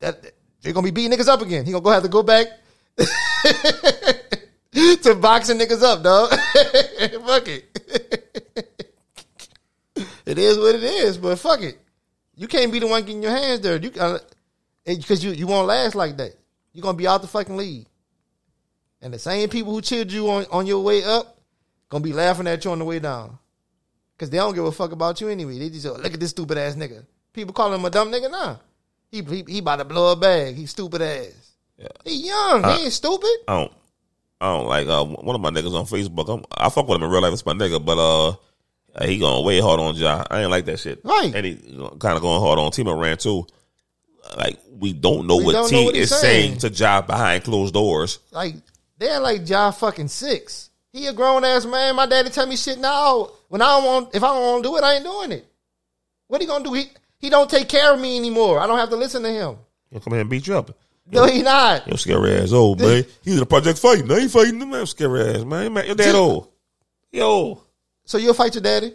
that 0.00 0.20
Drake 0.62 0.74
gonna 0.74 0.84
be 0.84 0.90
beating 0.90 1.16
niggas 1.16 1.28
up 1.28 1.42
again. 1.42 1.64
He 1.64 1.70
gonna 1.70 1.84
go 1.84 1.90
have 1.90 2.02
to 2.02 2.08
go 2.08 2.22
back 2.24 2.46
to 5.02 5.14
boxing 5.14 5.58
niggas 5.58 5.82
up, 5.82 6.02
dog. 6.02 6.30
fuck 7.26 7.48
it. 7.48 7.64
it 10.26 10.38
is 10.38 10.58
what 10.58 10.74
it 10.74 10.84
is, 10.84 11.16
but 11.16 11.38
fuck 11.38 11.62
it. 11.62 11.78
You 12.36 12.46
can't 12.46 12.70
be 12.70 12.78
the 12.78 12.86
one 12.86 13.02
getting 13.02 13.22
your 13.22 13.32
hands 13.32 13.60
dirty. 13.60 13.88
You 13.88 14.00
uh, 14.00 14.18
because 14.84 15.24
you 15.24 15.32
you 15.32 15.46
won't 15.46 15.66
last 15.66 15.94
like 15.94 16.16
that. 16.18 16.32
You're 16.72 16.82
gonna 16.82 16.98
be 16.98 17.06
out 17.06 17.22
the 17.22 17.28
fucking 17.28 17.56
league. 17.56 17.86
And 19.00 19.14
the 19.14 19.18
same 19.18 19.48
people 19.48 19.72
who 19.72 19.80
cheered 19.80 20.12
you 20.12 20.28
on, 20.28 20.46
on 20.50 20.66
your 20.66 20.82
way 20.82 21.04
up 21.04 21.38
gonna 21.88 22.04
be 22.04 22.12
laughing 22.12 22.46
at 22.46 22.64
you 22.64 22.70
on 22.70 22.78
the 22.78 22.84
way 22.84 22.98
down. 22.98 23.38
Cause 24.18 24.30
they 24.30 24.36
don't 24.36 24.54
give 24.54 24.64
a 24.64 24.72
fuck 24.72 24.90
about 24.90 25.20
you 25.20 25.28
anyway. 25.28 25.58
They 25.58 25.70
just 25.70 25.86
oh, 25.86 25.92
look 25.92 26.12
at 26.12 26.18
this 26.18 26.30
stupid 26.30 26.58
ass 26.58 26.74
nigga. 26.74 27.06
People 27.32 27.54
call 27.54 27.72
him 27.72 27.84
a 27.84 27.90
dumb 27.90 28.10
nigga 28.10 28.30
now. 28.30 28.60
He, 29.10 29.22
he 29.22 29.44
he 29.46 29.58
about 29.58 29.76
to 29.76 29.84
blow 29.84 30.12
a 30.12 30.16
bag. 30.16 30.56
He 30.56 30.66
stupid 30.66 31.00
ass. 31.02 31.52
He 32.04 32.26
young. 32.26 32.64
he 32.64 32.70
uh, 32.70 32.78
ain't 32.78 32.92
stupid. 32.92 33.36
I 33.46 33.54
don't. 33.58 33.72
I 34.40 34.46
don't 34.56 34.66
like 34.66 34.86
uh, 34.86 35.04
one 35.04 35.34
of 35.34 35.40
my 35.40 35.50
niggas 35.50 35.74
on 35.74 35.86
Facebook. 35.86 36.32
I'm, 36.32 36.44
I 36.52 36.68
fuck 36.70 36.86
with 36.88 36.96
him 36.96 37.02
in 37.04 37.10
real 37.10 37.20
life. 37.22 37.32
It's 37.32 37.44
my 37.46 37.54
nigga, 37.54 37.84
but 37.84 37.98
uh, 37.98 39.04
he 39.04 39.18
going 39.18 39.44
way 39.44 39.60
hard 39.60 39.80
on 39.80 39.94
Ja. 39.96 40.24
I 40.30 40.42
ain't 40.42 40.50
like 40.50 40.64
that 40.66 40.78
shit. 40.78 41.00
Right. 41.04 41.32
and 41.34 41.44
he 41.46 41.54
kind 41.98 42.16
of 42.16 42.20
going 42.22 42.40
hard 42.40 42.58
on 42.58 42.70
T. 42.70 42.84
Morant 42.84 43.20
too. 43.20 43.46
Like 44.36 44.58
we 44.78 44.92
don't 44.92 45.26
know 45.26 45.38
We 45.38 45.44
what 45.46 45.52
don't 45.52 45.68
T 45.70 45.76
know 45.76 45.84
what 45.84 45.96
is 45.96 46.10
saying. 46.10 46.58
saying. 46.60 46.72
to 46.72 46.78
Ja 46.78 47.00
behind 47.02 47.44
closed 47.44 47.74
doors. 47.74 48.18
Like 48.30 48.54
they're 48.98 49.20
like 49.20 49.48
Ja 49.48 49.70
fucking 49.70 50.08
six. 50.08 50.70
He 50.92 51.06
a 51.06 51.12
grown 51.12 51.44
ass 51.44 51.64
man. 51.66 51.96
My 51.96 52.06
daddy 52.06 52.30
tell 52.30 52.46
me 52.46 52.56
shit 52.56 52.78
now. 52.78 53.30
When 53.48 53.62
I 53.62 53.66
don't 53.66 53.84
want, 53.84 54.14
if 54.14 54.22
I 54.22 54.28
don't 54.28 54.42
want 54.42 54.62
to 54.64 54.68
do 54.70 54.76
it, 54.76 54.84
I 54.84 54.94
ain't 54.94 55.04
doing 55.04 55.32
it. 55.32 55.46
What 56.28 56.40
he 56.40 56.46
gonna 56.46 56.62
do? 56.64 56.74
He 56.74 56.84
he 57.18 57.30
don't 57.30 57.48
take 57.50 57.68
care 57.68 57.92
of 57.94 58.00
me 58.00 58.16
anymore. 58.18 58.60
I 58.60 58.66
don't 58.66 58.78
have 58.78 58.90
to 58.90 58.96
listen 58.96 59.22
to 59.22 59.30
him. 59.30 59.56
He'll 59.90 60.00
come 60.00 60.12
here 60.12 60.20
and 60.20 60.30
beat 60.30 60.46
you 60.46 60.56
up. 60.56 60.76
No, 61.10 61.24
he 61.26 61.42
not. 61.42 61.86
Yo, 61.88 61.96
scary 61.96 62.34
ass 62.36 62.52
old 62.52 62.80
man. 62.80 63.04
He's 63.22 63.36
in 63.36 63.42
a 63.42 63.46
project 63.46 63.78
fighting. 63.78 64.10
I 64.10 64.16
ain't 64.16 64.30
fighting 64.30 64.58
them. 64.58 64.70
man. 64.70 64.86
Scary 64.86 65.22
ass 65.36 65.44
man. 65.44 65.72
man. 65.72 65.86
Your 65.86 65.94
dad 65.94 66.14
old. 66.14 66.48
Yo, 67.10 67.62
So 68.04 68.18
you'll 68.18 68.34
fight 68.34 68.54
your 68.54 68.62
daddy? 68.62 68.94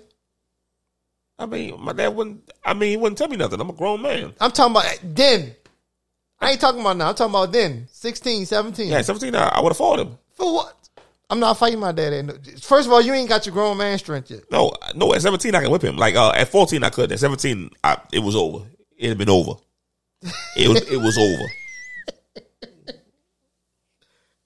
I 1.40 1.48
mean, 1.48 1.82
my 1.82 1.94
dad 1.94 2.10
wouldn't. 2.10 2.50
I 2.64 2.74
mean, 2.74 2.92
he 2.92 2.98
wouldn't 2.98 3.18
tell 3.18 3.28
me 3.28 3.38
nothing. 3.38 3.60
I'm 3.60 3.70
a 3.70 3.74
grown 3.74 4.02
man. 4.02 4.34
I'm 4.40 4.52
talking 4.52 4.72
about 4.76 5.00
then. 5.04 5.56
I 6.40 6.52
ain't 6.52 6.62
talking 6.62 6.82
about 6.82 6.98
now. 6.98 7.10
I'm 7.10 7.16
talking 7.16 7.32
about 7.34 7.52
then. 7.52 7.88
16, 7.92 8.46
17. 8.46 8.88
Yeah, 8.90 9.02
17, 9.02 9.34
I, 9.34 9.48
I 9.48 9.62
would 9.62 9.70
have 9.70 9.78
fought 9.78 10.00
him. 10.00 10.18
For 10.36 10.54
what? 10.54 10.78
I'm 11.30 11.40
not 11.40 11.58
fighting 11.58 11.80
my 11.80 11.92
daddy. 11.92 12.22
First 12.62 12.86
of 12.88 12.94
all, 12.94 13.02
you 13.02 13.14
ain't 13.14 13.30
got 13.30 13.46
your 13.46 13.54
grown 13.54 13.78
man 13.78 13.98
strength 13.98 14.30
yet. 14.30 14.42
No, 14.52 14.74
no. 14.94 15.14
At 15.14 15.22
17, 15.22 15.56
I 15.56 15.62
can 15.62 15.72
whip 15.72 15.82
him. 15.82 15.98
Like 15.98 16.16
uh, 16.16 16.32
at 16.36 16.50
14, 16.50 16.84
I 16.84 16.90
could. 16.90 17.12
At 17.12 17.20
17, 17.20 17.72
I, 17.84 17.98
it 18.12 18.20
was 18.20 18.36
over. 18.36 18.66
It 18.98 19.10
had 19.10 19.18
been 19.18 19.30
over. 19.30 19.54
It 20.56 20.68
was. 20.68 20.82
it 20.92 20.98
was 20.98 21.18
over. 21.18 21.44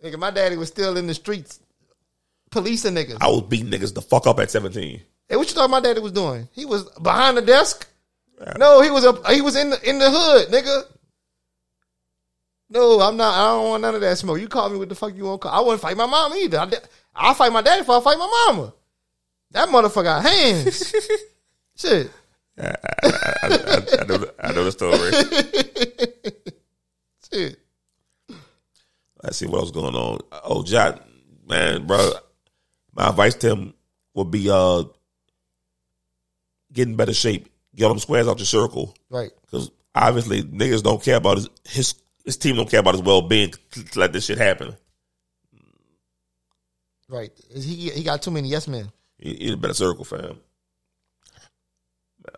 Nigga, 0.04 0.18
my 0.18 0.32
daddy 0.32 0.58
was 0.58 0.68
still 0.70 0.98
in 0.98 1.08
the 1.08 1.14
streets 1.14 1.60
policing 2.52 2.94
niggas. 2.96 3.17
I 3.21 3.28
was 3.28 3.42
beating 3.44 3.71
niggas 3.71 3.94
the 3.94 4.02
fuck 4.02 4.28
up 4.28 4.40
at 4.40 4.52
17. 4.52 5.02
Hey, 5.30 5.36
what 5.36 5.48
you 5.50 5.56
thought 5.56 5.69
my 5.69 5.80
daddy 5.82 6.00
was 6.00 6.12
doing? 6.12 6.48
He 6.54 6.65
was 6.65 6.84
behind 7.02 7.38
the 7.38 7.42
desk. 7.42 7.88
No, 8.58 8.82
he 8.82 8.92
was 8.92 9.04
a 9.04 9.34
he 9.34 9.42
was 9.42 9.56
in 9.56 9.71
the 9.71 9.90
in 9.90 9.98
the 10.00 10.10
hood, 10.12 10.50
nigga. 10.50 10.84
No, 12.69 13.00
I'm 13.02 13.17
not. 13.17 13.34
I 13.34 13.48
don't 13.56 13.69
want 13.69 13.82
none 13.82 13.96
of 13.96 14.02
that 14.02 14.17
smoke. 14.17 14.40
You 14.40 14.48
call 14.48 14.69
me 14.69 14.78
what 14.78 14.90
the 14.90 14.96
fuck 14.96 15.15
you 15.15 15.24
want. 15.24 15.42
Call. 15.42 15.52
I 15.52 15.60
wouldn't 15.62 15.82
fight 15.82 15.98
my 15.98 16.06
mom 16.06 16.34
either. 16.34 16.60
I, 16.60 16.69
I'll 17.15 17.34
fight 17.34 17.52
my 17.52 17.62
daddy 17.62 17.82
before 17.82 17.98
I 17.98 18.02
fight 18.02 18.17
my 18.17 18.46
mama. 18.48 18.74
That 19.52 19.69
motherfucker 19.69 20.04
got 20.04 20.24
hands. 20.24 20.94
Shit. 21.78 22.12
I, 22.60 22.76
I, 23.44 24.04
know, 24.08 24.17
the- 24.17 24.34
I 24.40 24.52
know 24.52 24.63
the 24.65 24.71
story. 24.71 25.12
Shit. 27.34 27.60
Let's 29.28 29.40
see 29.40 29.46
what 29.46 29.60
else 29.60 29.71
going 29.71 29.94
on. 29.94 30.21
Oh, 30.46 30.63
Jot, 30.63 31.06
man, 31.50 31.86
bro. 31.86 32.13
My 32.96 33.10
advice 33.10 33.36
to 33.36 33.50
him 33.50 33.73
would 34.13 34.32
be 34.32 34.50
uh, 34.50 34.84
get 36.71 36.88
in 36.88 36.96
better 36.96 37.13
shape. 37.13 37.50
Get 37.75 37.90
them 37.90 38.00
squares 38.00 38.30
out 38.30 38.40
your 38.40 38.46
circle. 38.46 38.96
Right. 39.10 39.32
Because 39.42 39.69
obviously 39.94 40.44
niggas 40.44 40.82
don't 40.82 41.04
care 41.04 41.17
about 41.17 41.40
his 41.40 41.50
his 41.65 41.96
his 42.23 42.38
team 42.38 42.56
don't 42.56 42.69
care 42.69 42.80
about 42.80 42.94
his 42.94 43.04
well 43.04 43.21
being 43.21 43.52
to, 43.71 43.84
to 43.84 44.00
let 44.00 44.13
this 44.13 44.28
shit 44.28 44.38
happen. 44.38 44.78
Right. 47.10 47.32
He 47.54 47.90
he 47.90 48.04
got 48.06 48.21
too 48.21 48.32
many 48.32 48.48
yes 48.48 48.65
men. 48.69 48.90
He, 49.17 49.36
he 49.36 49.52
a 49.52 49.58
better 49.58 49.73
circle, 49.73 50.06
fam. 50.06 50.38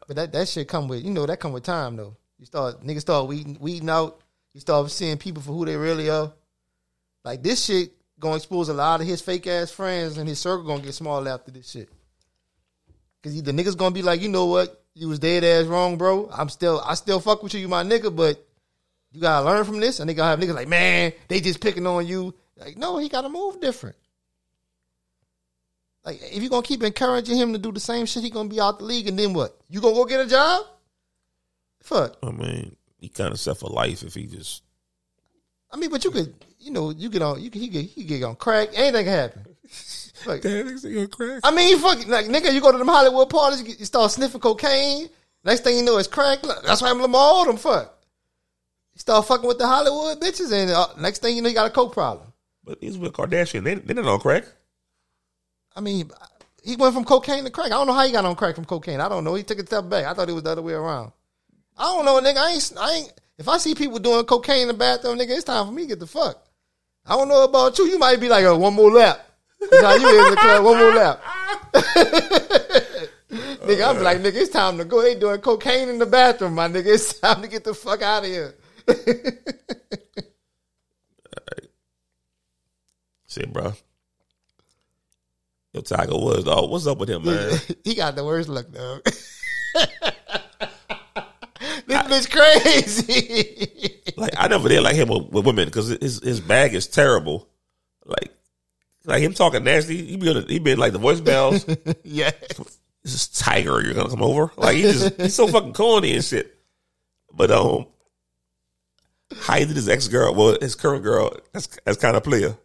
But 0.08 0.16
that, 0.16 0.32
that 0.32 0.48
shit 0.48 0.68
come 0.68 0.88
with 0.88 1.04
you 1.04 1.12
know 1.12 1.28
that 1.28 1.40
come 1.40 1.52
with 1.52 1.64
time 1.64 1.98
though. 1.98 2.18
You 2.40 2.48
start 2.48 2.84
niggas 2.84 3.02
start 3.02 3.28
weeding 3.28 3.58
weeding 3.60 3.92
out. 3.92 4.22
You 4.54 4.60
start 4.60 4.90
seeing 4.90 5.18
people 5.18 5.44
for 5.44 5.52
who 5.52 5.66
they 5.66 5.78
really 5.78 6.10
are. 6.10 6.34
Like 7.30 7.44
this 7.44 7.64
shit 7.64 7.92
gonna 8.20 8.38
expose 8.38 8.70
a 8.70 8.74
lot 8.74 9.02
of 9.02 9.06
his 9.06 9.22
fake 9.22 9.46
ass 9.46 9.70
friends 9.70 10.18
and 10.18 10.28
his 10.28 10.40
circle 10.40 10.66
gonna 10.66 10.82
get 10.82 10.96
small 10.96 11.30
after 11.30 11.52
this 11.52 11.70
shit. 11.70 11.88
Cause 13.22 13.40
the 13.44 13.52
niggas 13.52 13.78
gonna 13.78 13.94
be 13.94 14.02
like, 14.02 14.20
you 14.20 14.30
know 14.30 14.48
what, 14.48 14.84
you 14.96 15.08
was 15.08 15.20
dead 15.20 15.44
ass 15.44 15.68
wrong, 15.68 16.00
bro. 16.00 16.28
I'm 16.34 16.50
still 16.50 16.82
I 16.84 16.96
still 16.96 17.20
fuck 17.20 17.44
with 17.44 17.54
you, 17.54 17.60
you 17.60 17.68
my 17.68 17.84
nigga, 17.84 18.16
but 18.16 18.44
you 19.12 19.22
gotta 19.22 19.46
learn 19.46 19.64
from 19.64 19.80
this. 19.80 20.00
And 20.00 20.10
they 20.10 20.16
gonna 20.16 20.32
have 20.32 20.40
niggas 20.40 20.56
like, 20.56 20.68
man, 20.68 21.14
they 21.28 21.40
just 21.40 21.62
picking 21.62 21.86
on 21.86 22.08
you. 22.08 22.34
Like, 22.58 22.78
no, 22.78 22.98
he 22.98 23.10
gotta 23.10 23.30
move 23.30 23.62
different. 23.62 23.96
Like, 26.04 26.20
if 26.24 26.42
you 26.42 26.50
gonna 26.50 26.64
keep 26.64 26.82
encouraging 26.82 27.38
him 27.38 27.54
to 27.54 27.60
do 27.60 27.72
the 27.72 27.80
same 27.80 28.08
shit, 28.08 28.24
he 28.24 28.32
gonna 28.32 28.50
be 28.50 28.60
out 28.60 28.80
the 28.80 28.86
league, 28.86 29.08
and 29.08 29.20
then 29.20 29.36
what? 29.36 29.56
You 29.70 29.82
gonna 29.82 29.94
go 29.94 30.06
get 30.06 30.26
a 30.26 30.28
job? 30.28 30.66
Fuck. 31.84 32.18
I 32.24 32.32
mean, 32.32 32.76
he 32.98 33.10
kind 33.10 33.32
of 33.32 33.40
set 33.40 33.58
for 33.58 33.70
life 33.70 34.02
if 34.02 34.16
he 34.16 34.26
just. 34.26 34.64
I 35.72 35.78
mean, 35.78 35.92
but 35.92 36.04
you 36.04 36.10
could, 36.10 36.34
you 36.60 36.72
know, 36.72 36.92
you 36.92 37.10
get 37.10 37.22
on, 37.22 37.42
you 37.42 37.50
can, 37.50 37.62
he 37.62 37.68
get, 37.68 37.86
he 37.86 38.04
get 38.04 38.24
on 38.24 38.36
crack. 38.36 38.70
Anything 38.74 39.06
can 39.06 39.14
happen. 39.14 39.46
Like, 40.26 40.42
Damn, 40.42 40.66
gonna 40.82 41.08
crack. 41.08 41.40
I 41.46 41.52
mean, 41.52 41.80
fuck, 41.80 42.06
like 42.10 42.26
nigga, 42.26 42.54
you 42.54 42.60
go 42.60 42.74
to 42.74 42.78
them 42.78 42.90
Hollywood 42.90 43.30
parties, 43.30 43.62
you, 43.62 43.68
get- 43.68 43.80
you 43.80 43.86
start 43.86 44.12
sniffing 44.12 44.42
cocaine. 44.42 45.08
Next 45.46 45.62
thing 45.62 45.78
you 45.78 45.84
know, 45.84 45.98
it's 45.98 46.10
crack. 46.10 46.40
That's 46.42 46.82
why 46.82 46.90
I'm 46.90 47.02
Lamar 47.02 47.46
Odom. 47.46 47.58
Fuck. 47.58 47.98
You 48.94 49.00
start 49.00 49.26
fucking 49.26 49.48
with 49.48 49.60
the 49.60 49.66
Hollywood 49.66 50.20
bitches, 50.20 50.52
and 50.52 50.72
uh, 50.72 50.88
next 51.00 51.22
thing 51.22 51.38
you 51.38 51.42
know, 51.42 51.48
you 51.48 51.56
got 51.56 51.68
a 51.68 51.74
coke 51.74 51.94
problem. 51.94 52.34
But 52.66 52.80
he's 52.82 52.98
with 52.98 53.14
Kardashian. 53.14 53.64
They 53.64 53.76
they're 53.76 53.96
not 53.96 54.08
on 54.08 54.20
crack. 54.20 54.44
I 55.74 55.80
mean, 55.80 56.12
he 56.64 56.76
went 56.76 56.94
from 56.94 57.06
cocaine 57.06 57.46
to 57.46 57.50
crack. 57.50 57.68
I 57.68 57.70
don't 57.76 57.88
know 57.88 57.94
how 57.94 58.06
he 58.06 58.12
got 58.12 58.26
on 58.26 58.36
crack 58.36 58.56
from 58.56 58.66
cocaine. 58.66 59.00
I 59.00 59.08
don't 59.08 59.24
know. 59.24 59.36
He 59.36 59.44
took 59.44 59.60
a 59.60 59.66
step 59.66 59.88
back. 59.88 60.04
I 60.06 60.14
thought 60.14 60.28
it 60.30 60.34
was 60.34 60.44
the 60.44 60.50
other 60.52 60.62
way 60.62 60.74
around. 60.74 61.14
I 61.78 61.84
don't 61.96 62.04
know, 62.04 62.20
nigga. 62.20 62.38
I 62.38 62.52
ain't. 62.52 62.74
I 62.78 62.92
ain't. 62.96 63.14
If 63.38 63.48
I 63.48 63.58
see 63.58 63.74
people 63.74 64.00
doing 64.00 64.26
cocaine 64.26 64.64
in 64.64 64.68
the 64.68 64.74
bathroom, 64.74 65.18
nigga, 65.18 65.30
it's 65.30 65.46
time 65.46 65.66
for 65.66 65.72
me 65.72 65.84
to 65.84 65.88
get 65.88 66.00
the 66.00 66.08
fuck. 66.08 66.46
I 67.10 67.16
don't 67.16 67.28
know 67.28 67.44
about 67.44 67.78
you. 67.80 67.88
You 67.88 67.98
might 67.98 68.20
be 68.20 68.30
like, 68.30 68.46
oh, 68.46 68.56
one 68.56 68.76
more 68.76 68.92
lap. 68.92 69.20
That's 69.60 69.84
how 69.84 69.96
you 69.96 70.26
in 70.26 70.32
the 70.32 70.38
club. 70.38 70.64
One 70.64 70.78
more 70.78 70.94
lap. 70.94 71.20
nigga, 73.66 73.90
I'm 73.90 74.04
like, 74.04 74.20
nigga, 74.20 74.36
it's 74.36 74.52
time 74.52 74.78
to 74.78 74.86
go. 74.86 75.02
They 75.02 75.16
doing 75.16 75.42
cocaine 75.42 75.90
in 75.90 75.98
the 75.98 76.06
bathroom, 76.06 76.54
my 76.54 76.68
nigga. 76.68 76.86
It's 76.86 77.20
time 77.20 77.42
to 77.42 77.48
get 77.48 77.64
the 77.64 77.74
fuck 77.74 78.04
out 78.04 78.26
of 78.26 78.30
here. 78.30 78.54
See, 83.26 83.46
bro. 83.48 83.74
Yo, 85.74 85.82
Tiger 85.82 86.16
Woods, 86.18 86.44
dog. 86.44 86.70
What's 86.70 86.86
up 86.86 87.00
with 87.00 87.10
him, 87.10 87.26
man? 87.26 87.60
he 87.84 87.96
got 87.96 88.16
the 88.16 88.24
worst 88.24 88.50
luck, 88.50 88.68
dog. 88.72 89.02
This 91.90 92.28
bitch 92.28 92.32
crazy. 92.32 94.02
like 94.18 94.34
I 94.38 94.48
never 94.48 94.70
did 94.70 94.82
like 94.82 94.96
him 94.96 95.10
with, 95.10 95.30
with 95.30 95.46
women 95.46 95.66
because 95.66 95.90
his 95.90 96.22
his 96.22 96.40
bag 96.40 96.74
is 96.74 96.88
terrible. 96.88 97.48
Like, 98.06 98.32
like 99.06 99.22
him 99.22 99.34
talking 99.34 99.64
nasty. 99.64 100.06
He 100.06 100.18
be 100.18 100.30
on 100.30 100.36
the, 100.36 100.42
he 100.48 100.60
been 100.60 100.80
like 100.80 100.94
the 100.94 101.00
voicemails. 101.00 101.66
yeah. 102.04 102.32
this 103.04 103.14
is 103.14 103.28
Tiger. 103.28 103.82
You're 103.82 103.94
gonna 103.94 104.10
come 104.10 104.24
over. 104.24 104.52
Like 104.58 104.76
he 104.76 104.84
just 104.84 105.20
he's 105.20 105.36
so 105.36 105.48
fucking 105.48 105.74
corny 105.74 106.14
and 106.14 106.24
shit. 106.24 106.56
But 107.34 107.52
um, 107.52 107.86
how 109.38 109.58
he 109.58 109.66
did 109.66 109.76
his 109.76 109.90
ex 109.90 110.08
girl, 110.08 110.34
well, 110.34 110.58
his 110.60 110.76
current 110.76 111.04
girl, 111.04 111.36
that's 111.54 111.68
that's 111.86 111.98
kind 111.98 112.16
of 112.16 112.24
player. 112.24 112.56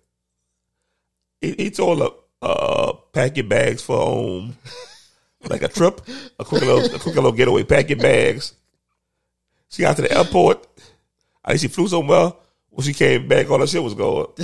He, 1.40 1.52
he 1.52 1.70
told 1.70 2.00
her, 2.00 2.08
uh, 2.40 2.92
pack 3.12 3.36
your 3.36 3.46
bags 3.46 3.82
for 3.82 4.00
um, 4.00 4.56
like 5.48 5.62
a 5.62 5.68
trip, 5.68 6.00
a 6.38 6.44
quick 6.44 6.62
little, 6.62 6.84
a 6.94 6.98
quick 6.98 7.14
little 7.14 7.32
getaway. 7.32 7.64
Pack 7.64 7.90
your 7.90 7.98
bags. 7.98 8.54
She 9.74 9.82
got 9.82 9.96
to 9.96 10.02
the 10.02 10.16
airport. 10.16 10.64
I 11.44 11.48
think 11.50 11.60
she 11.62 11.66
flew 11.68 11.88
somewhere. 11.88 12.32
When 12.70 12.84
she 12.86 12.92
came 12.94 13.26
back, 13.26 13.50
all 13.50 13.58
her 13.58 13.66
shit 13.66 13.82
was 13.82 13.94
gone. 13.94 14.26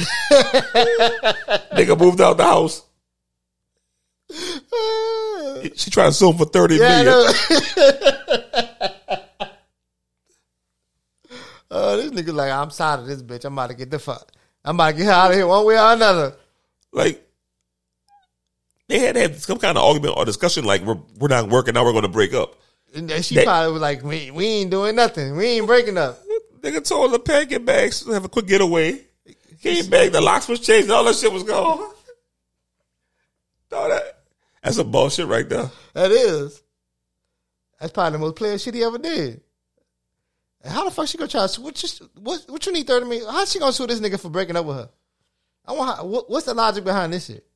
Nigga 1.72 1.96
moved 1.96 2.20
out 2.20 2.36
the 2.36 2.42
house. 2.44 2.82
She 5.76 5.90
tried 5.90 6.06
to 6.06 6.12
sue 6.12 6.30
him 6.32 6.38
for 6.38 6.46
thirty 6.46 6.76
Yeah, 6.76 7.02
million. 7.04 7.32
uh, 11.70 11.96
this 11.96 12.10
nigga 12.10 12.34
like, 12.34 12.50
I'm 12.50 12.70
tired 12.70 13.00
of 13.00 13.06
this 13.06 13.22
bitch. 13.22 13.44
I'm 13.44 13.52
about 13.52 13.70
to 13.70 13.76
get 13.76 13.90
the 13.90 13.98
fuck. 14.00 14.32
I'm 14.64 14.74
about 14.76 14.90
to 14.92 14.96
get 14.96 15.08
out 15.08 15.30
of 15.30 15.36
here 15.36 15.46
one 15.46 15.64
way 15.66 15.74
or 15.78 15.92
another. 15.92 16.34
Like 16.92 17.24
they 18.88 18.98
had 18.98 19.14
to 19.14 19.20
have 19.22 19.40
some 19.42 19.58
kind 19.58 19.78
of 19.78 19.84
argument 19.84 20.14
or 20.16 20.24
discussion. 20.24 20.64
Like 20.64 20.82
we're 20.82 20.98
we're 21.18 21.28
not 21.28 21.48
working 21.48 21.74
now. 21.74 21.84
We're 21.84 21.92
going 21.92 22.02
to 22.02 22.08
break 22.08 22.34
up. 22.34 22.56
And 22.94 23.10
she 23.24 23.36
That- 23.36 23.44
probably 23.44 23.72
was 23.72 23.82
like, 23.82 24.02
we, 24.02 24.30
we 24.30 24.46
ain't 24.46 24.70
doing 24.70 24.96
nothing. 24.96 25.36
We 25.36 25.46
ain't 25.46 25.66
breaking 25.66 25.96
up. 25.98 26.18
Nigga 26.60 26.86
told 26.86 27.10
her 27.12 27.16
to 27.18 27.22
pack 27.22 27.50
your 27.50 27.60
bags, 27.60 28.06
have 28.12 28.24
a 28.24 28.28
quick 28.28 28.46
getaway. 28.46 29.00
Came 29.62 29.88
back, 29.90 30.10
the 30.12 30.20
locks 30.20 30.48
was 30.48 30.60
changed, 30.60 30.90
all 30.90 31.04
that 31.04 31.14
shit 31.14 31.32
was 31.32 31.42
gone. 31.42 31.78
Oh. 31.80 31.94
No, 33.70 33.88
that 33.88 34.02
that's 34.62 34.78
a 34.78 34.84
bullshit 34.84 35.26
right 35.26 35.48
there. 35.48 35.70
That 35.94 36.10
is. 36.10 36.62
That's 37.78 37.92
probably 37.92 38.12
the 38.12 38.18
most 38.18 38.36
player 38.36 38.58
shit 38.58 38.74
he 38.74 38.82
ever 38.84 38.98
did. 38.98 39.40
And 40.62 40.72
how 40.72 40.84
the 40.84 40.90
fuck 40.90 41.06
she 41.08 41.16
gonna 41.16 41.28
try 41.30 41.42
to 41.42 41.48
sue? 41.48 41.62
What, 41.62 41.82
you- 41.82 42.08
what, 42.20 42.44
what 42.48 42.66
you 42.66 42.72
need 42.72 42.86
30 42.86 43.06
million? 43.06 43.26
How 43.26 43.44
she 43.44 43.58
gonna 43.58 43.72
sue 43.72 43.86
this 43.86 44.00
nigga 44.00 44.18
for 44.20 44.28
breaking 44.28 44.56
up 44.56 44.66
with 44.66 44.76
her? 44.76 44.90
I 45.66 45.72
want 45.72 45.96
her, 45.98 46.04
what, 46.04 46.28
what's 46.30 46.46
the 46.46 46.54
logic 46.54 46.84
behind 46.84 47.12
this 47.12 47.26
shit? 47.26 47.46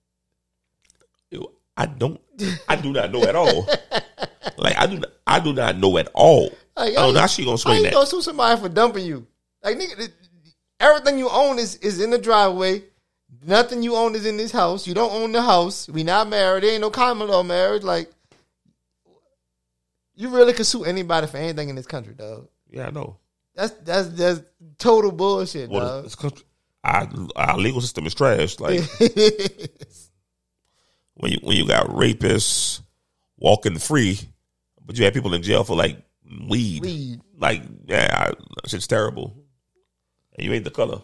I 1.77 1.87
don't, 1.87 2.21
I 2.69 2.77
do 2.77 2.93
not 2.93 3.11
know 3.11 3.25
at 3.25 3.35
all. 3.35 3.69
Like 4.59 4.77
I 4.79 4.87
do, 4.87 4.99
not, 4.99 5.11
I 5.27 5.41
do 5.41 5.53
not 5.53 5.77
know 5.79 5.97
at 5.99 6.09
all. 6.15 6.51
Like, 6.77 6.95
know 6.95 7.13
how 7.15 7.27
she 7.27 7.45
gonna 7.45 7.59
swing 7.59 7.83
that. 7.85 7.93
gonna 7.93 8.07
sue 8.07 8.23
somebody 8.23 8.61
for 8.61 8.69
dumping 8.69 9.07
you? 9.07 9.27
Like 9.63 9.79
nigga, 9.79 10.11
everything 10.81 11.19
you 11.19 11.29
own 11.31 11.59
is 11.59 11.77
is 11.77 12.01
in 12.01 12.11
the 12.11 12.19
driveway. 12.19 12.83
Nothing 13.47 13.83
you 13.83 13.95
own 13.97 14.15
is 14.15 14.25
in 14.27 14.37
this 14.39 14.53
house. 14.53 14.87
You 14.87 14.95
don't 14.95 15.13
own 15.13 15.33
the 15.33 15.43
house. 15.43 15.89
We 15.89 16.03
not 16.03 16.29
married. 16.29 16.63
There 16.65 16.71
ain't 16.73 16.81
no 16.81 16.91
common 16.91 17.29
law 17.29 17.43
marriage. 17.43 17.83
Like 17.83 18.11
you 20.15 20.29
really 20.31 20.53
could 20.53 20.67
sue 20.67 20.85
anybody 20.85 21.27
for 21.27 21.37
anything 21.39 21.69
in 21.69 21.77
this 21.77 21.87
country, 21.87 22.15
dog. 22.15 22.49
Yeah, 22.71 22.87
I 22.87 22.91
know. 22.91 23.17
That's 23.55 23.73
that's 23.85 24.09
that's 24.09 24.41
total 24.79 25.13
bullshit, 25.13 25.71
Well, 25.71 25.81
dog. 25.99 26.05
it's 26.07 26.15
'cause 26.15 26.33
our, 26.83 27.09
our 27.37 27.57
legal 27.59 27.81
system 27.81 28.07
is 28.07 28.15
trash. 28.15 28.59
Like 28.61 28.81
when 31.15 31.33
you 31.33 31.39
when 31.43 31.57
you 31.57 31.67
got 31.67 31.87
rapists 31.89 32.81
walking 33.39 33.79
free, 33.79 34.19
but 34.85 34.97
you 34.99 35.05
have 35.05 35.15
people 35.15 35.35
in 35.35 35.43
jail 35.43 35.65
for 35.65 35.77
like 35.77 35.99
weed. 36.49 36.83
Weed. 36.83 37.21
Like 37.39 37.63
yeah, 37.87 38.09
I, 38.13 38.69
shit's 38.69 38.87
terrible. 38.87 39.37
And 40.37 40.47
you 40.47 40.53
ain't 40.53 40.65
the 40.65 40.71
color. 40.71 41.01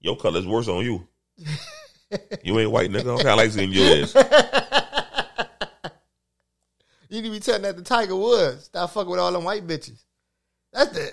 Your 0.00 0.16
color 0.16 0.40
is 0.40 0.46
worse 0.46 0.68
on 0.68 0.84
you. 0.84 1.06
you 2.42 2.58
ain't 2.58 2.70
white 2.70 2.90
nigga. 2.90 3.14
I 3.18 3.22
kind 3.22 3.28
of 3.28 3.36
like 3.36 3.50
seeing 3.50 3.70
your 3.72 4.02
ass. 4.02 4.14
You 7.08 7.20
need 7.22 7.28
to 7.28 7.34
be 7.34 7.40
telling 7.40 7.62
that 7.62 7.76
to 7.76 7.82
Tiger 7.82 8.14
Woods. 8.14 8.64
Stop 8.66 8.90
fucking 8.90 9.10
with 9.10 9.18
all 9.18 9.32
them 9.32 9.42
white 9.44 9.66
bitches. 9.66 10.04
That's 10.72 10.92
the. 10.92 11.12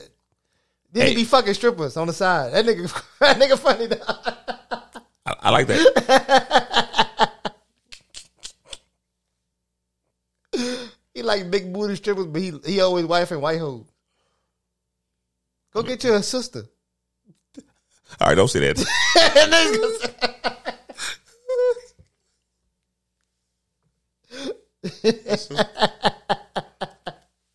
Then 0.91 1.03
Hey. 1.03 1.09
he 1.09 1.15
be 1.15 1.23
fucking 1.25 1.53
strippers 1.55 1.97
on 1.97 2.07
the 2.07 2.13
side. 2.13 2.53
That 2.53 2.65
nigga, 2.65 3.03
that 3.19 3.37
nigga 3.37 3.57
funny. 3.57 3.87
I, 5.25 5.35
I 5.41 5.49
like 5.49 5.67
that. 5.67 6.83
He 11.17 11.23
like 11.23 11.49
big 11.49 11.73
booty 11.73 11.95
strippers, 11.95 12.27
but 12.27 12.39
he 12.39 12.53
he 12.63 12.79
always 12.79 13.03
wife 13.05 13.31
and 13.31 13.41
white 13.41 13.57
hoes. 13.57 13.87
Go 15.73 15.81
get 15.81 16.03
you 16.03 16.13
a 16.13 16.21
sister. 16.21 16.65
All 18.21 18.27
right, 18.27 18.35
don't 18.35 18.47
say 18.47 18.59
that. 18.59 18.85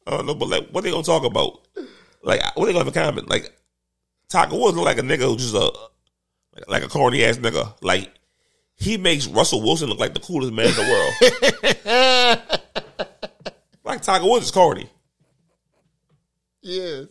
I 0.07 0.11
don't 0.11 0.27
know, 0.27 0.35
but 0.35 0.49
like, 0.49 0.69
what 0.71 0.83
they 0.83 0.91
gonna 0.91 1.05
talk 1.05 1.23
about? 1.23 1.61
Like, 2.25 2.41
what 2.57 2.67
they 2.67 2.73
gonna 2.73 2.85
have 2.85 2.89
in 2.89 3.01
common? 3.01 3.27
Like, 3.27 3.57
Tiger 4.29 4.57
Woods 4.57 4.77
look 4.77 4.87
like 4.87 4.99
a 4.99 5.03
nigga 5.03 5.19
who's 5.19 5.53
just 5.53 5.55
a 5.55 5.71
like 6.67 6.83
a 6.83 6.89
corny 6.89 7.25
ass 7.25 7.37
nigga. 7.37 7.77
Like, 7.81 8.13
he 8.75 8.97
makes 8.97 9.29
Russell 9.29 9.63
Wilson 9.63 9.89
look 9.89 10.01
like 10.01 10.15
the 10.15 10.21
coolest 10.21 10.53
man 10.53 10.67
in 10.67 10.75
the 10.75 12.43
world. 12.51 12.59
like 13.93 14.03
Tiger 14.03 14.25
Woods 14.27 14.47
is 14.47 14.51
corny. 14.51 14.89
yes. 16.63 17.07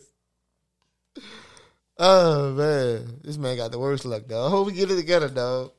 Oh 1.98 2.52
man, 2.54 3.20
this 3.22 3.36
man 3.36 3.56
got 3.56 3.70
the 3.70 3.78
worst 3.78 4.04
luck, 4.04 4.26
dog. 4.26 4.48
I 4.48 4.50
hope 4.50 4.66
we 4.66 4.72
get 4.72 4.90
it 4.90 4.96
together, 4.96 5.28
dog. 5.28 5.72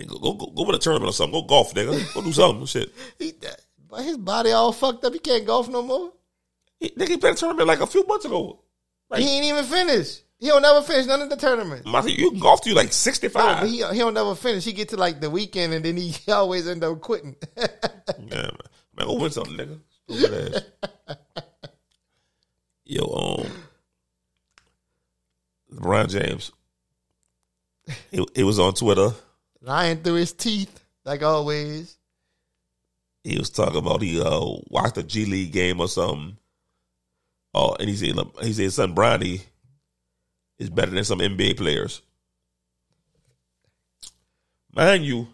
Nigga, 0.00 0.20
Go, 0.20 0.32
go, 0.34 0.46
go 0.46 0.64
win 0.64 0.74
a 0.74 0.78
tournament 0.78 1.10
or 1.10 1.12
something. 1.12 1.40
Go 1.40 1.46
golf, 1.46 1.72
nigga. 1.74 2.12
Go 2.14 2.22
do 2.22 2.32
something. 2.32 2.66
Shit. 2.66 2.92
He, 3.18 3.32
but 3.88 4.02
his 4.02 4.16
body 4.18 4.50
all 4.50 4.72
fucked 4.72 5.04
up. 5.04 5.12
He 5.12 5.20
can't 5.20 5.46
golf 5.46 5.68
no 5.68 5.82
more. 5.82 6.12
He, 6.80 6.88
nigga, 6.90 7.08
he 7.08 7.16
played 7.16 7.34
a 7.34 7.36
tournament 7.36 7.68
like 7.68 7.80
a 7.80 7.86
few 7.86 8.04
months 8.06 8.24
ago. 8.24 8.60
Like, 9.08 9.22
He 9.22 9.28
ain't 9.36 9.46
even 9.46 9.64
finished. 9.64 10.22
He 10.38 10.48
don't 10.48 10.60
never 10.62 10.82
finish 10.82 11.06
none 11.06 11.22
of 11.22 11.30
the 11.30 11.36
tournaments. 11.36 11.86
You 12.08 12.30
can 12.30 12.40
golf 12.40 12.60
to 12.62 12.68
you 12.68 12.74
like 12.74 12.92
sixty 12.92 13.28
five. 13.28 13.62
No, 13.62 13.68
he 13.68 13.76
he 13.94 14.00
don't 14.00 14.12
never 14.12 14.34
finish. 14.34 14.64
He 14.64 14.72
get 14.72 14.90
to 14.90 14.96
like 14.96 15.20
the 15.20 15.30
weekend 15.30 15.72
and 15.72 15.84
then 15.84 15.96
he 15.96 16.14
always 16.32 16.66
end 16.68 16.84
up 16.84 17.00
quitting. 17.00 17.36
Yeah, 19.06 19.14
man. 19.14 19.18
Man, 19.18 19.18
go 19.18 19.22
win 19.22 19.30
something, 19.30 19.56
nigga. 19.56 19.78
Stupid 20.08 20.54
ass. 20.54 21.16
Yo, 22.84 23.04
um, 23.04 23.50
LeBron 25.72 26.08
James. 26.08 26.52
He, 28.10 28.26
he 28.34 28.42
was 28.44 28.58
on 28.58 28.74
Twitter. 28.74 29.10
Lying 29.60 29.98
through 30.02 30.14
his 30.14 30.32
teeth, 30.32 30.84
like 31.04 31.22
always. 31.22 31.96
He 33.24 33.38
was 33.38 33.50
talking 33.50 33.78
about 33.78 34.02
he 34.02 34.20
uh, 34.20 34.40
watched 34.68 34.98
a 34.98 35.02
G 35.02 35.24
League 35.24 35.52
game 35.52 35.80
or 35.80 35.88
something. 35.88 36.36
Oh, 37.54 37.74
and 37.80 37.88
he 37.88 37.96
said 37.96 38.14
he 38.42 38.52
said 38.52 38.72
son 38.72 38.94
Bronny 38.94 39.42
is 40.58 40.70
better 40.70 40.92
than 40.92 41.04
some 41.04 41.18
NBA 41.18 41.56
players. 41.56 42.02
Mind 44.72 45.04
you, 45.04 45.26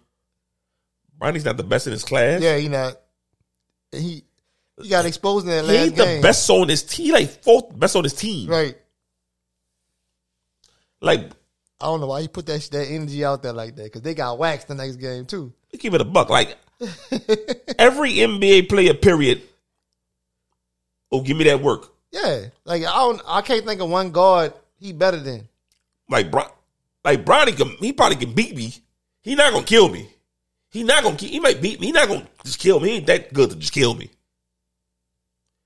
Bronny's 1.19 1.45
not 1.45 1.57
the 1.59 1.65
best 1.65 1.87
in 1.87 1.93
his 1.93 2.05
class. 2.05 2.41
Yeah, 2.41 2.57
he 2.57 2.69
not. 2.69 3.02
He 3.93 4.25
he 4.81 4.89
got 4.89 5.07
exposed 5.07 5.47
in 5.47 5.53
that 5.53 5.65
he 5.65 5.71
last 5.71 5.87
ain't 5.87 5.97
game. 5.97 6.17
the 6.17 6.23
best 6.23 6.51
on 6.51 6.69
his 6.69 6.83
team. 6.83 7.13
Like 7.13 7.29
fourth 7.43 7.79
best 7.79 7.97
on 7.97 8.05
his 8.05 8.15
team. 8.15 8.49
Right. 8.49 8.77
Like 11.01 11.31
I 11.81 11.87
don't 11.87 12.01
know 12.01 12.07
why 12.07 12.23
he 12.23 12.29
put 12.29 12.47
that 12.47 12.61
that 12.73 12.87
energy 12.87 13.25
out 13.25 13.43
there 13.43 13.53
like 13.53 13.77
that 13.77 13.85
because 13.85 14.03
they 14.03 14.15
got 14.15 14.39
waxed 14.39 14.69
the 14.69 14.75
next 14.75 14.97
game 14.97 15.27
too. 15.27 15.53
give 15.79 15.95
it 15.95 16.01
a 16.01 16.05
buck. 16.05 16.31
Like 16.31 16.57
every 17.79 18.13
NBA 18.13 18.69
player, 18.69 18.95
period. 18.95 19.43
Oh, 21.11 21.21
give 21.21 21.37
me 21.37 21.45
that 21.45 21.61
work. 21.61 21.93
Yeah, 22.11 22.47
like 22.65 22.83
I 22.83 22.95
don't, 22.95 23.21
I 23.27 23.43
can't 23.43 23.65
think 23.65 23.81
of 23.81 23.89
one 23.89 24.11
guard 24.11 24.53
he 24.79 24.93
better 24.93 25.19
than. 25.19 25.49
Like 26.09 26.31
Bron, 26.31 26.49
like 27.05 27.25
Bronny, 27.25 27.57
can, 27.57 27.77
he 27.79 27.93
probably 27.93 28.17
can 28.17 28.35
beat 28.35 28.57
me. 28.57 28.75
He 29.23 29.35
not 29.35 29.53
gonna 29.53 29.65
kill 29.65 29.89
me. 29.89 30.09
He 30.73 30.85
not 30.85 31.05
gonna. 31.05 31.17
Keep 31.17 31.31
he 31.31 31.39
might 31.39 31.61
beat 31.61 31.81
me. 31.81 31.89
He 31.89 31.93
not 31.93 32.09
gonna 32.09 32.27
just 32.45 32.59
kill 32.59 32.81
me. 32.81 32.89
He 32.89 32.97
ain't 32.97 33.07
that 33.07 33.33
good 33.35 33.51
to 33.51 33.57
just 33.57 33.75
kill 33.75 33.95
me. 33.95 34.11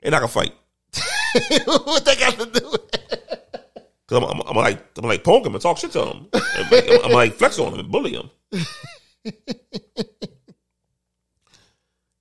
And 0.03 0.15
I 0.15 0.19
can 0.19 0.29
fight. 0.29 0.53
what 1.65 2.05
they 2.05 2.17
got 2.17 2.39
to 2.39 2.47
do? 2.47 2.77
Cause 4.09 4.23
I'm, 4.23 4.25
I'm, 4.25 4.41
I'm 4.49 4.57
like 4.57 4.85
I'm 4.99 5.05
like 5.05 5.23
poke 5.23 5.47
him 5.47 5.55
and 5.55 5.63
talk 5.63 5.79
shit 5.79 5.93
to 5.93 6.07
him. 6.07 6.27
And 6.33 6.73
like, 6.73 6.91
I'm, 6.91 7.05
I'm 7.05 7.13
like 7.13 7.35
flex 7.35 7.57
on 7.61 7.73
him 7.73 7.81
and 7.81 7.91
bully 7.91 8.15
him. 8.15 8.31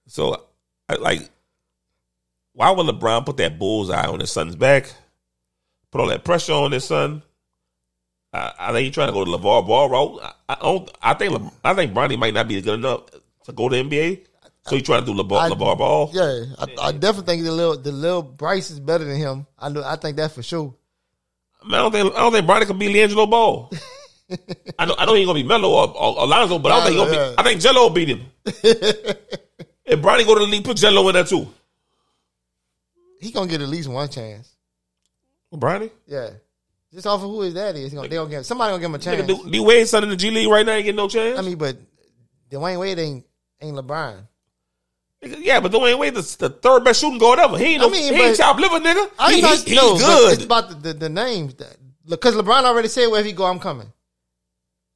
so, 0.08 0.46
I, 0.88 0.96
like, 0.96 1.28
why 2.54 2.70
would 2.70 2.86
LeBron 2.86 3.26
put 3.26 3.38
that 3.38 3.58
bullseye 3.58 4.06
on 4.06 4.20
his 4.20 4.32
son's 4.32 4.56
back? 4.56 4.94
Put 5.92 6.02
all 6.02 6.08
that 6.08 6.24
pressure 6.24 6.54
on 6.54 6.72
his 6.72 6.86
son. 6.86 7.24
I, 8.36 8.54
I 8.60 8.72
think 8.74 8.86
he's 8.86 8.94
trying 8.94 9.08
to 9.08 9.14
go 9.14 9.24
to 9.26 9.32
LeVar 9.32 9.66
Ball 9.68 9.90
route. 9.90 10.20
I, 10.24 10.54
I 10.54 10.56
don't. 10.62 10.92
I 11.02 11.14
think 11.14 11.32
Le, 11.34 11.52
I 11.64 11.74
think 11.74 11.94
Bronny 11.94 12.18
might 12.18 12.34
not 12.34 12.48
be 12.48 12.60
good 12.62 12.76
enough 12.80 13.02
to 13.46 13.52
go 13.54 13.70
to 13.70 13.76
NBA. 13.76 14.26
So 14.68 14.76
he's 14.76 14.84
trying 14.84 15.06
to 15.06 15.14
do 15.14 15.22
LeVar, 15.24 15.40
I- 15.40 15.50
LeVar 15.50 15.78
Ball. 15.78 16.10
Yeah, 16.14 16.46
I, 16.60 16.88
I 16.88 16.92
definitely 16.92 17.26
think 17.34 17.44
the 17.44 17.52
little 17.52 17.78
the 17.78 17.92
little 17.92 18.24
Bryce 18.24 18.72
is 18.72 18.80
better 18.80 19.06
than 19.06 19.18
him. 19.18 19.46
I 19.60 19.70
know. 19.70 19.84
I 19.84 19.96
think 19.96 20.18
that 20.18 20.32
for 20.32 20.42
sure. 20.44 20.74
Man, 21.66 21.80
I 21.80 21.84
don't 21.84 21.92
think 21.92 22.14
I 22.16 22.18
don't 22.20 22.32
think 22.34 22.48
Bronny 22.48 22.66
can 22.68 22.78
be 22.78 22.88
LiAngelo 22.94 23.30
Ball. 23.30 23.72
I 24.80 24.86
know 24.86 24.96
I 24.98 25.06
know 25.06 25.14
he 25.14 25.22
ain't 25.22 25.28
gonna 25.28 25.40
be 25.40 25.48
Melo 25.48 25.70
or, 25.72 25.96
or 25.96 26.24
Alonzo, 26.24 26.58
but 26.60 26.72
I 26.72 26.76
don't 26.78 26.84
think 26.88 26.98
he 26.98 27.06
gonna 27.06 27.16
Yeah. 27.16 27.30
be. 27.32 27.36
I 27.38 27.44
think 27.44 27.62
Gelo 27.62 27.76
will 27.76 27.90
beat 27.92 28.10
him. 28.10 28.22
if 29.86 30.00
Bronny 30.02 30.26
go 30.26 30.34
to 30.34 30.40
the 30.46 30.48
league, 30.52 30.64
put 30.64 30.78
Gelo 30.78 31.08
in 31.10 31.14
there 31.14 31.24
too. 31.24 31.48
He 33.20 33.32
gonna 33.32 33.48
get 33.50 33.62
at 33.62 33.70
least 33.70 33.88
one 33.90 34.10
chance. 34.10 34.52
Bronny, 35.54 35.90
Yeah, 36.08 36.32
just 36.96 37.06
off 37.08 37.22
of 37.22 37.30
who 37.30 37.42
his 37.42 37.54
dad 37.54 37.76
is. 37.76 37.92
They 37.92 38.08
gonna 38.08 38.30
give 38.30 38.46
somebody 38.46 38.72
gonna 38.72 38.80
give 38.80 38.90
him 38.90 38.96
a 38.96 39.00
chance. 39.00 39.22
nigga, 39.22 39.52
D, 39.52 39.60
Wade's 39.60 39.90
son 39.90 40.04
in 40.04 40.10
the 40.10 40.16
G 40.16 40.32
League 40.32 40.50
right 40.50 40.66
now 40.66 40.72
ain't 40.72 40.86
getting 40.86 40.96
no 40.98 41.08
chance. 41.08 41.38
I 41.38 41.42
mean, 41.42 41.58
but 41.58 41.78
Dwyane 42.50 42.80
Wade 42.80 43.00
ain't 43.00 43.26
ain't 43.62 43.76
LeBron. 43.78 44.26
Nigga, 45.24 45.38
yeah, 45.40 45.60
but 45.60 45.72
Dwyane 45.72 46.00
Wade 46.00 46.16
the, 46.16 46.36
the 46.40 46.50
third 46.50 46.84
best 46.84 47.02
shooting 47.02 47.20
guard 47.20 47.40
ever. 47.40 47.58
He 47.58 47.66
ain't 47.74 47.82
no, 47.82 47.90
I 47.90 47.92
mean, 47.92 48.14
he 48.14 48.22
ain't 48.22 48.38
but- 48.38 48.60
liver, 48.60 48.80
nigga. 48.80 49.12
I 49.20 49.34
He, 49.34 49.42
he, 49.42 49.56
he 49.72 49.76
no, 49.76 49.94
but 49.94 50.00
good. 50.00 50.34
It's 50.34 50.44
about 50.46 50.70
the, 50.70 50.76
the, 50.76 50.94
the 50.94 51.10
names. 51.10 51.54
Because 52.08 52.36
LeBron 52.36 52.64
already 52.64 52.88
said 52.88 53.08
wherever 53.08 53.28
he 53.28 53.34
go, 53.34 53.46
I'm 53.46 53.60
coming. 53.60 53.92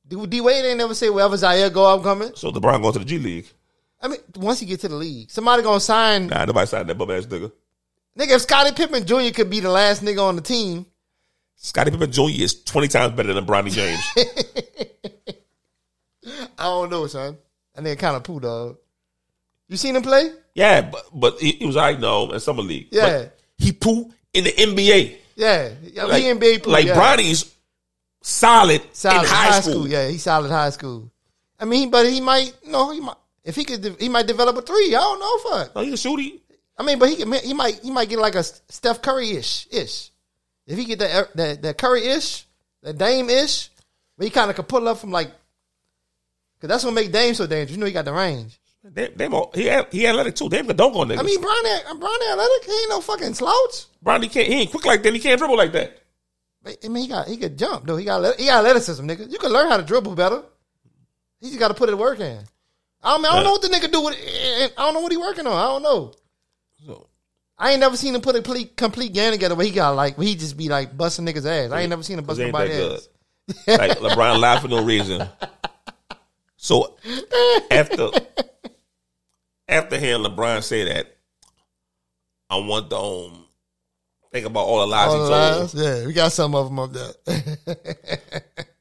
D, 0.08 0.26
D 0.26 0.42
Wade 0.42 0.66
ain't 0.66 0.78
never 0.78 0.96
say 0.96 1.10
wherever 1.10 1.36
Zaire 1.38 1.70
go, 1.70 1.86
I'm 1.86 2.02
coming. 2.02 2.32
so 2.36 2.52
LeBron 2.52 2.82
going 2.82 2.94
to 2.94 3.00
the 3.00 3.06
G 3.06 3.18
League. 3.20 3.48
I 4.02 4.08
mean, 4.08 4.20
once 4.38 4.60
he 4.62 4.66
get 4.66 4.80
to 4.82 4.88
the 4.88 4.96
league, 4.96 5.30
somebody 5.30 5.62
gonna 5.62 5.80
sign. 5.80 6.28
Nah, 6.28 6.46
nobody 6.46 6.68
signed 6.68 6.90
that 6.90 6.96
bum 6.98 7.12
ass 7.12 7.26
nigga. 7.26 7.52
Nigga, 8.18 8.36
if 8.36 8.42
Scottie 8.42 8.74
Pippen 8.74 9.06
Jr. 9.06 9.34
could 9.34 9.50
be 9.50 9.60
the 9.60 9.70
last 9.70 10.04
nigga 10.04 10.22
on 10.22 10.36
the 10.36 10.42
team, 10.42 10.86
Scottie 11.62 11.92
Pippen 11.92 12.12
Jr. 12.12 12.22
is 12.30 12.64
twenty 12.64 12.88
times 12.88 13.14
better 13.16 13.34
than 13.34 13.46
Bronny 13.46 13.70
James. 13.70 14.02
I 16.58 16.64
don't 16.64 16.90
know, 16.90 17.06
son. 17.08 17.38
That 17.76 17.84
nigga 17.84 18.00
kind 18.00 18.16
of 18.16 18.24
poo, 18.24 18.40
dog. 18.40 18.78
You 19.68 19.78
seen 19.78 19.96
him 19.96 20.02
play? 20.02 20.32
yeah, 20.56 20.82
but 20.82 21.06
but 21.14 21.40
he, 21.40 21.52
he 21.52 21.66
was 21.66 21.78
I 21.78 21.94
know 21.94 22.32
in 22.32 22.40
summer 22.40 22.64
league. 22.64 22.88
Yeah. 22.92 23.24
But 23.24 23.40
he 23.58 23.72
poo 23.74 24.12
in 24.34 24.46
the 24.46 24.52
NBA. 24.52 25.18
Yeah, 25.36 25.70
yeah 25.84 26.06
Like, 26.06 26.24
he 26.24 26.30
NBA 26.30 26.64
poo. 26.64 26.72
like 26.72 26.86
yeah. 26.86 26.96
Bronny's 26.96 27.54
solid, 28.22 28.82
solid 28.94 29.24
in 29.24 29.28
high, 29.28 29.60
school. 29.60 29.88
Yeah, 29.88 30.08
he's 30.08 30.24
solid 30.24 30.50
high 30.50 30.70
school. 30.70 31.12
I 31.60 31.66
mean, 31.66 31.90
but 31.92 32.10
he 32.10 32.22
might, 32.22 32.54
know, 32.66 32.92
he 32.92 33.02
might 33.02 33.18
if 33.44 33.56
he 33.56 33.64
could, 33.66 33.98
he 34.00 34.10
might 34.10 34.28
develop 34.28 34.58
a 34.58 34.62
three. 34.62 34.96
I 34.96 35.00
don't 35.00 35.20
know, 35.20 35.38
fuck. 35.38 35.72
Oh, 35.76 35.82
he 35.82 35.88
can 35.88 35.98
shoot. 35.98 36.42
I 36.78 36.84
mean, 36.84 37.00
but 37.00 37.10
he 37.10 37.16
can, 37.16 37.32
he 37.34 37.54
might 37.54 37.80
he 37.80 37.92
might 37.92 38.10
get 38.10 38.20
like 38.20 38.36
a 38.36 38.44
Steph 38.44 39.02
Curry 39.02 39.32
ish 39.32 39.68
ish. 39.72 40.12
If 40.70 40.78
he 40.78 40.86
get 40.86 41.00
that 41.00 41.16
er, 41.16 41.30
that, 41.34 41.62
that 41.64 41.78
Curry 41.80 42.06
ish, 42.06 42.46
that 42.84 42.98
Dame 42.98 43.28
ish, 43.30 43.70
where 44.16 44.26
he 44.28 44.30
kind 44.30 44.52
of 44.52 44.56
could 44.56 44.68
pull 44.68 44.88
up 44.88 45.00
from 45.00 45.10
like, 45.12 45.32
cause 46.62 46.70
that's 46.70 46.84
what 46.86 46.94
make 46.94 47.12
Dame 47.12 47.34
so 47.34 47.48
dangerous. 47.48 47.72
You 47.72 47.78
know, 47.78 47.88
he 47.88 47.92
got 47.92 48.06
the 48.06 48.14
range. 48.14 48.60
all- 49.34 49.52
he 49.56 49.64
he 49.92 50.08
athletic 50.08 50.36
too. 50.36 50.48
They 50.48 50.62
can 50.62 50.76
dunk 50.76 50.96
on 50.96 51.08
niggas. 51.10 51.20
I 51.20 51.24
mean, 51.24 51.42
Bronny, 51.42 51.86
uh, 51.90 51.96
Bronny 51.96 52.32
athletic, 52.32 52.66
he 52.66 52.72
ain't 52.72 52.90
no 52.90 53.02
fucking 53.02 53.34
slouch. 53.34 53.88
Bronny 54.06 54.32
can't. 54.32 54.48
He 54.48 54.62
ain't 54.62 54.72
quick 54.72 54.86
like 54.86 55.02
that. 55.02 55.12
He 55.14 55.20
can't 55.20 55.40
dribble 55.40 55.58
like 55.58 55.72
that. 55.72 55.98
I 56.66 56.88
mean, 56.88 57.04
he 57.04 57.10
got 57.10 57.28
he 57.28 57.38
could 57.38 57.58
jump 57.58 57.88
though. 57.88 57.98
He 57.98 58.06
got 58.06 58.40
he 58.40 58.46
got 58.46 58.64
athleticism, 58.64 59.04
nigga. 59.10 59.32
You 59.32 59.40
can 59.40 59.52
learn 59.52 59.70
how 59.70 59.78
to 59.78 59.84
dribble 59.84 60.14
better. 60.14 60.44
He 61.42 61.48
just 61.48 61.60
got 61.60 61.70
to 61.70 61.74
put 61.74 61.90
it 61.90 61.98
work 61.98 62.20
in. 62.20 62.40
I 63.02 63.16
don't, 63.16 63.26
I 63.26 63.36
don't 63.36 63.44
know 63.46 63.52
what 63.52 63.62
the 63.62 63.70
nigga 63.70 63.92
do 63.92 64.02
with. 64.04 64.16
it. 64.18 64.74
I 64.78 64.84
don't 64.86 64.94
know 64.94 65.00
what 65.00 65.12
he 65.12 65.18
working 65.18 65.48
on. 65.48 65.54
I 65.54 65.64
don't 65.64 65.82
know. 65.82 66.14
I 67.62 67.72
ain't 67.72 67.82
never 67.82 67.98
seen 67.98 68.16
him 68.16 68.22
put 68.22 68.36
a 68.36 68.42
complete, 68.42 68.78
complete 68.78 69.14
game 69.14 69.34
together 69.34 69.54
where 69.54 69.66
he 69.66 69.72
got 69.74 69.96
like 69.96 70.18
where 70.18 70.26
he 70.26 70.36
just 70.36 70.56
be 70.56 70.70
like 70.70 70.96
busting 70.96 71.26
niggas 71.26 71.46
ass. 71.46 71.72
I 71.72 71.82
ain't 71.82 71.90
never 71.90 72.04
seen 72.04 72.18
him 72.18 72.24
bust 72.26 72.40
nobody 72.40 72.72
ass. 72.72 73.10
like 73.68 74.00
LeBron 74.00 74.40
lied 74.40 74.62
for 74.62 74.70
no 74.70 74.84
reason. 74.84 75.28
So 76.56 76.96
after 77.70 78.10
after 79.68 80.00
hearing 80.00 80.24
LeBron 80.24 80.64
say 80.64 80.86
that, 80.86 81.18
I 82.50 82.56
want 82.58 82.90
to 82.92 82.98
um, 82.98 83.46
think 84.32 84.46
about 84.46 84.62
all 84.66 84.80
the 84.80 84.88
lies 84.88 85.08
All 85.10 85.14
he 85.14 85.20
told. 85.20 85.32
lies? 85.32 85.74
Yeah, 85.74 86.08
we 86.08 86.14
got 86.14 86.32
some 86.32 86.56
of 86.56 86.66
them 86.68 86.80
up 86.80 86.94
there. 86.94 87.78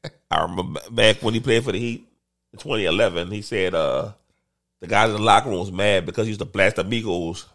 I 0.31 0.43
remember 0.43 0.79
back 0.89 1.17
when 1.21 1.33
he 1.33 1.41
played 1.41 1.65
for 1.65 1.73
the 1.73 1.79
Heat 1.79 2.07
in 2.53 2.59
2011. 2.59 3.29
He 3.31 3.41
said 3.41 3.75
uh, 3.75 4.13
the 4.79 4.87
guys 4.87 5.09
in 5.09 5.17
the 5.17 5.21
locker 5.21 5.49
room 5.49 5.59
was 5.59 5.71
mad 5.71 6.05
because 6.05 6.27
he 6.27 6.29
used 6.29 6.39
to 6.39 6.45
blast 6.45 6.77
Amigos 6.77 7.45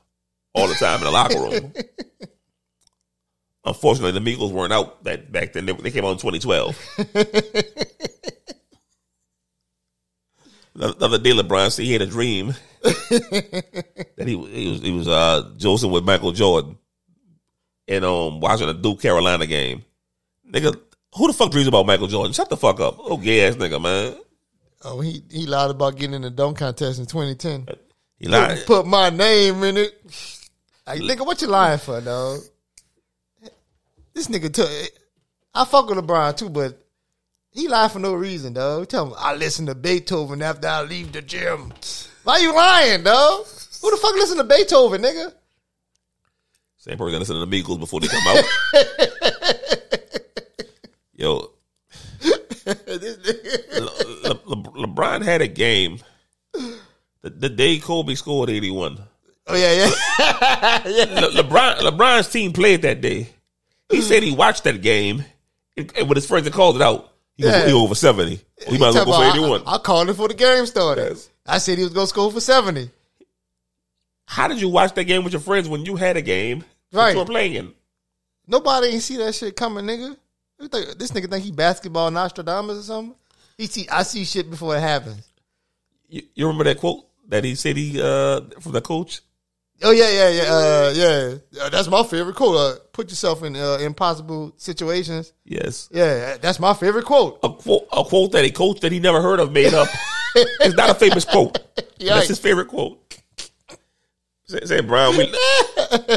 all 0.55 0.69
the 0.69 0.75
time 0.75 0.99
in 0.99 1.05
the 1.05 1.11
locker 1.11 1.41
room. 1.41 1.73
Unfortunately, 3.67 4.13
the 4.13 4.21
Migos 4.21 4.53
weren't 4.53 4.73
out 4.73 5.03
that 5.05 5.33
back 5.33 5.53
then. 5.53 5.67
They, 5.67 5.73
they 5.73 5.91
came 5.91 6.05
out 6.05 6.13
in 6.13 6.19
2012. 6.19 6.79
the 10.75 10.95
the 10.95 11.05
other 11.05 11.19
day, 11.19 11.31
LeBron 11.33 11.73
said 11.73 11.85
he 11.85 11.93
had 11.93 12.03
a 12.03 12.07
dream 12.07 12.55
that 12.83 14.25
he 14.27 14.37
he 14.37 14.69
was 14.71 14.81
he 14.83 14.91
was 14.91 15.09
uh 15.09 15.51
Joseph 15.57 15.91
with 15.91 16.05
Michael 16.05 16.33
Jordan 16.33 16.77
and 17.89 18.05
um 18.05 18.41
watching 18.41 18.69
a 18.69 18.75
Duke 18.75 19.01
Carolina 19.01 19.47
game. 19.47 19.85
Nigga, 20.51 20.79
who 21.17 21.27
the 21.27 21.33
fuck 21.33 21.51
dreams 21.51 21.69
about 21.69 21.87
Michael 21.87 22.07
Jordan? 22.09 22.35
Shut 22.35 22.51
the 22.51 22.59
fuck 22.59 22.81
up. 22.81 22.97
Oh 22.99 23.17
gay 23.17 23.47
ass 23.47 23.55
nigga, 23.55 23.81
man. 23.81 24.17
oh, 24.85 25.01
he 25.01 25.23
he 25.31 25.47
lied 25.47 25.71
about 25.71 25.97
getting 25.97 26.15
in 26.15 26.23
the 26.23 26.31
dunk 26.31 26.59
contest 26.59 26.99
in 26.99 27.07
2010. 27.07 27.67
He 28.19 28.29
lied. 28.29 28.67
Put 28.67 28.87
my 28.87 29.09
name 29.09 29.63
in 29.63 29.79
it. 29.79 30.44
Like, 30.87 31.01
nigga, 31.01 31.25
what 31.25 31.41
you 31.41 31.49
lying 31.49 31.79
for, 31.79 32.01
dog? 32.01 32.41
This 34.13 34.29
nigga 34.29 34.53
took. 34.53 34.69
I 35.55 35.65
fuck 35.65 35.89
with 35.89 35.99
LeBron 35.99 36.37
too, 36.37 36.51
but 36.51 36.79
he 37.51 37.69
lied 37.69 37.91
for 37.93 37.99
no 38.01 38.13
reason, 38.15 38.53
dog. 38.53 38.89
Tell 38.89 39.07
him 39.07 39.15
I 39.19 39.35
listen 39.35 39.67
to 39.67 39.75
Beethoven 39.75 40.43
after 40.43 40.69
I 40.69 40.83
leave 40.83 41.13
the 41.13 41.23
gym. 41.23 41.73
Why 42.25 42.39
you 42.39 42.55
lying, 42.55 43.03
dog? 43.03 43.47
Who 43.81 43.91
the 43.91 43.97
fuck 43.97 44.15
listen 44.15 44.37
to 44.39 44.45
Beethoven, 44.45 45.03
nigga? 45.03 45.33
Same 46.79 46.99
person 46.99 47.13
that 47.13 47.19
listen 47.21 47.41
to 47.41 47.47
the 47.47 47.63
Migos 47.63 47.79
before 47.81 48.01
they 48.01 48.09
come 48.09 48.27
out. 48.27 48.45
Yo, 51.15 51.51
Le- 52.67 52.77
Le- 52.87 54.41
Le- 54.47 54.87
LeBron 54.87 55.23
had 55.23 55.41
a 55.41 55.49
game 55.49 55.99
the, 57.23 57.31
the 57.31 57.49
day 57.49 57.79
Kobe 57.79 58.15
scored 58.15 58.51
81. 58.51 58.99
Oh 59.47 59.55
yeah, 59.57 59.73
yeah. 60.87 61.21
Le- 61.21 61.43
LeBron 61.43 61.77
LeBron's 61.79 62.29
team 62.31 62.53
played 62.53 62.83
that 62.83 63.01
day. 63.01 63.29
He 63.91 64.01
said 64.01 64.23
he 64.23 64.33
watched 64.35 64.65
that 64.65 64.81
game, 64.81 65.25
and 65.77 65.91
when 66.09 66.17
his 66.17 66.27
friends 66.27 66.47
had 66.47 66.55
called 66.55 66.77
it 66.77 66.83
out, 66.83 67.13
he, 67.37 67.45
Yeah. 67.45 67.59
was, 67.63 67.67
he 67.67 67.73
over 67.75 67.95
70. 67.95 68.41
He 68.69 68.79
might 68.79 68.89
as 68.89 68.95
well 68.95 69.05
go 69.05 69.13
for 69.13 69.25
81. 69.25 69.63
I, 69.67 69.75
I 69.75 69.79
called 69.79 70.09
it 70.09 70.13
before 70.13 70.29
the 70.29 70.35
game 70.35 70.65
started. 70.67 71.09
Yes. 71.11 71.29
I 71.47 71.59
said 71.59 71.77
he 71.77 71.85
was 71.85 71.93
gonna 71.93 72.07
score 72.07 72.33
for 72.33 72.41
seventy. 72.41 72.91
How 74.27 74.49
did 74.49 74.61
you 74.61 74.69
watch 74.71 74.95
that 74.95 75.05
game 75.05 75.23
with 75.25 75.35
your 75.35 75.41
friends 75.43 75.69
when 75.69 75.85
you 75.85 75.97
had 75.97 76.17
a 76.17 76.23
game 76.23 76.65
that 76.93 76.99
Right. 76.99 77.13
you 77.13 77.19
were 77.19 77.27
playing? 77.27 77.75
Nobody 78.47 78.89
ain't 78.89 79.03
see 79.03 79.17
that 79.19 79.35
shit 79.35 79.57
coming, 79.57 79.85
nigga. 79.85 80.17
This 80.59 81.11
nigga 81.11 81.29
think 81.29 81.45
he 81.45 81.51
basketball 81.53 82.11
Nostradamus 82.11 82.79
or 82.79 82.83
something. 82.83 83.15
He 83.59 83.67
see 83.67 83.87
I 83.91 84.03
see 84.05 84.25
shit 84.25 84.49
before 84.51 84.77
it 84.77 84.81
happens. 84.81 85.27
You, 86.09 86.23
you 86.35 86.47
remember 86.47 86.65
that 86.65 86.79
quote 86.79 87.05
that 87.29 87.45
he 87.45 87.55
said 87.55 87.77
he 87.77 88.01
uh 88.01 88.41
from 88.61 88.73
the 88.73 88.81
coach? 88.81 89.21
Oh 89.83 89.91
yeah, 89.91 90.11
yeah, 90.11 90.29
yeah, 90.29 90.43
uh, 90.43 90.93
yeah. 90.95 91.63
Uh, 91.63 91.69
that's 91.69 91.89
my 91.89 92.03
favorite 92.05 92.37
quote. 92.37 92.57
Uh, 92.57 92.79
put 92.93 93.11
yourself 93.11 93.43
in 93.43 93.57
uh, 93.57 93.79
impossible 93.81 94.55
situations. 94.57 95.33
Yes. 95.45 95.89
Yeah, 95.93 96.37
that's 96.39 96.61
my 96.61 96.75
favorite 96.75 97.05
quote. 97.05 97.39
A 97.43 97.51
quote, 97.51 97.89
a 97.93 98.05
quote 98.05 98.33
that 98.33 98.45
a 98.45 98.51
coach 98.51 98.81
that 98.81 98.93
he 98.93 99.01
never 99.01 99.21
heard 99.21 99.41
of 99.41 99.53
made 99.53 99.75
up. 99.75 99.89
it's 100.35 100.77
not 100.77 100.91
a 100.91 100.95
famous 100.95 101.25
quote. 101.25 101.59
Yeah. 101.99 102.15
That's 102.15 102.29
his 102.29 102.39
favorite 102.39 102.69
quote. 102.69 103.01
Say, 104.47 104.61
say 104.65 104.81
Brown, 104.81 105.17
we, 105.17 105.25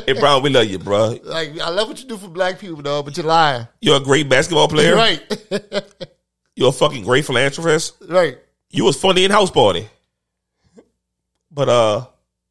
hey 0.05 0.14
Brown, 0.14 0.43
we 0.43 0.49
love 0.49 0.66
you, 0.66 0.80
bro. 0.80 1.18
Like 1.24 1.60
I 1.60 1.70
love 1.70 1.88
what 1.88 2.01
you 2.01 2.08
do 2.08 2.18
for 2.18 2.28
black 2.28 2.60
people, 2.60 2.82
though, 2.82 3.01
but 3.01 3.16
you're 3.16 3.26
lying. 3.26 3.68
You're 3.82 3.97
a 3.97 4.03
great 4.03 4.28
basketball 4.28 4.68
player. 4.68 4.95
Right, 4.95 5.22
You're 6.55 6.70
a 6.70 6.74
fucking 6.74 7.03
great 7.03 7.24
philanthropist. 7.26 7.95
right. 8.08 8.38
You 8.70 8.84
was 8.84 8.99
funny 8.99 9.24
in 9.24 9.32
House 9.32 9.49
Party. 9.49 9.88
But 11.49 11.70
uh, 11.70 12.05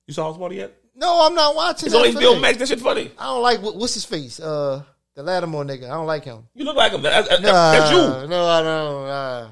you 0.06 0.14
saw 0.14 0.30
House 0.30 0.38
Party 0.38 0.56
yet? 0.56 0.75
No, 0.98 1.26
I'm 1.26 1.34
not 1.34 1.54
watching. 1.54 1.86
It's 1.88 1.94
that 1.94 2.04
HBO 2.14 2.32
thing. 2.32 2.40
Max. 2.40 2.56
That 2.58 2.68
shit 2.68 2.80
funny. 2.80 3.10
I 3.18 3.24
don't 3.26 3.42
like 3.42 3.60
what's 3.60 3.94
his 3.94 4.04
face. 4.06 4.40
Uh, 4.40 4.82
the 5.14 5.22
Latimore 5.22 5.64
nigga. 5.66 5.84
I 5.84 5.94
don't 5.94 6.06
like 6.06 6.24
him. 6.24 6.46
You 6.54 6.64
look 6.64 6.76
like 6.76 6.92
him. 6.92 7.02
That- 7.02 7.28
that- 7.28 7.42
Nah, 7.42 7.72
that's 7.72 7.90
you. 7.90 8.28
No, 8.28 8.46
I 8.46 8.62
don't. 8.62 9.06
Uh, 9.08 9.48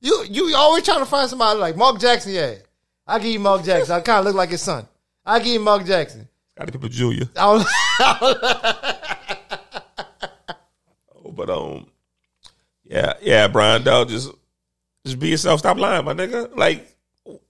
you 0.00 0.24
you 0.30 0.56
always 0.56 0.82
trying 0.84 1.00
to 1.00 1.06
find 1.06 1.28
somebody 1.28 1.58
like 1.60 1.76
Mark 1.76 2.00
Jackson. 2.00 2.32
Yeah, 2.32 2.54
I 3.06 3.18
give 3.18 3.30
you 3.32 3.40
Mark 3.40 3.64
Jackson. 3.64 3.94
I 3.94 4.00
kind 4.00 4.20
of 4.20 4.24
look 4.24 4.34
like 4.34 4.48
his 4.50 4.62
son. 4.62 4.86
I 5.24 5.38
give 5.38 5.48
you 5.48 5.60
Mark 5.60 5.84
Jackson. 5.86 6.26
Scottie 6.50 6.72
Pippen 6.72 6.90
Jr. 6.90 7.24
I 7.36 7.64
don't, 8.00 8.96
But 11.36 11.48
um, 11.50 11.86
yeah, 12.84 13.14
yeah, 13.22 13.48
Brian, 13.48 13.82
dog, 13.82 14.08
just 14.08 14.30
just 15.04 15.18
be 15.18 15.28
yourself. 15.30 15.60
Stop 15.60 15.78
lying, 15.78 16.04
my 16.04 16.12
nigga. 16.14 16.54
Like 16.56 16.86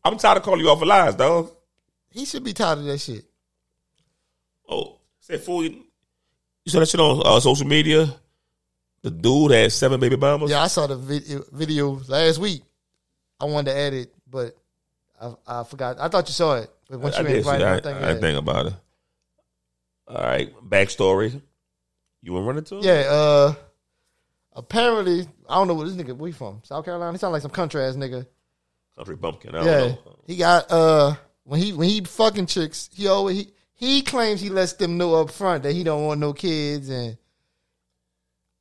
I'm 0.05 0.19
tired 0.19 0.39
of 0.39 0.43
calling 0.45 0.61
you 0.61 0.71
off 0.71 0.79
for 0.79 0.87
lies, 0.87 1.15
dog. 1.15 1.51
He 2.13 2.25
should 2.25 2.45
be 2.45 2.53
tired 2.53 2.79
of 2.79 2.85
that 2.85 2.99
shit. 2.99 3.25
Oh, 4.69 4.99
say 5.21 5.39
fool. 5.39 5.65
You 5.65 5.83
you 6.65 6.71
saw 6.71 6.79
that 6.81 6.89
shit 6.89 7.01
on 7.01 7.23
uh, 7.25 7.41
social 7.41 7.67
media. 7.67 8.07
The 9.03 9.11
dude 9.11 9.51
had 9.51 9.73
seven 9.73 9.99
baby 9.99 10.17
mamas. 10.17 10.51
Yeah, 10.51 10.63
I 10.63 10.69
saw 10.69 10.87
the 10.87 10.97
video, 10.97 11.43
video 11.53 12.01
last 12.09 12.39
week. 12.39 12.63
I 13.41 13.47
wanted 13.47 13.73
to 13.73 13.77
add 13.77 13.95
it, 13.95 14.15
but 14.31 14.55
I, 15.21 15.35
I 15.47 15.65
forgot. 15.65 15.99
I 15.99 16.09
thought 16.09 16.29
you 16.29 16.33
saw 16.33 16.57
it, 16.59 16.71
but 16.89 17.01
once 17.01 17.17
I, 17.17 17.23
you 17.23 17.27
did 17.27 17.33
see 17.33 17.39
invited, 17.51 17.67
I 17.67 17.81
think 17.81 17.97
I 17.99 18.07
didn't 18.09 18.21
think 18.21 18.39
about 18.39 18.67
it. 18.67 18.75
All 20.07 20.23
right, 20.23 20.53
backstory. 20.69 21.41
You 22.23 22.33
want 22.33 22.45
to 22.45 22.47
run 22.47 22.59
into 22.59 22.79
it? 22.79 22.85
Yeah, 22.85 23.11
uh 23.11 23.55
apparently 24.55 25.27
I 25.49 25.55
don't 25.57 25.67
know 25.67 25.75
what 25.75 25.85
this 25.89 25.95
nigga 25.97 26.17
where 26.17 26.29
he 26.29 26.33
from. 26.33 26.61
South 26.63 26.85
Carolina. 26.85 27.11
He 27.13 27.19
sound 27.19 27.33
like 27.33 27.43
some 27.43 27.51
country 27.51 27.83
ass 27.83 27.97
nigga. 27.97 28.27
Country 28.97 29.17
bumpkin. 29.17 29.55
I 29.55 29.59
don't 29.59 29.67
Yeah. 29.67 29.79
know. 29.89 30.19
He 30.27 30.37
got 30.37 30.71
uh 30.71 31.17
when 31.45 31.61
he 31.61 31.73
when 31.73 31.89
he 31.89 32.01
fucking 32.03 32.47
chicks, 32.47 32.89
he 32.93 33.09
always 33.09 33.37
he, 33.37 33.53
he 33.75 34.03
claims 34.03 34.41
he 34.41 34.49
lets 34.49 34.75
them 34.75 34.97
know 34.97 35.15
up 35.15 35.31
front 35.31 35.65
that 35.65 35.73
he 35.73 35.85
don't 35.85 36.05
want 36.05 36.21
no 36.21 36.33
kids 36.33 36.89
and 36.89 37.17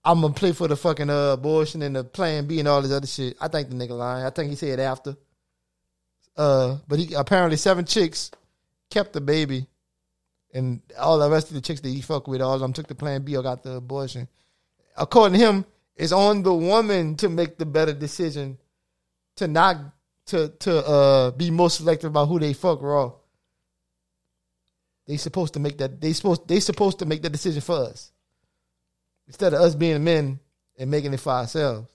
I'm 0.04 0.22
gonna 0.22 0.34
play 0.34 0.52
for 0.52 0.68
the 0.68 0.76
fucking 0.76 1.10
uh 1.10 1.34
abortion 1.34 1.82
and 1.82 1.96
the 1.96 2.04
plan 2.04 2.48
B 2.48 2.60
and 2.60 2.68
all 2.68 2.82
this 2.82 2.92
other 2.92 3.08
shit. 3.08 3.38
I 3.40 3.48
think 3.48 3.70
the 3.70 3.76
nigga 3.76 3.98
lying. 3.98 4.26
I 4.26 4.30
think 4.32 4.50
he 4.50 4.56
said 4.56 4.80
after. 4.80 5.16
Uh 6.36 6.78
but 6.88 7.00
he 7.00 7.14
apparently 7.14 7.58
seven 7.58 7.86
chicks 7.86 8.32
kept 8.90 9.14
the 9.14 9.22
baby 9.22 9.68
and 10.54 10.82
all 11.00 11.20
the 11.20 11.30
rest 11.30 11.48
of 11.48 11.54
the 11.54 11.62
chicks 11.62 11.82
that 11.82 11.90
he 11.90 12.02
fuck 12.02 12.28
with, 12.28 12.42
all 12.42 12.56
of 12.56 12.60
them 12.62 12.74
took 12.74 12.88
the 12.88 12.96
plan 12.96 13.22
B 13.24 13.38
or 13.38 13.44
got 13.44 13.64
the 13.64 13.76
abortion. 13.76 14.28
According 14.98 15.40
to 15.40 15.46
him, 15.46 15.66
it's 15.96 16.12
on 16.12 16.44
the 16.44 16.54
woman 16.54 17.16
to 17.18 17.30
make 17.30 17.58
the 17.58 17.66
better 17.66 17.94
decision 17.94 18.58
to 19.38 19.48
not 19.48 19.78
to 20.32 20.50
to 20.60 20.86
uh 20.86 21.32
be 21.32 21.52
more 21.52 21.70
selective 21.70 22.10
about 22.10 22.28
who 22.28 22.40
they 22.40 22.54
fuck 22.54 22.82
raw. 22.82 23.12
They 25.08 25.18
supposed 25.18 25.54
to 25.54 25.60
make 25.60 25.78
that 25.78 26.02
they 26.02 26.14
supposed 26.14 26.48
they 26.48 26.60
supposed 26.60 27.00
to 27.00 27.06
make 27.06 27.22
that 27.22 27.32
decision 27.32 27.62
for 27.62 27.76
us. 27.76 28.12
Instead 29.28 29.54
of 29.54 29.62
us 29.62 29.76
being 29.76 30.04
men 30.04 30.40
and 30.78 30.90
making 30.92 31.14
it 31.14 31.20
for 31.20 31.32
ourselves. 31.34 31.90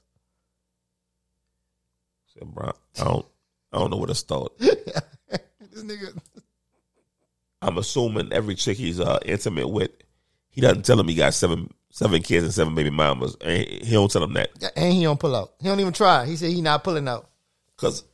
Said, 2.35 2.55
Brian, 2.55 2.73
I 3.01 3.05
don't. 3.05 3.27
I 3.73 3.79
don't 3.79 3.91
know 3.91 3.97
what 3.97 4.09
to 4.09 4.15
start. 4.15 4.53
This 5.73 5.85
nigga 5.85 6.19
I'm 7.61 7.77
assuming 7.77 8.33
every 8.33 8.55
chick 8.55 8.79
he's 8.79 8.99
uh, 8.99 9.19
intimate 9.27 9.69
with, 9.69 9.91
he 10.49 10.63
doesn't 10.63 10.87
tell 10.87 10.99
him 10.99 11.07
he 11.09 11.15
got 11.15 11.35
seven 11.35 11.69
seven 11.91 12.23
kids 12.23 12.45
and 12.45 12.55
seven 12.55 12.75
baby 12.75 12.89
mamas. 12.89 13.37
And 13.43 13.67
he 13.67 13.93
don't 13.93 14.11
tell 14.11 14.23
him 14.23 14.33
that 14.35 14.49
and 14.75 14.93
he 14.95 15.03
don't 15.03 15.21
pull 15.21 15.37
out. 15.37 15.53
He 15.61 15.69
don't 15.69 15.81
even 15.81 15.93
try. 15.93 16.25
He 16.25 16.37
said 16.37 16.51
he 16.51 16.63
not 16.63 16.83
pulling 16.83 17.09
out. 17.09 17.29
because 17.77 18.05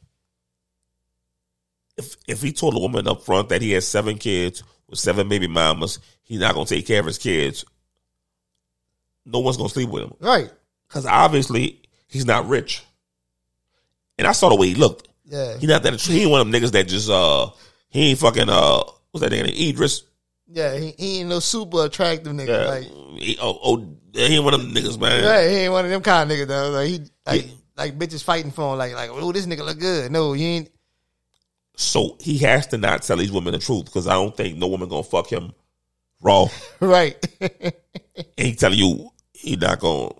if 1.97 2.17
if 2.27 2.41
he 2.43 2.53
told 2.53 2.75
a 2.75 2.79
woman 2.79 3.07
up 3.09 3.23
front 3.23 3.49
that 3.51 3.63
he 3.63 3.73
has 3.73 3.87
seven 3.87 4.19
kids 4.19 4.63
with 4.89 4.99
seven 4.99 5.29
baby 5.29 5.47
mamas, 5.47 5.99
he's 6.23 6.41
not 6.41 6.55
gonna 6.55 6.67
take 6.67 6.87
care 6.87 7.01
of 7.01 7.07
his 7.07 7.19
kids. 7.19 7.65
No 9.25 9.39
one's 9.41 9.57
gonna 9.57 9.69
sleep 9.69 9.89
with 9.91 10.05
him 10.05 10.15
Right. 10.21 10.51
because 10.89 11.07
obviously 11.07 11.81
he's 12.09 12.27
not 12.27 12.49
rich. 12.49 12.83
And 14.19 14.27
I 14.27 14.33
saw 14.33 14.49
the 14.49 14.57
way 14.57 14.69
he 14.69 14.75
looked. 14.75 15.09
Yeah. 15.25 15.57
He 15.59 15.67
not 15.67 15.83
that. 15.85 16.01
He 16.01 16.23
ain't 16.23 16.31
one 16.31 16.41
of 16.41 16.51
them 16.51 16.61
niggas 16.61 16.73
that 16.73 16.89
just 16.89 17.09
uh 17.09 17.51
he 17.89 18.11
ain't 18.11 18.19
fucking 18.19 18.49
uh 18.49 18.83
what's 19.11 19.23
that 19.27 19.31
nigga 19.33 19.47
name? 19.47 19.71
Idris. 19.71 20.03
Yeah, 20.49 20.77
he, 20.77 20.95
he 20.99 21.21
ain't 21.21 21.31
no 21.31 21.39
super 21.39 21.87
attractive 21.87 22.33
nigga. 22.33 22.49
Yeah. 22.49 22.67
Like 22.67 22.85
He, 23.23 23.39
oh, 23.41 23.59
oh, 23.63 23.97
he 24.13 24.21
ain't 24.37 24.45
one 24.45 24.53
of 24.55 24.61
them 24.61 24.73
niggas, 24.73 25.01
man. 25.01 25.25
Right, 25.25 25.49
he 25.49 25.57
ain't 25.57 25.73
one 25.73 25.85
of 25.87 25.91
them 25.91 26.03
kind 26.03 26.31
of 26.31 26.37
niggas 26.37 26.49
though. 26.49 26.71
Like 26.71 26.89
he 26.89 27.01
like 27.27 27.47
Yeah. 27.47 27.53
like 27.77 27.99
bitches 27.99 28.23
fighting 28.25 28.51
for 28.51 28.73
him. 28.73 28.79
Like 28.79 28.95
like 28.95 29.11
oh 29.11 29.33
this 29.33 29.47
nigga 29.47 29.65
look 29.65 29.79
good. 29.79 30.11
No, 30.13 30.33
you 30.35 30.47
ain't. 30.47 30.71
So 31.77 32.17
he 32.21 32.39
has 32.39 32.67
to 32.69 32.79
not 32.79 33.03
tell 33.03 33.17
these 33.17 33.33
women 33.33 33.53
the 33.53 33.59
truth 33.59 33.87
because 33.87 34.07
I 34.07 34.13
don't 34.15 34.37
think 34.37 34.57
no 34.59 34.69
woman 34.69 34.89
gonna 34.89 35.03
fuck 35.03 35.29
him 35.31 35.53
raw. 36.21 36.47
Right. 36.81 37.17
he 38.37 38.55
telling 38.55 38.79
you 38.79 39.11
he 39.33 39.57
not 39.57 39.81
gonna 39.81 40.11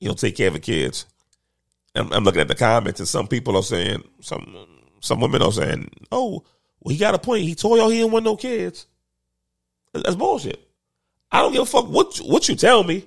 you 0.00 0.08
know 0.08 0.14
take 0.14 0.36
care 0.36 0.48
of 0.48 0.54
the 0.54 0.60
kids. 0.60 1.06
I'm, 1.94 2.12
I'm 2.12 2.24
looking 2.24 2.40
at 2.40 2.48
the 2.48 2.54
comments 2.54 3.00
and 3.00 3.08
some 3.08 3.26
people 3.28 3.56
are 3.56 3.62
saying 3.62 4.02
some 4.20 4.56
some 5.00 5.20
women 5.20 5.42
are 5.42 5.52
saying, 5.52 5.90
oh, 6.12 6.44
well 6.80 6.92
he 6.92 6.98
got 6.98 7.14
a 7.14 7.18
point. 7.18 7.42
He 7.42 7.54
told 7.54 7.78
y'all 7.78 7.88
he 7.90 7.98
didn't 7.98 8.12
want 8.12 8.24
no 8.24 8.36
kids. 8.36 8.86
That's 9.92 10.16
bullshit. 10.16 10.60
I 11.30 11.40
don't 11.42 11.52
give 11.52 11.62
a 11.62 11.66
fuck 11.66 11.88
what 11.88 12.18
you- 12.18 12.24
what 12.26 12.48
you 12.48 12.54
tell 12.56 12.82
me. 12.84 13.04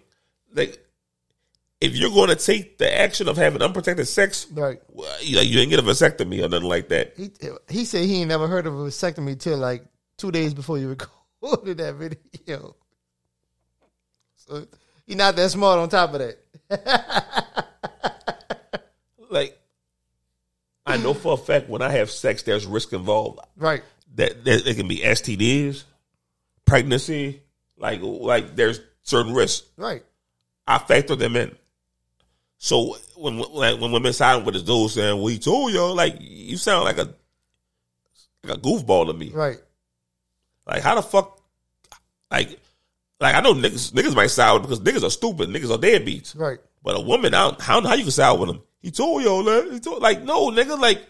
Like 0.54 0.84
if 1.82 1.96
you're 1.96 2.12
going 2.12 2.30
to 2.30 2.36
take 2.36 2.78
the 2.78 3.02
action 3.02 3.28
of 3.28 3.36
having 3.38 3.62
unprotected 3.62 4.08
sex, 4.08 4.48
right. 4.52 4.80
well, 4.90 5.22
you, 5.22 5.40
you 5.40 5.56
didn't 5.56 5.72
get 5.72 5.80
a 5.80 5.84
vasectomy 5.84 6.44
or 6.44 6.48
nothing 6.50 6.70
like 6.70 6.90
that. 6.90 7.14
He 7.18 7.32
he 7.70 7.86
said 7.86 8.06
he 8.06 8.22
ain't 8.22 8.30
never 8.30 8.48
heard 8.48 8.68
of 8.68 8.74
a 8.74 8.84
vasectomy 8.84 9.38
till 9.40 9.58
like 9.58 9.84
two 10.18 10.32
days 10.32 10.54
before 10.54 10.78
you 10.78 10.88
recorded 11.42 11.78
that 11.80 11.96
video. 11.96 12.76
So 14.36 14.68
he 15.06 15.16
not 15.16 15.36
that 15.36 15.50
smart. 15.50 15.80
On 15.80 15.90
top 15.90 16.14
of 16.14 16.20
that, 16.20 16.38
Like 19.30 19.58
I 20.86 20.98
know 20.98 21.14
for 21.14 21.34
a 21.34 21.38
fact 21.38 21.70
when 21.70 21.82
I 21.82 21.90
have 21.90 22.12
sex, 22.12 22.44
there's 22.44 22.66
risk 22.66 22.94
involved. 22.94 23.40
right? 23.58 23.82
that, 24.16 24.44
that 24.44 24.68
it 24.68 24.76
can 24.76 24.88
be 24.88 24.98
STDs, 24.98 25.84
pregnancy, 26.66 27.42
like 27.78 28.02
like 28.02 28.56
there's 28.56 28.82
certain 29.04 29.34
risks. 29.34 29.68
Right. 29.78 30.04
I 30.68 30.78
factor 30.80 31.16
them 31.16 31.36
in. 31.36 31.56
So 32.64 32.96
when 33.16 33.40
when, 33.40 33.80
when 33.82 33.92
women 33.92 34.14
sign 34.14 34.46
with 34.46 34.54
this 34.54 34.62
dude 34.62 34.92
saying, 34.92 35.20
"We 35.20 35.40
told 35.40 35.74
y'all," 35.74 35.96
like 35.96 36.18
you 36.20 36.58
sound 36.58 36.86
like 36.86 37.00
a 37.00 37.12
like 38.44 38.58
a 38.58 38.62
goofball 38.62 39.08
to 39.08 39.14
me. 39.14 39.32
Right. 39.32 39.58
Like 40.68 40.84
how 40.84 40.94
the 40.94 41.02
fuck, 41.02 41.42
like 42.30 42.60
like 43.20 43.34
I 43.34 43.42
know 43.42 43.56
niggas 43.56 43.94
niggas 43.94 44.16
might 44.16 44.28
side 44.28 44.54
with 44.54 44.62
because 44.62 44.80
niggas 44.82 45.04
are 45.04 45.10
stupid, 45.10 45.50
niggas 45.50 45.74
are 45.74 45.80
deadbeats. 45.80 46.38
Right. 46.38 46.60
But 46.84 46.98
a 46.98 47.02
woman, 47.02 47.34
I 47.34 47.46
don't, 47.46 47.60
how 47.60 47.82
how 47.82 47.96
you 47.96 48.04
can 48.04 48.12
side 48.12 48.40
with 48.40 48.52
him? 48.52 48.62
He 48.80 48.92
told 48.92 49.24
y'all. 49.24 49.72
He 49.72 49.80
told 49.80 50.04
like 50.04 50.22
no 50.22 50.52
nigga 50.52 50.80
like 50.80 51.02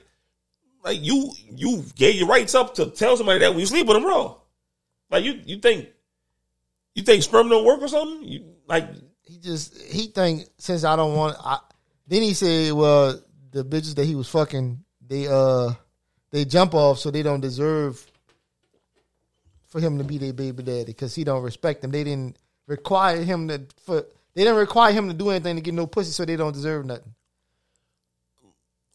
like 0.86 1.04
you 1.04 1.34
you 1.50 1.84
gave 1.98 2.16
your 2.16 2.30
rights 2.30 2.56
up 2.56 2.76
to 2.76 2.86
tell 2.92 3.18
somebody 3.18 3.40
that 3.40 3.50
when 3.50 3.60
you 3.60 3.66
sleep 3.66 3.88
with 3.88 3.98
them 3.98 4.06
raw. 4.06 4.38
Like 5.10 5.26
you 5.26 5.42
you 5.46 5.58
think 5.58 5.90
you 6.96 7.04
think 7.04 7.24
sperm 7.24 7.50
don't 7.50 7.66
work 7.66 7.82
or 7.82 7.90
something? 7.90 8.26
You 8.26 8.46
like 8.70 8.88
He 9.32 9.38
just 9.38 9.82
he 9.82 10.08
think 10.08 10.46
since 10.58 10.84
I 10.84 10.98
don't 10.98 11.16
want. 11.16 11.38
I, 11.40 11.60
then 12.06 12.22
he 12.22 12.34
said, 12.34 12.74
well, 12.74 13.18
the 13.52 13.64
bitches 13.64 13.96
that 13.96 14.04
he 14.04 14.14
was 14.14 14.28
fucking, 14.28 14.84
they 15.08 15.26
uh 15.30 15.72
they 16.32 16.44
jump 16.44 16.74
off, 16.74 17.00
so 17.00 17.12
they 17.12 17.24
don't 17.24 17.40
deserve 17.40 18.06
for 19.70 19.80
him 19.80 20.00
to 20.00 20.04
be 20.04 20.18
their 20.18 20.34
baby 20.34 20.64
daddy 20.64 20.84
because 20.84 21.16
he 21.16 21.24
don't 21.24 21.44
respect 21.44 21.82
them. 21.82 21.92
They 21.92 22.04
didn't 22.04 22.38
require 22.68 23.24
him 23.24 23.48
to 23.48 23.62
for 23.86 24.06
they 24.34 24.44
didn't 24.44 24.58
require 24.58 24.92
him 24.92 25.08
to 25.08 25.14
do 25.14 25.30
anything 25.30 25.56
to 25.56 25.62
get 25.62 25.74
no 25.76 25.88
pussy, 25.88 26.12
so 26.12 26.26
they 26.26 26.36
don't 26.36 26.52
deserve 26.52 26.86
nothing. 26.86 27.14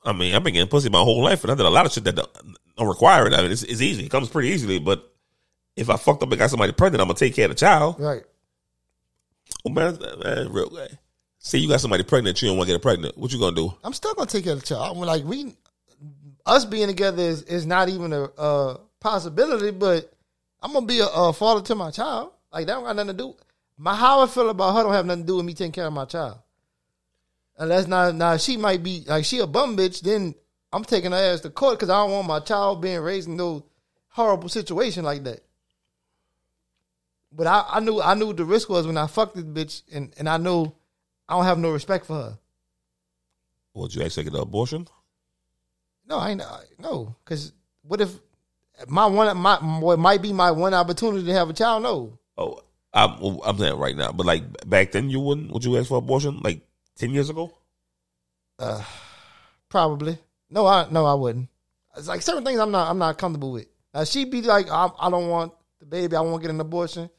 I 0.05 0.13
mean, 0.13 0.35
I've 0.35 0.45
been 0.45 0.53
getting 0.53 0.69
pussy 0.69 0.91
my 0.91 1.01
whole 1.01 1.23
life, 1.23 1.45
and 1.45 1.51
I 1.51 1.55
did 1.55 1.65
a 1.65 1.71
lot 1.71 1.87
of 1.87 1.93
shit 1.93 2.05
that 2.05 2.15
don't, 2.15 2.57
don't 2.77 2.89
require 2.89 3.27
it. 3.27 3.33
I 3.33 3.41
mean, 3.41 3.53
it's, 3.53 3.63
it's 3.63 3.81
easy. 3.81 4.05
It 4.05 4.11
comes 4.11 4.29
pretty 4.29 4.49
easily. 4.49 4.79
But 4.81 5.11
if 5.77 5.89
I 5.89 5.97
fucked 5.97 6.23
up 6.23 6.31
and 6.31 6.39
got 6.39 6.51
somebody 6.51 6.73
pregnant, 6.73 7.01
I'm 7.01 7.09
gonna 7.09 7.19
take 7.19 7.35
care 7.35 7.47
of 7.47 7.53
the 7.53 7.55
child. 7.55 7.99
Right. 7.99 8.23
Oh 9.65 9.71
man, 9.71 9.99
man 10.23 10.53
real. 10.53 10.71
Man. 10.71 10.89
Say 11.39 11.59
you 11.59 11.69
got 11.69 11.81
somebody 11.81 12.03
pregnant, 12.03 12.43
you 12.43 12.49
don't 12.49 12.57
want 12.57 12.69
to 12.69 12.75
get 12.75 12.83
pregnant. 12.83 13.17
What 13.17 13.33
you 13.33 13.39
gonna 13.39 13.55
do? 13.55 13.73
I'm 13.85 13.93
still 13.93 14.15
gonna 14.15 14.29
take 14.29 14.45
care 14.45 14.55
of 14.55 14.61
the 14.61 14.67
child. 14.67 14.97
I'm 14.97 15.03
like 15.03 15.25
we, 15.25 15.55
us 16.45 16.65
being 16.65 16.89
together 16.89 17.23
is, 17.23 17.43
is 17.43 17.67
not 17.67 17.89
even 17.89 18.13
a, 18.13 18.25
uh 18.25 18.79
possibility. 19.01 19.71
But 19.71 20.13
I'm 20.61 20.73
gonna 20.73 20.87
be 20.87 21.01
a, 21.01 21.07
a 21.07 21.33
father 21.33 21.63
to 21.63 21.75
my 21.75 21.91
child. 21.91 22.33
Like 22.53 22.67
that 22.67 22.75
don't 22.75 22.85
got 22.85 22.97
nothing 22.97 23.17
to 23.17 23.23
do. 23.23 23.35
My 23.79 23.95
how 23.95 24.21
I 24.21 24.27
feel 24.27 24.49
about 24.49 24.75
her 24.75 24.83
don't 24.83 24.93
have 24.93 25.07
nothing 25.07 25.23
to 25.23 25.27
do 25.27 25.37
with 25.37 25.47
me 25.47 25.55
taking 25.55 25.73
care 25.73 25.87
of 25.87 25.93
my 25.93 26.05
child. 26.05 26.39
Unless 27.59 27.87
now, 27.87 28.11
now 28.11 28.37
she 28.37 28.57
might 28.57 28.83
be 28.83 29.05
like 29.07 29.25
she 29.25 29.39
a 29.39 29.47
bum 29.47 29.77
bitch. 29.77 30.01
Then 30.01 30.35
I'm 30.73 30.85
taking 30.85 31.13
her 31.13 31.17
ass 31.17 31.41
to 31.41 31.51
court 31.51 31.79
because 31.79 31.91
I 31.91 32.03
don't 32.03 32.13
want 32.13 32.27
my 32.27 32.41
child 32.41 32.83
being 32.83 33.01
raised 33.01 33.29
in 33.29 33.37
no 33.37 33.65
horrible 34.09 34.49
situation 34.49 35.05
like 35.05 35.25
that. 35.25 35.41
But 37.33 37.47
I, 37.47 37.65
I 37.69 37.81
knew 37.81 38.01
I 38.01 38.15
knew 38.15 38.29
what 38.29 38.37
the 38.37 38.45
risk 38.45 38.69
was 38.69 38.87
when 38.87 38.97
I 38.97 39.07
fucked 39.07 39.35
this 39.37 39.45
bitch, 39.45 39.83
and, 39.93 40.13
and 40.19 40.29
I 40.29 40.37
know 40.37 40.75
I 41.29 41.35
don't 41.37 41.45
have 41.45 41.59
no 41.59 41.71
respect 41.71 42.07
for 42.07 42.15
her. 42.15 42.39
Would 43.75 43.95
you 43.95 44.03
actually 44.03 44.25
get 44.25 44.35
an 44.35 44.41
abortion? 44.41 44.89
No, 46.09 46.19
I 46.19 46.31
ain't. 46.31 46.43
No, 46.79 47.15
because 47.25 47.53
what 47.83 48.01
if 48.01 48.11
my 48.87 49.07
one 49.07 49.37
my 49.37 49.57
what 49.57 49.99
might 49.99 50.23
be 50.23 50.33
my 50.33 50.51
one 50.51 50.73
opportunity 50.73 51.27
to 51.27 51.33
have 51.33 51.51
a 51.51 51.53
child? 51.53 51.83
No, 51.83 52.19
Oh, 52.39 52.61
I'm 52.95 53.41
I'm 53.45 53.59
saying 53.59 53.79
right 53.79 53.97
now, 53.97 54.13
but 54.13 54.25
like 54.27 54.45
back 54.69 54.93
then, 54.93 55.11
you 55.11 55.21
wouldn't. 55.21 55.51
Would 55.53 55.65
you 55.65 55.77
ask 55.77 55.89
for 55.89 55.99
abortion? 55.99 56.41
Like 56.43 56.61
ten 56.97 57.11
years 57.11 57.29
ago? 57.29 57.53
Uh, 58.59 58.83
probably. 59.69 60.17
No, 60.49 60.67
I 60.67 60.87
no, 60.91 61.05
I 61.05 61.15
wouldn't. 61.15 61.49
It's 61.97 62.09
like 62.09 62.23
certain 62.23 62.45
things 62.45 62.61
I'm 62.61 62.71
not 62.71 62.89
I'm 62.89 62.99
not 62.99 63.19
comfortable 63.19 63.53
with. 63.53 63.67
Now 63.93 64.05
she 64.05 64.25
be 64.25 64.43
like, 64.43 64.71
I, 64.71 64.89
I 64.99 65.11
don't 65.11 65.29
want 65.29 65.53
baby. 65.89 66.17
I 66.17 66.21
won't 66.21 66.43
get 66.43 66.51
an 66.51 66.61
abortion. 66.61 67.11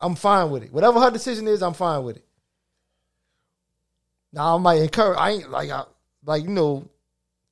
I'm 0.00 0.14
fine 0.14 0.50
with 0.50 0.64
it. 0.64 0.72
Whatever 0.72 1.00
her 1.00 1.10
decision 1.10 1.46
is, 1.46 1.62
I'm 1.62 1.74
fine 1.74 2.02
with 2.02 2.16
it. 2.16 2.24
Now 4.32 4.56
I 4.56 4.58
might 4.58 4.82
encourage. 4.82 5.18
I 5.18 5.30
ain't 5.30 5.50
like 5.50 5.70
I 5.70 5.84
like 6.24 6.42
you 6.42 6.48
know, 6.48 6.88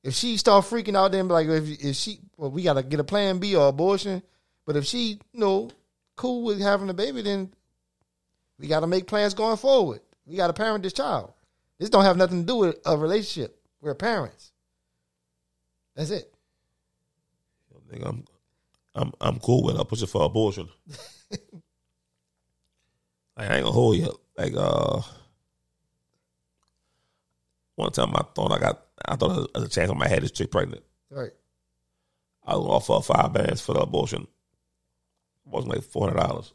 if 0.03 0.13
she 0.13 0.37
start 0.37 0.65
freaking 0.65 0.95
out, 0.95 1.11
then 1.11 1.27
like 1.27 1.47
if 1.47 1.83
if 1.83 1.95
she 1.95 2.19
well, 2.37 2.51
we 2.51 2.63
gotta 2.63 2.83
get 2.83 2.99
a 2.99 3.03
plan 3.03 3.39
B 3.39 3.55
or 3.55 3.67
abortion. 3.67 4.21
But 4.65 4.75
if 4.75 4.85
she 4.85 5.19
you 5.31 5.39
know 5.39 5.69
cool 6.15 6.43
with 6.43 6.59
having 6.59 6.89
a 6.89 6.93
baby, 6.93 7.21
then 7.21 7.53
we 8.59 8.67
gotta 8.67 8.87
make 8.87 9.07
plans 9.07 9.33
going 9.33 9.57
forward. 9.57 10.01
We 10.25 10.35
gotta 10.35 10.53
parent 10.53 10.83
this 10.83 10.93
child. 10.93 11.33
This 11.79 11.89
don't 11.89 12.03
have 12.03 12.17
nothing 12.17 12.41
to 12.41 12.47
do 12.47 12.55
with 12.57 12.79
a 12.85 12.97
relationship. 12.97 13.57
We're 13.81 13.95
parents. 13.95 14.51
That's 15.95 16.11
it. 16.11 16.31
Nigga, 17.91 18.07
I'm 18.07 18.25
I'm 18.95 19.11
I'm 19.21 19.39
cool 19.39 19.63
with. 19.63 19.87
push 19.87 20.01
it 20.01 20.07
for 20.07 20.23
abortion. 20.23 20.67
like, 21.31 21.39
I 23.37 23.55
ain't 23.55 23.63
gonna 23.63 23.71
hold 23.71 23.97
you. 23.97 24.13
Like 24.37 24.53
uh, 24.55 25.01
one 27.75 27.91
time 27.91 28.15
I 28.15 28.23
thought 28.35 28.51
I 28.51 28.59
got 28.59 28.85
I 29.05 29.15
thought 29.15 29.29
there 29.29 29.61
was 29.61 29.63
a 29.65 29.69
chance 29.69 29.89
on 29.89 29.97
my 29.97 30.07
head 30.07 30.23
this 30.23 30.31
chick 30.31 30.51
pregnant. 30.51 30.83
Right. 31.09 31.31
I 32.45 32.55
was 32.55 32.63
gonna 32.65 32.73
offer 32.73 32.93
her 32.93 33.21
five 33.21 33.33
bands 33.33 33.61
for 33.61 33.73
the 33.73 33.79
abortion. 33.81 34.23
It 34.23 35.51
wasn't 35.51 35.73
like 35.73 35.83
four 35.83 36.07
hundred 36.07 36.19
dollars. 36.21 36.53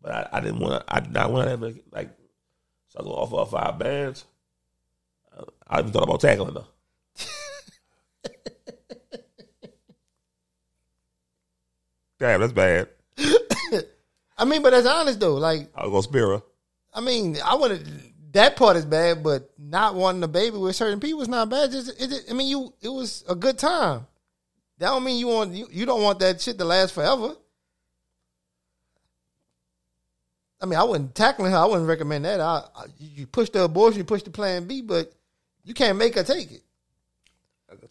But 0.00 0.12
I, 0.12 0.28
I 0.38 0.40
didn't 0.40 0.60
want 0.60 0.86
to. 0.86 0.94
I 0.94 1.00
did 1.00 1.12
not 1.12 1.32
want 1.32 1.48
to 1.48 1.82
like. 1.90 2.10
So 2.88 3.00
I 3.00 3.02
was 3.02 3.06
gonna 3.06 3.10
offer 3.10 3.56
her 3.56 3.64
five 3.64 3.78
bands. 3.78 4.26
I, 5.36 5.76
I 5.76 5.80
even 5.80 5.92
thought 5.92 6.04
about 6.04 6.20
tackling 6.20 6.54
her. 6.54 6.66
Damn, 12.24 12.40
that's 12.40 12.54
bad. 12.54 12.88
I 14.38 14.46
mean, 14.46 14.62
but 14.62 14.70
that's 14.70 14.86
honest 14.86 15.20
though. 15.20 15.34
Like, 15.34 15.68
I 15.74 15.82
was 15.84 15.90
gonna 15.90 16.02
spare 16.04 16.28
her. 16.28 16.42
I 16.94 17.02
mean, 17.02 17.36
I 17.44 17.54
wanted 17.56 17.86
that 18.32 18.56
part 18.56 18.78
is 18.78 18.86
bad, 18.86 19.22
but 19.22 19.50
not 19.58 19.94
wanting 19.94 20.22
a 20.22 20.28
baby 20.28 20.56
with 20.56 20.74
certain 20.74 21.00
people 21.00 21.20
is 21.20 21.28
not 21.28 21.50
bad. 21.50 21.70
Just, 21.70 21.90
it, 22.02 22.08
just- 22.08 22.30
I 22.30 22.32
mean, 22.32 22.48
you 22.48 22.72
it 22.80 22.88
was 22.88 23.24
a 23.28 23.34
good 23.34 23.58
time. 23.58 24.06
That 24.78 24.86
don't 24.88 25.04
mean 25.04 25.18
you 25.18 25.26
want 25.26 25.52
you, 25.52 25.68
you 25.70 25.84
don't 25.84 26.02
want 26.02 26.18
that 26.20 26.40
shit 26.40 26.56
to 26.56 26.64
last 26.64 26.94
forever. 26.94 27.34
I 30.62 30.64
mean, 30.64 30.78
I 30.78 30.84
wouldn't 30.84 31.14
tackling 31.14 31.52
her. 31.52 31.58
I 31.58 31.66
wouldn't 31.66 31.86
recommend 31.86 32.24
that. 32.24 32.40
I, 32.40 32.62
I 32.74 32.84
you 32.98 33.26
push 33.26 33.50
the 33.50 33.64
abortion, 33.64 33.98
you 33.98 34.04
push 34.04 34.22
the 34.22 34.30
plan 34.30 34.66
B, 34.66 34.80
but 34.80 35.12
you 35.62 35.74
can't 35.74 35.98
make 35.98 36.14
her 36.14 36.24
take 36.24 36.50
it. 36.50 36.62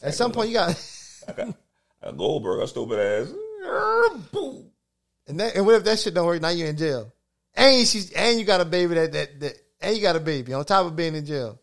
At 0.02 0.16
some 0.16 0.32
point, 0.32 0.50
you 0.50 0.56
got. 0.56 1.54
A 2.02 2.12
Goldberg, 2.12 2.64
a 2.64 2.68
stupid 2.68 2.98
ass. 2.98 3.32
And 5.28 5.40
that, 5.40 5.56
and 5.56 5.66
what 5.66 5.76
if 5.76 5.84
that 5.86 6.00
shit 6.00 6.14
don't 6.14 6.26
work? 6.26 6.42
Now 6.42 6.50
you're 6.50 6.68
in 6.68 6.78
jail, 6.78 7.14
and 7.56 7.88
she's 7.88 8.12
and 8.12 8.38
you 8.40 8.46
got 8.46 8.62
a 8.62 8.66
baby 8.66 8.96
that 8.96 9.12
that, 9.14 9.40
that 9.40 9.54
and 9.82 9.96
you 9.96 10.02
got 10.02 10.16
a 10.16 10.20
baby 10.20 10.54
on 10.54 10.66
top 10.66 10.86
of 10.86 10.96
being 10.96 11.16
in 11.16 11.26
jail. 11.26 11.60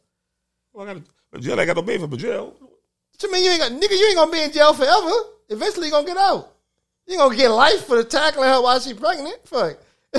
Well, 0.72 0.88
I 0.88 0.94
got 0.94 1.02
a, 1.34 1.38
jail. 1.38 1.60
I 1.60 1.66
got 1.66 1.76
no 1.76 1.82
baby 1.82 2.06
for 2.06 2.16
jail. 2.16 2.54
What 2.58 3.22
you 3.22 3.32
mean 3.32 3.44
you 3.44 3.50
ain't 3.50 3.60
got 3.60 3.72
nigga? 3.72 3.98
You 3.98 4.06
ain't 4.06 4.16
gonna 4.16 4.32
be 4.32 4.42
in 4.42 4.52
jail 4.52 4.72
forever. 4.72 5.10
Eventually, 5.50 5.86
you 5.88 5.92
gonna 5.92 6.06
get 6.06 6.16
out. 6.16 6.54
You 7.06 7.18
gonna 7.18 7.36
get 7.36 7.48
life 7.48 7.84
for 7.86 7.96
the 7.96 8.04
tackling 8.04 8.48
her 8.48 8.62
while 8.62 8.80
she 8.80 8.94
pregnant. 8.94 9.36
Fuck. 9.44 9.76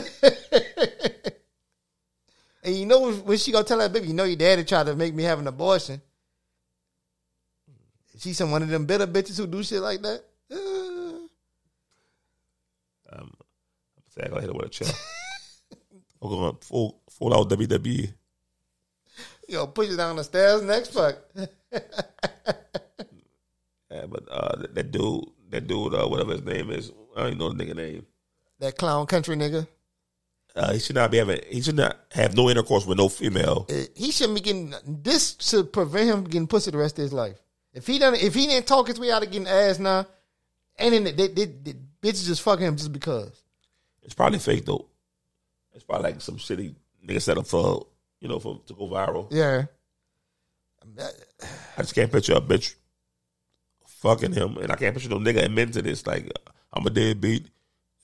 and 2.64 2.76
you 2.76 2.86
know 2.86 3.12
when 3.12 3.38
she 3.38 3.52
gonna 3.52 3.64
tell 3.64 3.80
that 3.80 3.92
baby, 3.92 4.08
you 4.08 4.14
know 4.14 4.26
your 4.26 4.36
daddy 4.36 4.64
tried 4.64 4.86
to 4.86 4.96
make 4.96 5.16
me 5.16 5.24
have 5.24 5.40
an 5.40 5.48
abortion. 5.48 6.00
She's 8.20 8.38
some 8.38 8.52
one 8.52 8.62
of 8.62 8.70
them 8.70 8.86
bitter 8.86 9.08
bitches 9.08 9.38
who 9.38 9.48
do 9.48 9.64
shit 9.64 9.82
like 9.82 10.02
that. 10.04 10.24
Uh, 10.52 11.28
Um, 13.14 13.34
I 14.22 14.28
gotta 14.30 14.42
hit 14.42 14.50
her 14.50 14.54
with 14.54 14.66
a 14.66 14.70
chair. 14.70 14.88
I'm 16.22 16.30
going 16.30 16.58
full 16.62 17.02
full 17.10 17.34
out 17.34 17.50
WWE. 17.50 18.14
you 19.48 19.56
know, 19.56 19.68
push 19.68 19.90
it 19.90 19.98
down 19.98 20.16
the 20.16 20.24
stairs 20.24 20.62
next. 20.62 20.94
Fuck. 20.94 21.18
Yeah, 23.92 24.06
but 24.06 24.24
uh, 24.32 24.56
that, 24.56 24.76
that 24.76 24.92
dude, 24.92 25.26
that 25.50 25.68
dude, 25.68 25.94
uh, 25.94 26.08
whatever 26.08 26.32
his 26.32 26.44
name 26.44 26.72
is, 26.72 26.92
I 27.16 27.24
don't 27.24 27.28
even 27.28 27.40
know 27.40 27.52
the 27.52 27.62
nigga 27.64 27.76
name. 27.76 28.06
That 28.60 28.78
clown 28.78 29.06
country 29.06 29.36
nigga. 29.36 29.68
Uh, 30.56 30.74
he 30.74 30.80
should 30.80 30.96
not 30.96 31.12
be 31.12 31.18
having. 31.18 31.42
He 31.50 31.62
should 31.62 31.76
not 31.76 31.98
have 32.12 32.36
no 32.36 32.50
intercourse 32.50 32.86
with 32.86 32.98
no 32.98 33.10
female. 33.10 33.66
Uh, 33.70 33.84
he 33.96 34.12
shouldn't 34.12 34.36
be 34.36 34.42
getting 34.42 34.74
this 34.86 35.36
should 35.40 35.74
prevent 35.74 36.10
him 36.10 36.22
from 36.22 36.32
getting 36.32 36.48
pussy 36.48 36.72
the 36.72 36.78
rest 36.78 36.98
of 37.00 37.04
his 37.04 37.14
life. 37.14 37.38
If 37.74 37.88
he 37.88 38.00
done, 38.00 38.16
if 38.16 38.34
he 38.34 38.48
didn't 38.48 38.68
talk 38.68 38.88
his 38.88 39.00
way 39.00 39.12
out 39.12 39.24
of 39.24 39.32
getting 39.32 39.48
ass 39.48 39.80
now, 39.80 40.08
and 40.78 40.94
then 40.94 41.04
they, 41.04 41.12
they, 41.12 41.28
they, 41.28 41.46
they 41.46 41.74
bitches 42.02 42.28
just 42.28 42.42
fucking 42.44 42.66
him 42.66 42.76
just 42.78 42.94
because. 42.94 43.42
It's 44.04 44.14
probably 44.14 44.40
fake 44.40 44.66
though. 44.66 44.88
It's 45.74 45.84
probably 45.84 46.12
like 46.12 46.22
some 46.22 46.38
shitty 46.38 46.76
nigga 47.06 47.22
set 47.22 47.38
up 47.38 47.48
for 47.48 47.88
you 48.20 48.28
know 48.28 48.40
for 48.40 48.60
to 48.68 48.74
go 48.74 48.88
viral. 48.88 49.28
Yeah, 49.32 49.66
I 50.98 51.82
just 51.82 51.96
can't 51.96 52.12
picture 52.12 52.34
a 52.34 52.42
bitch 52.42 52.76
fucking 53.86 54.34
him, 54.34 54.58
and 54.58 54.72
I 54.72 54.76
can't 54.76 54.94
picture 54.96 55.10
no 55.10 55.20
nigga 55.20 55.44
admitting 55.46 55.74
to 55.74 55.82
this. 55.82 56.06
Like 56.06 56.32
I'm 56.74 56.86
a 56.86 56.90
deadbeat. 56.90 57.48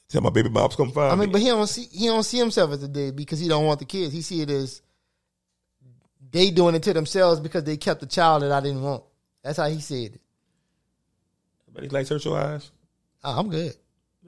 Tell 0.10 0.22
my 0.22 0.30
baby 0.30 0.48
moms 0.50 0.76
come 0.78 0.92
find 0.92 1.12
I 1.12 1.16
mean, 1.16 1.28
me. 1.28 1.34
but 1.34 1.42
he 1.42 1.48
don't 1.48 1.68
see 1.68 1.84
he 1.92 2.06
don't 2.08 2.24
see 2.24 2.38
himself 2.38 2.72
as 2.72 2.84
a 2.84 2.88
dead 2.88 3.16
because 3.16 3.40
he 3.40 3.48
don't 3.50 3.66
want 3.66 3.80
the 3.80 3.86
kids. 3.86 4.14
He 4.14 4.22
see 4.22 4.42
it 4.42 4.50
as 4.50 4.82
they 6.32 6.50
doing 6.52 6.76
it 6.76 6.84
to 6.84 6.94
themselves 6.94 7.40
because 7.42 7.64
they 7.66 7.76
kept 7.78 8.00
the 8.00 8.06
child 8.06 8.44
that 8.44 8.52
I 8.52 8.62
didn't 8.62 8.84
want. 8.84 9.04
That's 9.44 9.58
how 9.58 9.68
he 9.70 9.80
said 9.82 10.16
it. 10.16 10.22
but 11.74 11.84
he's 11.84 11.92
like, 11.92 12.06
search 12.06 12.26
your 12.26 12.38
eyes. 12.38 12.72
Oh, 13.24 13.40
I'm 13.40 13.50
good. 13.50 13.76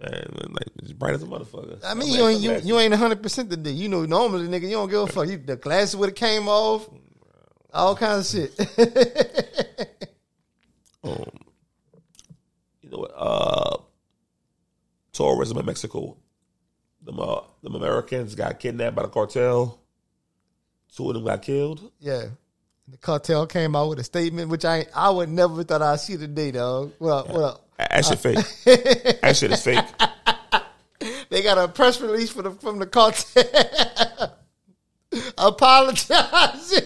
Man, 0.02 0.54
like 0.54 0.68
it's 0.78 0.94
bright 0.94 1.14
as 1.16 1.24
a 1.24 1.26
motherfucker. 1.26 1.80
I 1.84 1.94
mean, 1.94 2.14
you 2.14 2.26
ain't 2.26 2.40
you, 2.42 2.56
you 2.64 2.80
ain't 2.80 2.94
hundred 2.94 3.22
percent 3.22 3.50
today. 3.50 3.72
You 3.72 3.90
know, 3.90 4.06
normally 4.06 4.48
nigga, 4.48 4.64
you 4.64 4.72
don't 4.72 4.90
give 4.90 5.02
a 5.02 5.08
fuck. 5.08 5.28
You, 5.28 5.38
the 5.38 5.58
glasses 5.58 5.98
would 5.98 6.10
have 6.10 6.16
came 6.16 6.48
off, 6.48 6.88
all 7.74 7.98
kinds 7.98 8.34
of 8.34 8.50
shit. 8.58 8.60
um, 11.04 11.26
you 12.82 12.90
know 12.90 13.00
what? 13.00 13.12
Uh, 13.14 13.78
tourism 15.12 15.58
in 15.58 15.66
Mexico. 15.66 16.16
Them, 17.04 17.20
uh, 17.20 17.42
them 17.62 17.76
Americans 17.76 18.36
got 18.36 18.58
kidnapped 18.60 18.96
by 18.96 19.02
the 19.02 19.10
cartel. 19.10 19.80
Two 20.96 21.10
of 21.10 21.16
them 21.16 21.26
got 21.26 21.42
killed. 21.42 21.92
yeah, 22.00 22.28
the 22.88 22.98
cartel 22.98 23.46
came 23.48 23.76
out 23.76 23.90
with 23.90 24.00
a 24.00 24.04
statement, 24.06 24.50
which 24.50 24.64
I 24.64 24.86
I 24.96 25.10
would 25.10 25.28
never 25.30 25.62
thought 25.66 25.82
I'd 25.82 26.00
see 26.00 26.16
today, 26.16 26.52
dog. 26.52 26.94
Well, 27.00 27.28
well, 27.30 27.62
That 27.80 28.06
shit 28.06 28.20
fake. 28.20 28.36
that 29.22 29.36
shit 29.38 29.52
is 29.52 29.64
fake. 29.64 29.86
they 31.30 31.42
got 31.42 31.58
a 31.58 31.68
press 31.68 32.02
release 32.02 32.30
for 32.30 32.42
the, 32.42 32.52
from 32.52 32.80
the 32.80 32.86
cartel 32.86 34.38
apologizing. 35.38 36.84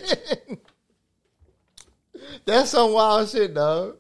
That's 2.45 2.69
some 2.69 2.93
wild 2.93 3.29
shit, 3.29 3.53
dog. 3.53 3.95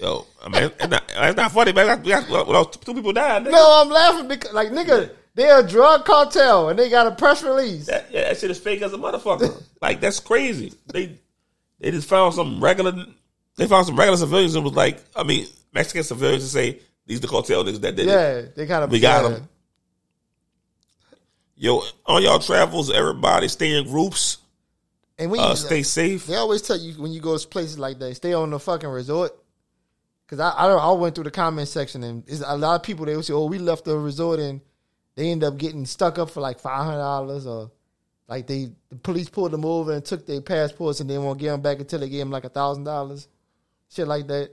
Yo, 0.00 0.26
I 0.44 0.48
mean, 0.48 0.62
it's 0.64 0.88
not, 0.88 1.04
it's 1.08 1.36
not 1.36 1.52
funny, 1.52 1.72
man. 1.72 2.02
We 2.02 2.10
got, 2.10 2.28
well, 2.28 2.64
two 2.64 2.94
people 2.94 3.12
died. 3.12 3.44
Nigga. 3.44 3.52
No, 3.52 3.82
I'm 3.82 3.88
laughing 3.88 4.26
because, 4.28 4.52
like, 4.52 4.70
nigga, 4.70 5.10
they're 5.34 5.60
a 5.60 5.66
drug 5.66 6.04
cartel 6.04 6.68
and 6.68 6.78
they 6.78 6.90
got 6.90 7.06
a 7.06 7.12
press 7.12 7.44
release. 7.44 7.86
That, 7.86 8.06
yeah, 8.10 8.22
that 8.24 8.38
shit 8.38 8.50
is 8.50 8.58
fake 8.58 8.82
as 8.82 8.92
a 8.92 8.96
motherfucker. 8.96 9.62
like 9.80 10.00
that's 10.00 10.18
crazy. 10.18 10.72
They 10.92 11.18
They 11.78 11.92
just 11.92 12.08
found 12.08 12.34
some 12.34 12.62
regular. 12.62 12.92
They 13.56 13.68
found 13.68 13.86
some 13.86 13.96
regular 13.96 14.16
civilians 14.16 14.56
and 14.56 14.64
was 14.64 14.74
like, 14.74 14.98
I 15.14 15.22
mean, 15.22 15.46
Mexican 15.72 16.02
civilians 16.04 16.44
to 16.44 16.48
say 16.50 16.80
these 17.06 17.20
the 17.20 17.28
cartel 17.28 17.64
niggas 17.64 17.80
that 17.80 17.96
did 17.96 18.06
it. 18.06 18.10
Yeah, 18.10 18.42
they 18.56 18.66
kind 18.66 18.84
of 18.84 18.90
We 18.90 19.00
got 19.00 19.28
them. 19.30 19.48
Yo, 21.56 21.82
on 22.06 22.22
y'all 22.22 22.38
travels, 22.38 22.90
everybody 22.90 23.48
stay 23.48 23.76
in 23.78 23.84
groups. 23.88 24.38
And 25.18 25.30
when 25.30 25.40
Uh, 25.40 25.54
stay 25.56 25.82
safe. 25.82 26.26
They 26.26 26.36
always 26.36 26.62
tell 26.62 26.76
you 26.78 26.94
when 27.02 27.12
you 27.12 27.20
go 27.20 27.36
to 27.36 27.48
places 27.48 27.78
like 27.78 27.98
that, 27.98 28.14
stay 28.14 28.32
on 28.32 28.50
the 28.50 28.60
fucking 28.60 28.88
resort. 28.88 29.32
Cause 30.28 30.38
I 30.40 30.52
I, 30.56 30.68
don't- 30.68 30.80
I 30.80 30.92
went 30.92 31.14
through 31.14 31.24
the 31.24 31.30
comment 31.30 31.66
section 31.68 32.04
and 32.04 32.22
a 32.46 32.56
lot 32.56 32.76
of 32.76 32.82
people 32.82 33.06
they 33.06 33.16
would 33.16 33.24
say, 33.24 33.32
"Oh, 33.32 33.46
we 33.46 33.58
left 33.58 33.86
the 33.86 33.96
resort 33.98 34.38
and 34.40 34.60
they 35.16 35.30
end 35.30 35.42
up 35.42 35.56
getting 35.56 35.86
stuck 35.86 36.18
up 36.18 36.30
for 36.30 36.40
like 36.40 36.60
five 36.60 36.84
hundred 36.84 36.98
dollars 36.98 37.46
or 37.46 37.70
like 38.28 38.46
they 38.46 38.70
the 38.90 38.96
police 38.96 39.28
pulled 39.30 39.50
them 39.52 39.64
over 39.64 39.90
and 39.92 40.04
took 40.04 40.26
their 40.26 40.42
passports 40.42 41.00
and 41.00 41.08
they 41.08 41.16
won't 41.16 41.38
give 41.40 41.50
them 41.50 41.62
back 41.62 41.80
until 41.80 41.98
they 42.00 42.10
give 42.10 42.18
them 42.20 42.30
like 42.30 42.44
a 42.44 42.50
thousand 42.50 42.84
dollars, 42.84 43.26
shit 43.88 44.06
like 44.06 44.26
that. 44.28 44.50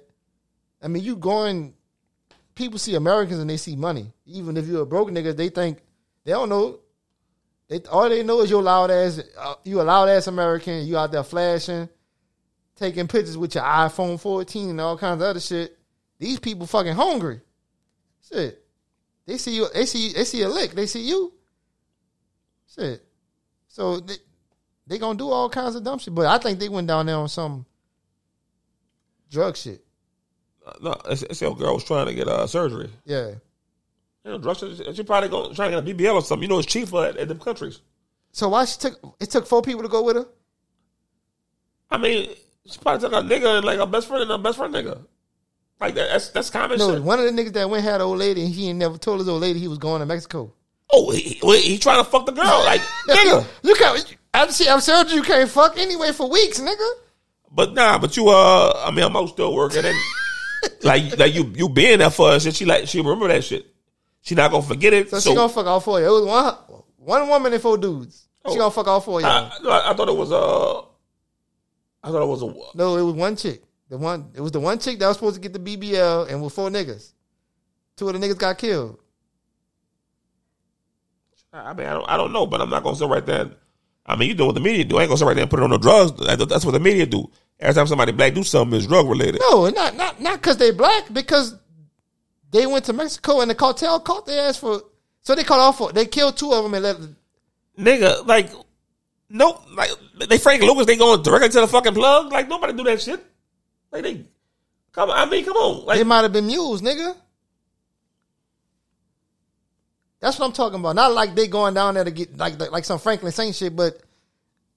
I 0.81 0.87
mean, 0.87 1.03
you 1.03 1.15
going? 1.15 1.73
People 2.53 2.79
see 2.79 2.95
Americans 2.95 3.39
and 3.39 3.49
they 3.49 3.57
see 3.57 3.75
money. 3.75 4.13
Even 4.25 4.55
if 4.55 4.67
you're 4.67 4.83
a 4.83 4.85
broke 4.85 5.09
nigga, 5.09 5.35
they 5.35 5.49
think 5.49 5.79
they 6.23 6.31
don't 6.31 6.49
know. 6.49 6.79
They 7.67 7.79
all 7.81 8.09
they 8.09 8.23
know 8.23 8.41
is 8.41 8.49
you 8.49 8.61
loud 8.61 8.91
ass, 8.91 9.21
uh, 9.37 9.55
you 9.63 9.81
a 9.81 9.83
loud 9.83 10.09
ass 10.09 10.27
American. 10.27 10.85
You 10.85 10.97
out 10.97 11.11
there 11.11 11.23
flashing, 11.23 11.89
taking 12.75 13.07
pictures 13.07 13.37
with 13.37 13.55
your 13.55 13.63
iPhone 13.63 14.19
14 14.19 14.69
and 14.69 14.81
all 14.81 14.97
kinds 14.97 15.21
of 15.21 15.27
other 15.27 15.39
shit. 15.39 15.77
These 16.19 16.39
people 16.39 16.67
fucking 16.67 16.93
hungry. 16.93 17.41
Shit, 18.31 18.63
they 19.25 19.37
see 19.37 19.55
you. 19.55 19.67
They 19.73 19.85
see. 19.85 20.13
They 20.13 20.23
see 20.23 20.41
a 20.43 20.49
lick. 20.49 20.71
They 20.71 20.85
see 20.85 21.07
you. 21.07 21.33
Shit. 22.73 23.03
So 23.67 23.99
they 23.99 24.15
they 24.87 24.97
gonna 24.97 25.17
do 25.17 25.29
all 25.29 25.49
kinds 25.49 25.75
of 25.75 25.83
dumb 25.83 25.99
shit. 25.99 26.13
But 26.13 26.27
I 26.27 26.37
think 26.37 26.59
they 26.59 26.69
went 26.69 26.87
down 26.87 27.07
there 27.07 27.15
on 27.15 27.29
some 27.29 27.65
drug 29.29 29.57
shit. 29.57 29.84
No, 30.81 30.95
it's, 31.09 31.23
it's 31.23 31.41
your 31.41 31.55
girl 31.55 31.75
was 31.75 31.83
trying 31.83 32.07
to 32.07 32.13
get 32.13 32.27
uh, 32.27 32.47
surgery. 32.47 32.89
Yeah. 33.05 33.29
You 34.23 34.31
know, 34.31 34.37
drugs. 34.39 34.63
She 34.95 35.03
probably 35.03 35.29
going 35.29 35.53
trying 35.53 35.71
to 35.71 35.81
get 35.81 35.95
a 35.95 36.03
BBL 36.03 36.15
or 36.15 36.21
something. 36.21 36.43
You 36.43 36.49
know, 36.49 36.59
it's 36.59 36.67
cheaper 36.67 37.05
at, 37.05 37.17
at 37.17 37.27
them 37.27 37.39
countries. 37.39 37.81
So 38.31 38.49
why 38.49 38.65
she 38.65 38.79
took? 38.79 39.15
It 39.19 39.29
took 39.29 39.45
four 39.47 39.61
people 39.61 39.83
to 39.83 39.87
go 39.87 40.03
with 40.03 40.15
her. 40.15 40.25
I 41.91 41.97
mean, 41.97 42.29
she 42.65 42.79
probably 42.79 43.01
took 43.07 43.13
a 43.13 43.23
nigga 43.23 43.57
and 43.57 43.65
like 43.65 43.79
a 43.79 43.85
best 43.85 44.07
friend 44.07 44.23
and 44.23 44.31
a 44.31 44.37
best 44.37 44.57
friend 44.57 44.73
nigga. 44.73 44.99
Like 45.79 45.93
that, 45.95 46.09
that's 46.09 46.29
that's 46.29 46.49
common 46.49 46.79
No, 46.79 46.93
shit. 46.93 47.03
one 47.03 47.19
of 47.19 47.25
the 47.25 47.31
niggas 47.31 47.53
that 47.53 47.69
went 47.69 47.83
had 47.83 47.95
an 47.95 48.01
old 48.01 48.17
lady, 48.17 48.43
and 48.43 48.53
he 48.53 48.69
ain't 48.69 48.79
never 48.79 48.97
told 48.97 49.19
his 49.19 49.29
old 49.29 49.41
lady 49.41 49.59
he 49.59 49.67
was 49.67 49.77
going 49.77 49.99
to 49.99 50.05
Mexico. 50.05 50.51
Oh, 50.91 51.11
he, 51.11 51.21
he, 51.41 51.61
he 51.61 51.77
trying 51.77 52.03
to 52.03 52.09
fuck 52.09 52.25
the 52.25 52.31
girl, 52.31 52.45
like 52.65 52.81
nigga. 53.09 53.45
You 53.63 53.75
can't. 53.75 54.15
I'm 54.33 54.49
see. 54.49 54.67
I'm 54.67 54.79
saying 54.81 55.09
you 55.09 55.21
can't 55.21 55.49
fuck 55.49 55.77
anyway 55.77 56.11
for 56.11 56.29
weeks, 56.29 56.59
nigga. 56.59 56.89
But 57.51 57.73
nah, 57.73 57.97
but 57.99 58.17
you 58.17 58.29
uh, 58.29 58.83
I 58.85 58.91
mean, 58.91 59.05
I'm 59.05 59.27
still 59.27 59.53
working 59.53 59.85
and 59.85 59.95
like 60.83 61.17
like 61.17 61.33
you 61.33 61.51
you 61.55 61.69
being 61.69 61.99
there 61.99 62.09
for 62.09 62.29
us 62.31 62.45
and 62.45 62.55
she 62.55 62.65
like 62.65 62.87
she 62.87 62.99
remember 62.99 63.27
that 63.27 63.43
shit. 63.43 63.65
She 64.21 64.35
not 64.35 64.51
gonna 64.51 64.63
forget 64.63 64.93
it. 64.93 65.09
So, 65.09 65.19
So, 65.19 65.29
she 65.31 65.35
gonna 65.35 65.49
fuck 65.49 65.65
all 65.67 65.79
four. 65.79 66.01
It 66.01 66.07
was 66.09 66.25
one 66.25 66.55
one 66.97 67.27
woman 67.29 67.53
and 67.53 67.61
four 67.61 67.77
dudes. 67.77 68.27
She 68.47 68.53
Oh. 68.53 68.57
gonna 68.57 68.71
fuck 68.71 68.87
all 68.87 69.01
four 69.01 69.19
of 69.19 69.23
y'all. 69.23 69.31
I, 69.51 69.57
no, 69.63 69.69
I, 69.69 69.91
I 69.91 69.93
thought 69.95 70.09
it 70.09 70.15
was 70.15 70.31
uh, 70.31 70.81
I 72.03 72.11
thought 72.11 72.23
it 72.23 72.27
was 72.27 72.41
a 72.43 72.77
no, 72.77 72.97
it 72.97 73.01
was 73.03 73.13
one 73.15 73.35
chick. 73.35 73.61
The 73.89 73.97
one. 73.97 74.31
It 74.33 74.41
was 74.41 74.51
the 74.51 74.59
one 74.59 74.79
chick 74.79 74.97
that 74.99 75.07
was 75.07 75.17
supposed 75.17 75.35
to 75.35 75.41
get 75.47 75.53
the 75.53 75.77
BBL, 75.77 76.29
and 76.29 76.43
with 76.43 76.53
four 76.53 76.69
niggas. 76.69 77.11
Two 77.97 78.09
of 78.09 78.19
the 78.19 78.27
niggas 78.27 78.37
got 78.37 78.57
killed. 78.57 78.97
I 81.53 81.73
mean, 81.73 81.87
I 81.87 81.93
don't, 81.93 82.09
I 82.09 82.17
don't 82.17 82.33
know, 82.33 82.45
but 82.45 82.61
I'm 82.61 82.69
not 82.69 82.83
gonna 82.83 82.95
sit 82.97 83.07
right 83.07 83.25
there. 83.25 83.49
I 84.05 84.15
mean, 84.15 84.27
you 84.29 84.35
do 84.35 84.45
what 84.47 84.55
the 84.55 84.61
media 84.61 84.83
do. 84.83 84.97
I 84.97 85.01
ain't 85.01 85.09
gonna 85.09 85.17
sit 85.17 85.25
right 85.25 85.33
there 85.35 85.43
and 85.43 85.49
put 85.49 85.59
it 85.59 85.63
on 85.63 85.69
the 85.69 85.77
drugs. 85.77 86.11
That's 86.47 86.65
what 86.65 86.71
the 86.73 86.79
media 86.79 87.05
do. 87.05 87.29
Every 87.59 87.73
time 87.73 87.87
somebody 87.87 88.11
black 88.11 88.33
do 88.33 88.43
something, 88.43 88.77
it's 88.77 88.87
drug 88.87 89.07
related. 89.07 89.39
No, 89.39 89.69
not 89.69 89.95
not 89.95 90.19
not 90.21 90.41
because 90.41 90.57
they 90.57 90.71
black. 90.71 91.11
Because 91.13 91.55
they 92.51 92.65
went 92.65 92.85
to 92.85 92.93
Mexico 92.93 93.41
and 93.41 93.49
the 93.49 93.55
cartel 93.55 93.99
caught 93.99 94.25
their 94.25 94.49
ass 94.49 94.57
for. 94.57 94.81
So 95.21 95.35
they 95.35 95.43
caught 95.43 95.59
off 95.59 95.77
for. 95.77 95.91
They 95.91 96.05
killed 96.05 96.37
two 96.37 96.51
of 96.51 96.63
them 96.63 96.73
and 96.73 96.83
let. 96.83 96.97
Nigga, 97.77 98.25
like, 98.25 98.51
nope. 99.29 99.61
Like, 99.75 99.89
they 100.29 100.37
Frank 100.37 100.61
Lucas, 100.61 100.85
they 100.85 100.97
going 100.97 101.23
directly 101.23 101.49
to 101.49 101.61
the 101.61 101.67
fucking 101.67 101.93
plug. 101.93 102.31
Like, 102.31 102.47
nobody 102.47 102.73
do 102.73 102.83
that 102.83 103.01
shit. 103.01 103.25
Like, 103.91 104.03
they, 104.03 104.25
come 104.91 105.09
on. 105.09 105.17
I 105.17 105.29
mean, 105.29 105.43
come 105.43 105.57
on. 105.57 105.85
Like, 105.85 105.97
They 105.97 106.03
might 106.03 106.21
have 106.21 106.31
been 106.33 106.47
mules, 106.47 106.81
nigga. 106.81 107.15
That's 110.19 110.39
what 110.39 110.45
I'm 110.45 110.53
talking 110.53 110.79
about. 110.79 110.95
Not 110.95 111.13
like 111.13 111.35
they 111.35 111.47
going 111.47 111.73
down 111.73 111.93
there 111.93 112.03
to 112.03 112.11
get 112.11 112.37
like 112.37 112.59
like 112.71 112.83
some 112.85 112.97
Franklin 112.97 113.31
Saint 113.31 113.55
shit, 113.55 113.75
but 113.75 113.99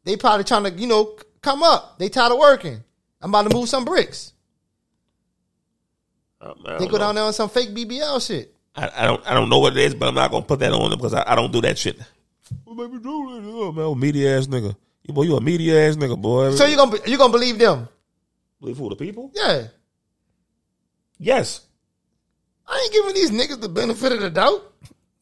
they 0.05 0.16
probably 0.16 0.45
trying 0.45 0.64
to 0.64 0.70
you 0.70 0.87
know 0.87 1.16
come 1.43 1.62
up. 1.62 1.99
They 1.99 2.09
tired 2.09 2.32
of 2.32 2.39
working. 2.39 2.82
I'm 3.20 3.30
about 3.30 3.49
to 3.51 3.55
move 3.57 3.68
some 3.68 3.84
bricks. 3.84 4.32
I, 6.41 6.47
I 6.51 6.53
They 6.55 6.78
don't 6.78 6.86
go 6.89 6.93
know. 6.93 6.99
down 6.99 7.14
there 7.16 7.24
on 7.24 7.32
some 7.32 7.49
fake 7.49 7.70
BBL 7.70 8.24
shit. 8.26 8.55
I, 8.76 8.91
I 8.97 9.07
don't, 9.07 9.26
I 9.30 9.34
don't 9.34 9.49
know 9.49 9.59
what 9.59 9.76
it 9.76 9.80
is, 9.80 9.95
but 9.95 10.09
I'm 10.09 10.14
not 10.14 10.30
gonna 10.30 10.45
put 10.45 10.61
that 10.61 10.72
on 10.72 10.91
them 10.91 10.99
because 10.99 11.14
I, 11.14 11.24
I 11.32 11.34
don't 11.34 11.53
do 11.53 11.61
that 11.62 11.76
shit. 11.78 11.99
Well, 12.64 12.76
baby, 12.76 13.03
do 13.03 13.36
it. 13.36 13.43
Oh, 13.45 13.72
man, 13.72 13.84
old 13.86 13.99
media 14.01 14.39
ass 14.39 14.47
nigga. 14.47 14.74
You 15.03 15.14
boy, 15.14 15.22
you 15.22 15.36
a 15.36 15.41
media 15.41 15.89
ass 15.89 15.97
nigga, 15.97 16.20
boy. 16.20 16.53
So 16.55 16.64
you 16.66 16.76
gonna 16.76 16.97
you 17.07 17.18
gonna 17.18 17.32
believe 17.32 17.59
them? 17.59 17.89
believe 18.61 18.76
who 18.78 18.89
the 18.89 18.97
people? 18.97 19.30
Yeah. 19.34 19.68
Yes. 21.18 21.62
I 22.66 22.78
ain't 22.84 22.93
giving 22.93 23.14
these 23.14 23.30
niggas 23.30 23.61
the 23.61 23.68
benefit 23.68 24.12
of 24.12 24.20
the 24.20 24.30
doubt. 24.30 24.72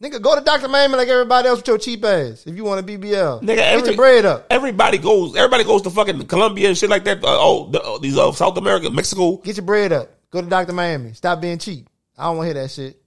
Nigga, 0.03 0.21
go 0.21 0.35
to 0.39 0.45
Dr. 0.45 0.69
Miami 0.69 0.97
like 0.97 1.09
everybody 1.09 1.49
else 1.49 1.61
with 1.61 1.69
your 1.69 1.79
cheap 1.79 2.05
ass 2.05 2.47
if 2.47 2.55
you 2.55 2.65
want 2.65 2.81
a 2.81 2.83
BBL. 2.83 3.41
Nigga, 3.41 3.57
Get 3.57 3.87
your 3.87 3.97
bread 3.97 4.27
up. 4.27 4.47
Everybody 4.51 4.99
goes. 4.99 5.35
Everybody 5.35 5.65
goes 5.65 5.81
to 5.83 5.91
fucking 5.91 6.27
Colombia 6.27 6.69
and 6.69 6.77
shit 6.77 6.91
like 6.91 7.05
that. 7.05 7.25
Uh, 7.25 7.29
oh, 7.29 7.71
the, 7.71 7.83
uh, 7.83 7.99
these 7.99 8.19
uh, 8.19 8.31
South 8.33 8.59
America, 8.59 8.91
Mexico. 8.91 9.39
Get 9.39 9.57
your 9.57 9.65
bread 9.65 9.93
up. 9.93 10.11
Go 10.31 10.43
to 10.43 10.47
Dr. 10.47 10.75
Miami. 10.75 11.15
Stop 11.15 11.41
being 11.41 11.57
cheap. 11.57 11.89
I 12.19 12.25
don't 12.25 12.37
want 12.37 12.49
to 12.49 12.55
hear 12.55 12.63
that 12.63 12.71
shit. 12.71 13.01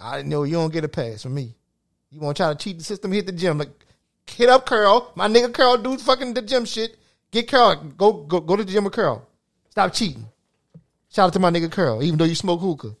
I 0.00 0.22
know 0.22 0.44
you 0.44 0.52
don't 0.52 0.72
get 0.72 0.84
a 0.84 0.88
pass 0.88 1.24
from 1.24 1.34
me. 1.34 1.54
You 2.10 2.20
want 2.20 2.36
to 2.36 2.42
try 2.44 2.52
to 2.52 2.58
cheat 2.58 2.78
the 2.78 2.84
system? 2.84 3.10
Hit 3.10 3.26
the 3.26 3.32
gym. 3.32 3.58
Like, 3.58 3.70
hit 4.28 4.48
up 4.48 4.66
Curl. 4.66 5.10
My 5.16 5.26
nigga 5.26 5.52
Curl 5.52 5.78
do 5.78 5.98
fucking 5.98 6.34
the 6.34 6.42
gym 6.42 6.64
shit. 6.64 6.96
Get 7.32 7.48
Curl. 7.48 7.74
Go 7.96 8.12
go 8.12 8.38
go 8.40 8.54
to 8.54 8.62
the 8.62 8.70
gym 8.70 8.84
with 8.84 8.92
Curl. 8.92 9.26
Stop 9.70 9.92
cheating. 9.92 10.26
Shout 11.10 11.26
out 11.26 11.32
to 11.32 11.40
my 11.40 11.50
nigga 11.50 11.70
Curl. 11.70 12.02
Even 12.04 12.18
though 12.18 12.24
you 12.24 12.34
smoke 12.34 12.60
hookah, 12.60 12.94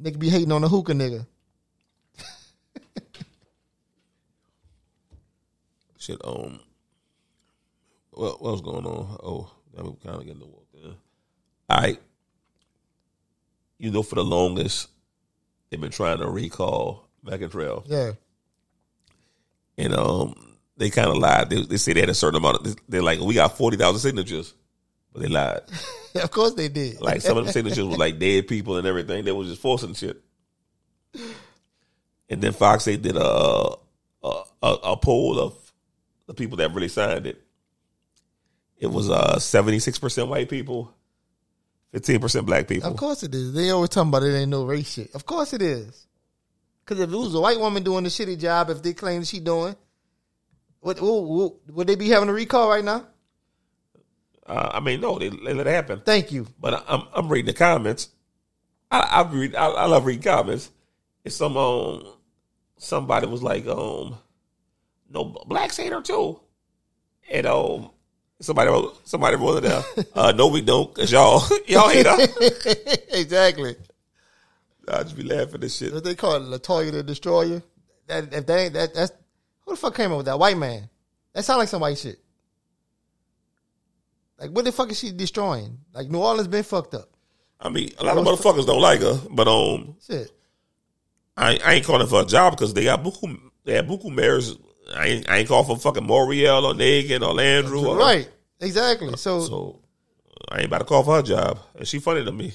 nigga 0.00 0.18
be 0.18 0.28
hating 0.28 0.52
on 0.52 0.62
the 0.62 0.68
hookah 0.68 0.92
nigga. 0.92 1.26
Shit. 5.98 6.20
Um. 6.24 6.60
What 8.10 8.40
what 8.42 8.52
was 8.52 8.60
going 8.62 8.86
on? 8.86 9.18
Oh, 9.22 9.50
that 9.74 9.84
was 9.84 9.96
kind 10.02 10.16
of 10.16 10.24
getting 10.24 10.40
the 10.40 10.46
walk 10.46 10.66
there. 10.72 10.92
All 11.68 11.80
right. 11.80 12.00
You 13.78 13.90
know, 13.90 14.02
for 14.02 14.14
the 14.14 14.24
longest, 14.24 14.88
they've 15.68 15.80
been 15.80 15.90
trying 15.90 16.18
to 16.18 16.28
recall 16.28 17.06
Trail. 17.50 17.84
Yeah. 17.86 18.12
and 19.76 19.94
um, 19.94 20.56
they 20.76 20.90
kind 20.90 21.08
of 21.10 21.16
lied. 21.18 21.50
They, 21.50 21.62
they 21.62 21.76
say 21.76 21.92
they 21.92 22.00
had 22.00 22.08
a 22.08 22.14
certain 22.14 22.36
amount. 22.38 22.64
Of, 22.64 22.76
they're 22.88 23.02
like, 23.02 23.20
we 23.20 23.34
got 23.34 23.58
forty 23.58 23.76
thousand 23.76 24.00
signatures, 24.00 24.54
but 25.16 25.22
they 25.22 25.28
lied. 25.28 25.62
of 26.22 26.30
course 26.30 26.54
they 26.54 26.68
did. 26.68 27.00
Like 27.00 27.22
some 27.22 27.38
of 27.38 27.44
them 27.44 27.52
signatures 27.52 27.84
was 27.84 27.96
like 27.96 28.18
dead 28.18 28.46
people 28.48 28.76
and 28.76 28.86
everything. 28.86 29.24
They 29.24 29.32
was 29.32 29.48
just 29.48 29.62
forcing 29.62 29.94
shit. 29.94 30.22
And 32.28 32.42
then 32.42 32.52
Fox 32.52 32.84
they 32.84 32.96
did 32.96 33.16
a 33.16 33.74
a, 34.22 34.42
a 34.62 34.72
a 34.84 34.96
poll 34.96 35.40
of 35.40 35.54
the 36.26 36.34
people 36.34 36.58
that 36.58 36.74
really 36.74 36.88
signed 36.88 37.26
it. 37.26 37.42
It 38.78 38.88
was 38.88 39.08
uh 39.08 39.38
seventy 39.38 39.78
six 39.78 39.98
percent 39.98 40.28
white 40.28 40.50
people, 40.50 40.92
fifteen 41.92 42.20
percent 42.20 42.44
black 42.44 42.68
people. 42.68 42.90
Of 42.90 42.96
course 42.96 43.22
it 43.22 43.34
is. 43.34 43.54
They 43.54 43.70
always 43.70 43.90
talking 43.90 44.10
about 44.10 44.22
it 44.22 44.36
ain't 44.36 44.50
no 44.50 44.64
race 44.64 44.92
shit. 44.92 45.14
Of 45.14 45.24
course 45.24 45.54
it 45.54 45.62
is. 45.62 46.06
Because 46.84 47.00
if 47.00 47.10
it 47.10 47.16
was 47.16 47.34
a 47.34 47.40
white 47.40 47.58
woman 47.58 47.82
doing 47.82 48.04
the 48.04 48.10
shitty 48.10 48.38
job, 48.38 48.70
if 48.70 48.82
they 48.82 48.92
claim 48.92 49.24
she 49.24 49.40
doing, 49.40 49.74
what, 50.80 51.00
what, 51.00 51.22
what 51.24 51.52
would 51.68 51.86
they 51.88 51.96
be 51.96 52.10
having 52.10 52.28
a 52.28 52.32
recall 52.32 52.68
right 52.68 52.84
now? 52.84 53.06
Uh, 54.46 54.70
I 54.74 54.80
mean, 54.80 55.00
no, 55.00 55.18
they, 55.18 55.28
they 55.28 55.54
let 55.54 55.66
it 55.66 55.70
happen. 55.70 56.00
Thank 56.04 56.30
you. 56.32 56.46
But 56.60 56.84
I'm 56.88 57.02
I'm 57.12 57.28
reading 57.28 57.46
the 57.46 57.52
comments. 57.52 58.08
I 58.90 59.00
I 59.00 59.22
read 59.30 59.54
I, 59.54 59.66
I 59.66 59.86
love 59.86 60.06
reading 60.06 60.22
comments. 60.22 60.70
It's 61.24 61.36
some 61.36 61.56
um 61.56 62.04
somebody 62.78 63.26
was 63.26 63.42
like 63.42 63.66
um 63.66 64.16
no 65.10 65.24
blacks 65.24 65.76
hate 65.76 65.92
her 65.92 66.00
too, 66.00 66.40
and 67.30 67.46
um 67.46 67.90
somebody 68.40 68.70
wrote- 68.70 69.06
somebody 69.06 69.36
wrote 69.36 69.64
it 69.64 69.68
down. 69.68 69.82
Uh, 70.14 70.32
no, 70.32 70.46
we 70.46 70.62
don't, 70.62 70.94
cause 70.94 71.10
y'all 71.12 71.42
y'all 71.66 71.88
hate 71.88 72.06
her. 72.06 72.16
exactly. 73.18 73.76
I 74.88 75.02
just 75.02 75.16
be 75.16 75.24
laughing 75.24 75.54
at 75.54 75.60
this 75.62 75.76
shit. 75.76 75.92
What 75.92 76.04
they 76.04 76.14
call 76.14 76.36
it, 76.36 76.42
LaToya 76.62 76.92
the 76.92 77.02
Destroyer. 77.02 77.62
That 78.06 78.32
if 78.32 78.46
they 78.46 78.64
ain't 78.66 78.74
that 78.74 78.94
that's 78.94 79.12
who 79.64 79.72
the 79.72 79.76
fuck 79.76 79.96
came 79.96 80.12
up 80.12 80.18
with 80.18 80.26
that 80.26 80.38
white 80.38 80.56
man? 80.56 80.88
That 81.32 81.44
sound 81.44 81.58
like 81.58 81.68
some 81.68 81.80
white 81.80 81.98
shit. 81.98 82.18
Like 84.38 84.50
what 84.50 84.64
the 84.64 84.72
fuck 84.72 84.90
is 84.90 84.98
she 84.98 85.12
destroying? 85.12 85.78
Like 85.92 86.08
New 86.08 86.18
Orleans 86.18 86.48
been 86.48 86.62
fucked 86.62 86.94
up. 86.94 87.08
I 87.58 87.70
mean, 87.70 87.90
a 87.98 88.04
lot 88.04 88.18
of 88.18 88.24
motherfuckers 88.24 88.66
don't 88.66 88.82
like 88.82 89.00
her, 89.00 89.18
but 89.30 89.48
um, 89.48 89.96
Shit. 90.06 90.30
I, 91.36 91.58
I 91.64 91.74
ain't 91.74 91.86
calling 91.86 92.06
for 92.06 92.22
a 92.22 92.26
job 92.26 92.52
because 92.52 92.74
they 92.74 92.84
got 92.84 93.02
buku 93.02 93.38
they 93.64 93.74
have 93.74 93.86
buku 93.86 94.14
mayors 94.14 94.56
I 94.94 95.06
ain't, 95.06 95.28
I 95.30 95.38
ain't 95.38 95.48
call 95.48 95.64
for 95.64 95.76
fucking 95.76 96.06
Morial 96.06 96.62
or 96.62 96.74
Nagin 96.74 97.22
or 97.22 97.34
Landrieu. 97.34 97.86
Or, 97.86 97.96
Right. 97.96 98.28
Exactly. 98.60 99.16
So, 99.16 99.40
So 99.40 99.80
I 100.48 100.58
ain't 100.58 100.66
about 100.66 100.78
to 100.78 100.84
call 100.84 101.02
for 101.02 101.16
her 101.16 101.22
job. 101.22 101.58
And 101.74 101.86
she 101.86 101.98
funny 101.98 102.24
to 102.24 102.32
me. 102.32 102.52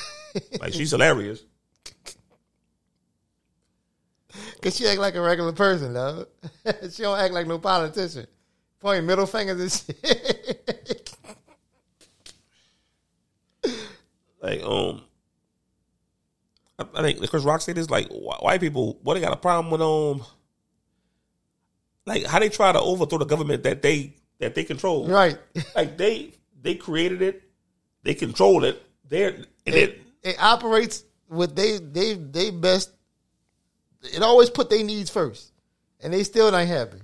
like 0.60 0.72
she's 0.72 0.90
hilarious. 0.90 1.44
cause 4.60 4.76
she 4.76 4.86
act 4.86 5.00
like 5.00 5.14
a 5.14 5.20
regular 5.20 5.52
person, 5.52 5.94
though. 5.94 6.26
she 6.90 7.02
don't 7.02 7.18
act 7.18 7.32
like 7.32 7.46
no 7.46 7.58
politician. 7.58 8.26
Pointing 8.80 9.06
middle 9.06 9.26
fingers 9.26 9.60
and 9.60 9.96
shit. 10.02 11.16
Like 14.42 14.62
um, 14.62 15.02
I, 16.78 16.84
I 16.94 17.02
think 17.02 17.28
Chris 17.28 17.44
Rock 17.44 17.60
said 17.60 17.76
this. 17.76 17.90
Like 17.90 18.08
wh- 18.08 18.42
white 18.42 18.60
people, 18.60 18.98
what 19.02 19.14
they 19.14 19.20
got 19.20 19.32
a 19.32 19.36
problem 19.36 19.70
with 19.70 19.80
um, 19.82 20.24
like 22.06 22.24
how 22.24 22.38
they 22.38 22.48
try 22.48 22.72
to 22.72 22.80
overthrow 22.80 23.18
the 23.18 23.24
government 23.26 23.62
that 23.64 23.82
they 23.82 24.14
that 24.40 24.54
they 24.54 24.64
control. 24.64 25.08
right. 25.08 25.38
Like 25.74 25.96
they 25.98 26.32
they 26.60 26.74
created 26.74 27.22
it, 27.22 27.42
they 28.02 28.14
control 28.14 28.64
it. 28.64 28.82
They're 29.08 29.28
and 29.30 29.46
It, 29.66 29.74
it, 29.74 30.00
it 30.22 30.36
operates 30.42 31.04
with 31.28 31.54
they 31.56 31.78
they 31.78 32.14
they 32.14 32.50
best. 32.50 32.90
It 34.02 34.22
always 34.22 34.48
put 34.50 34.70
their 34.70 34.84
needs 34.84 35.10
first, 35.10 35.52
and 36.00 36.12
they 36.12 36.22
still 36.22 36.54
ain't 36.54 36.68
happy. 36.68 36.98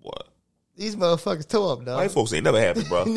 what 0.00 0.28
These 0.76 0.96
motherfuckers 0.96 1.48
tore 1.48 1.74
up, 1.74 1.84
dog. 1.84 1.98
white 1.98 2.10
folks 2.10 2.32
ain't 2.32 2.44
never 2.44 2.60
happy, 2.60 2.82
bro. 2.84 3.04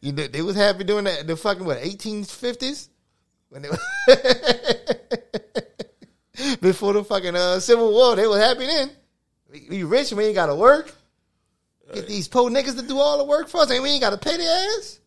you 0.00 0.12
know, 0.12 0.26
they 0.26 0.42
was 0.42 0.56
happy 0.56 0.84
doing 0.84 1.04
that 1.04 1.26
the 1.26 1.36
fucking 1.36 1.64
what 1.64 1.78
eighteen 1.80 2.24
fifties 2.24 2.88
when 3.48 3.62
they 3.62 3.68
before 6.60 6.92
the 6.92 7.04
fucking 7.04 7.36
uh, 7.36 7.60
Civil 7.60 7.92
War. 7.92 8.16
They 8.16 8.26
was 8.26 8.40
happy 8.40 8.66
then. 8.66 8.90
We, 9.50 9.66
we 9.70 9.82
rich, 9.84 10.12
we 10.12 10.24
ain't 10.24 10.34
got 10.34 10.46
to 10.46 10.54
work. 10.54 10.94
Get 11.92 12.08
these 12.08 12.28
poor 12.28 12.50
niggas 12.50 12.76
to 12.76 12.82
do 12.82 12.98
all 12.98 13.18
the 13.18 13.24
work 13.24 13.48
for 13.48 13.60
us, 13.60 13.70
and 13.70 13.82
we 13.82 13.90
ain't 13.90 14.00
got 14.00 14.10
to 14.10 14.16
pay 14.16 14.36
their 14.36 14.78
ass. 14.78 15.00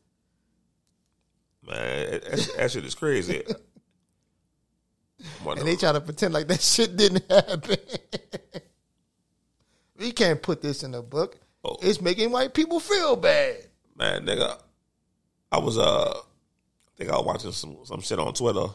Man, 1.67 2.11
that, 2.11 2.51
that 2.57 2.71
shit 2.71 2.85
is 2.85 2.95
crazy. 2.95 3.43
And 5.45 5.67
they 5.67 5.75
try 5.75 5.91
to 5.91 6.01
pretend 6.01 6.33
like 6.33 6.47
that 6.47 6.61
shit 6.61 6.95
didn't 6.95 7.29
happen. 7.29 7.77
we 9.97 10.11
can't 10.11 10.41
put 10.41 10.61
this 10.61 10.83
in 10.83 10.93
a 10.93 11.01
book. 11.01 11.37
Oh. 11.63 11.77
It's 11.81 12.01
making 12.01 12.31
white 12.31 12.53
people 12.53 12.79
feel 12.79 13.15
bad. 13.15 13.66
Man, 13.97 14.25
nigga, 14.25 14.59
I 15.51 15.57
was 15.59 15.77
uh, 15.77 16.11
I 16.13 16.91
think 16.97 17.09
I 17.09 17.15
was 17.17 17.25
watching 17.25 17.51
some 17.51 17.77
some 17.83 18.01
shit 18.01 18.19
on 18.19 18.33
Twitter, 18.33 18.65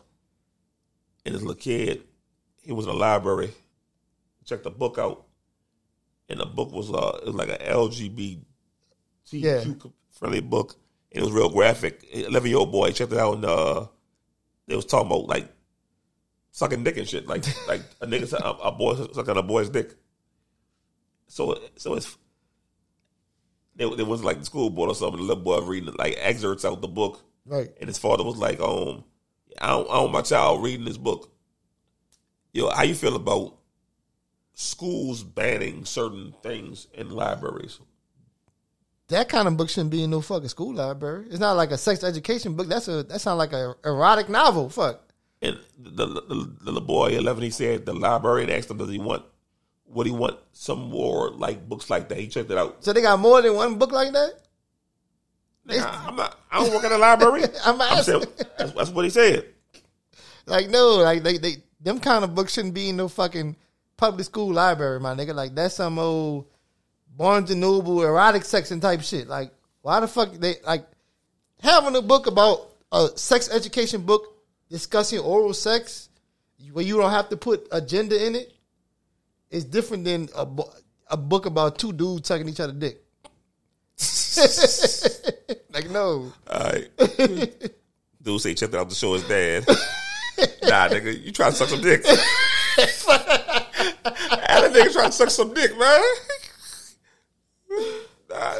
and 1.24 1.34
this 1.34 1.42
little 1.42 1.54
kid, 1.54 2.02
he 2.62 2.72
was 2.72 2.86
in 2.86 2.92
the 2.92 2.98
library, 2.98 3.50
checked 4.44 4.64
the 4.64 4.70
book 4.70 4.98
out, 4.98 5.24
and 6.28 6.40
the 6.40 6.46
book 6.46 6.72
was 6.72 6.90
uh, 6.92 7.18
it 7.22 7.26
was 7.26 7.34
like 7.34 7.48
an 7.48 7.58
LGBTQ 7.66 8.40
Yeah. 9.32 9.64
friendly 10.10 10.40
book. 10.40 10.76
It 11.10 11.20
was 11.22 11.30
real 11.32 11.50
graphic. 11.50 12.04
Eleven 12.12 12.48
year 12.48 12.58
old 12.58 12.72
boy 12.72 12.90
checked 12.92 13.12
it 13.12 13.18
out, 13.18 13.34
and 13.36 13.44
uh, 13.44 13.86
they 14.66 14.76
was 14.76 14.86
talking 14.86 15.08
about 15.08 15.26
like 15.28 15.48
sucking 16.52 16.84
dick 16.84 16.96
and 16.96 17.08
shit, 17.08 17.26
like 17.26 17.44
like 17.68 17.82
a 18.00 18.06
nigga 18.06 18.32
a, 18.32 18.50
a 18.68 18.72
boy 18.72 18.94
sucking 19.12 19.36
a 19.36 19.42
boy's 19.42 19.68
dick. 19.68 19.94
So 21.28 21.58
so 21.76 21.94
it's 21.94 22.16
there, 23.76 23.88
there 23.96 24.06
was 24.06 24.22
like 24.24 24.38
the 24.38 24.44
school 24.44 24.70
board 24.70 24.90
or 24.90 24.94
something. 24.94 25.18
The 25.18 25.26
little 25.26 25.42
boy 25.42 25.60
reading 25.60 25.94
like 25.98 26.16
excerpts 26.18 26.64
out 26.64 26.80
the 26.80 26.88
book, 26.88 27.20
Right. 27.46 27.70
and 27.80 27.88
his 27.88 27.98
father 27.98 28.24
was 28.24 28.36
like, 28.36 28.60
"Um, 28.60 29.04
I 29.60 29.68
don't, 29.68 29.88
I 29.90 29.94
don't 29.94 30.02
want 30.02 30.12
my 30.12 30.22
child 30.22 30.62
reading 30.62 30.84
this 30.84 30.98
book." 30.98 31.30
Yo, 32.52 32.68
how 32.70 32.82
you 32.82 32.94
feel 32.94 33.16
about 33.16 33.56
schools 34.54 35.22
banning 35.24 35.84
certain 35.84 36.34
things 36.42 36.86
in 36.94 37.10
libraries? 37.10 37.80
That 39.08 39.28
kind 39.28 39.48
of 39.48 39.56
book 39.56 39.68
shouldn't 39.68 39.90
be 39.90 40.02
in 40.02 40.10
no 40.10 40.20
fucking 40.20 40.48
school 40.48 40.74
library. 40.74 41.26
It's 41.28 41.38
not 41.40 41.56
like 41.56 41.70
a 41.70 41.78
sex 41.78 42.02
education 42.04 42.54
book. 42.54 42.68
That's 42.68 42.88
a 42.88 43.02
that 43.04 43.20
sounds 43.20 43.38
like 43.38 43.52
a 43.52 43.74
erotic 43.84 44.28
novel. 44.28 44.68
Fuck. 44.70 45.00
And 45.42 45.58
the, 45.76 46.06
the, 46.06 46.20
the, 46.20 46.34
the 46.60 46.64
little 46.64 46.80
boy, 46.80 47.08
eleven, 47.10 47.42
he 47.42 47.50
said 47.50 47.84
the 47.84 47.92
librarian 47.94 48.48
asked 48.50 48.70
him, 48.70 48.78
"Does 48.78 48.90
he 48.90 48.98
want? 48.98 49.24
Would 49.92 50.06
he 50.06 50.12
want 50.12 50.38
some 50.52 50.90
more 50.90 51.30
like 51.30 51.68
books 51.68 51.90
like 51.90 52.08
that?" 52.08 52.18
He 52.18 52.28
checked 52.28 52.50
it 52.50 52.58
out. 52.58 52.84
So 52.84 52.92
they 52.92 53.02
got 53.02 53.18
more 53.18 53.40
than 53.42 53.54
one 53.54 53.78
book 53.78 53.92
like 53.92 54.12
that. 54.12 54.32
Nigga, 55.68 56.06
I'm 56.08 56.16
not. 56.16 56.38
I 56.50 56.62
don't 56.62 56.74
work 56.74 56.84
at 56.84 56.92
a 56.92 56.98
library. 56.98 57.44
I'm 57.64 57.80
I'm 57.80 57.98
asking. 57.98 58.20
saying, 58.20 58.34
that's, 58.58 58.72
that's 58.72 58.90
what 58.90 59.04
he 59.04 59.10
said. 59.10 59.46
Like 60.46 60.68
no, 60.70 60.96
like 60.96 61.22
they 61.22 61.38
they 61.38 61.56
them 61.80 62.00
kind 62.00 62.24
of 62.24 62.34
books 62.34 62.54
shouldn't 62.54 62.74
be 62.74 62.88
in 62.88 62.96
no 62.96 63.08
fucking 63.08 63.56
public 63.96 64.24
school 64.24 64.52
library, 64.52 64.98
my 65.00 65.14
nigga. 65.14 65.34
Like 65.34 65.54
that's 65.54 65.74
some 65.74 65.98
old 65.98 66.46
Barnes 67.16 67.50
and 67.50 67.60
Noble 67.60 68.02
erotic 68.02 68.44
section 68.44 68.80
type 68.80 69.02
shit. 69.02 69.28
Like 69.28 69.52
why 69.82 70.00
the 70.00 70.08
fuck 70.08 70.32
they 70.32 70.56
like 70.66 70.86
having 71.60 71.94
a 71.96 72.02
book 72.02 72.26
about 72.26 72.70
a 72.90 73.08
sex 73.16 73.48
education 73.50 74.02
book 74.02 74.36
discussing 74.68 75.20
oral 75.20 75.54
sex 75.54 76.08
where 76.72 76.84
you 76.84 76.96
don't 76.96 77.10
have 77.10 77.28
to 77.28 77.36
put 77.36 77.66
a 77.70 77.80
gender 77.80 78.16
in 78.16 78.34
it 78.34 78.52
is 79.52 79.64
different 79.64 80.04
than 80.04 80.28
a, 80.34 80.44
bu- 80.44 80.70
a 81.08 81.16
book 81.16 81.46
about 81.46 81.78
two 81.78 81.92
dudes 81.92 82.26
sucking 82.26 82.48
each 82.48 82.60
other 82.60 82.72
dick. 82.72 83.04
like 85.72 85.90
no. 85.90 86.32
All 86.50 86.60
right. 86.60 86.88
Dude 88.22 88.40
say 88.40 88.54
checked 88.54 88.74
out 88.74 88.88
to 88.88 88.94
show 88.94 89.14
his 89.14 89.26
dad. 89.28 89.66
nah, 90.62 90.88
nigga, 90.88 91.22
you 91.22 91.32
try 91.32 91.50
to 91.50 91.56
suck 91.56 91.68
some 91.68 91.80
dick. 91.80 92.04
and 92.06 92.16
that 94.06 94.72
nigga 94.72 94.92
trying 94.92 95.06
to 95.06 95.12
suck 95.12 95.30
some 95.30 95.52
dick, 95.52 95.76
man. 95.76 96.02
Nah, 98.30 98.54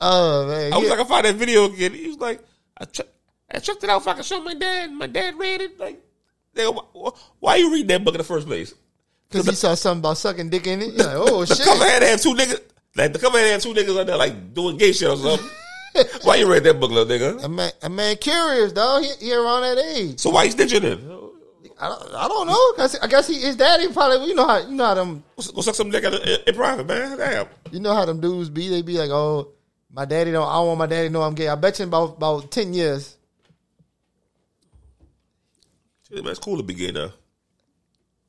Oh 0.00 0.46
man. 0.46 0.72
I 0.72 0.76
was 0.76 0.84
yeah. 0.84 0.90
like, 0.90 1.00
I 1.00 1.04
find 1.04 1.24
that 1.26 1.34
video 1.36 1.64
again. 1.66 1.92
He 1.92 2.08
was 2.08 2.18
like, 2.18 2.40
I, 2.80 2.86
I 3.50 3.58
checked 3.58 3.82
it 3.82 3.90
out 3.90 4.02
if 4.02 4.08
I 4.08 4.14
could 4.14 4.24
show 4.24 4.40
my 4.42 4.54
dad. 4.54 4.92
My 4.92 5.06
dad 5.06 5.36
read 5.38 5.60
it. 5.60 5.78
Like, 5.78 6.00
nigga, 6.54 6.84
why, 6.92 7.10
why 7.40 7.56
you 7.56 7.72
read 7.72 7.88
that 7.88 8.04
book 8.04 8.14
in 8.14 8.18
the 8.18 8.24
first 8.24 8.46
place? 8.46 8.74
Because 9.30 9.46
he 9.46 9.54
saw 9.54 9.74
something 9.74 10.00
about 10.00 10.16
sucking 10.18 10.48
dick 10.50 10.66
in 10.66 10.80
it. 10.82 10.94
You're 10.94 11.06
like, 11.06 11.16
oh 11.16 11.44
The 11.44 11.54
shit. 11.54 11.64
cover 11.66 11.84
had 11.84 12.00
to 12.00 12.06
have 12.06 12.20
two 12.20 12.34
niggas. 12.34 12.60
Like 12.96 13.12
the 13.12 13.18
cover 13.18 13.38
had 13.38 13.44
to 13.44 13.50
have 13.52 13.62
two 13.62 13.74
niggas 13.74 14.00
on 14.00 14.06
there 14.06 14.16
like 14.16 14.54
doing 14.54 14.76
gay 14.76 14.92
shit 14.92 15.08
or 15.08 15.16
something. 15.16 15.48
why 16.22 16.36
you 16.36 16.50
read 16.50 16.64
that 16.64 16.80
book, 16.80 16.90
little 16.90 17.04
nigga? 17.06 17.44
A 17.44 17.48
man, 17.48 17.70
a 17.82 17.88
man 17.90 18.16
curious, 18.16 18.72
dog. 18.72 19.02
He, 19.02 19.26
he 19.26 19.34
around 19.34 19.62
that 19.62 19.78
age. 19.78 20.18
So 20.20 20.30
why 20.30 20.44
you 20.44 20.52
snitching 20.52 20.82
it? 20.84 20.98
I 21.80 21.88
don't, 21.88 22.14
I 22.14 22.26
don't 22.26 22.46
know. 22.48 22.72
'Cause 22.72 22.98
I 23.00 23.06
guess 23.06 23.28
he, 23.28 23.34
his 23.40 23.54
daddy 23.56 23.92
probably. 23.92 24.26
You 24.28 24.34
know 24.34 24.46
how 24.46 24.58
you 24.58 24.74
know 24.74 24.84
how 24.84 24.94
them 24.94 25.22
Go 25.54 25.60
suck 25.60 25.74
some 25.76 25.90
dick 25.90 26.02
in, 26.04 26.12
in, 26.14 26.38
in 26.46 26.54
private, 26.54 26.86
man. 26.88 27.16
Damn. 27.18 27.46
you 27.70 27.78
know 27.80 27.94
how 27.94 28.04
them 28.04 28.20
dudes 28.20 28.48
be. 28.50 28.68
They 28.68 28.82
be 28.82 28.98
like, 28.98 29.10
oh, 29.10 29.48
my 29.92 30.04
daddy 30.04 30.32
don't. 30.32 30.48
I 30.48 30.54
don't 30.54 30.66
want 30.68 30.78
my 30.78 30.86
daddy 30.86 31.08
to 31.08 31.12
know 31.12 31.22
I'm 31.22 31.34
gay. 31.34 31.48
I 31.48 31.54
bet 31.54 31.78
you 31.78 31.84
in 31.84 31.88
about 31.90 32.16
about 32.16 32.50
ten 32.50 32.74
years. 32.74 33.16
Shit, 36.08 36.22
man, 36.24 36.30
it's 36.30 36.40
cool 36.40 36.56
to 36.56 36.62
be 36.62 36.74
gay 36.74 36.90
now. 36.90 37.12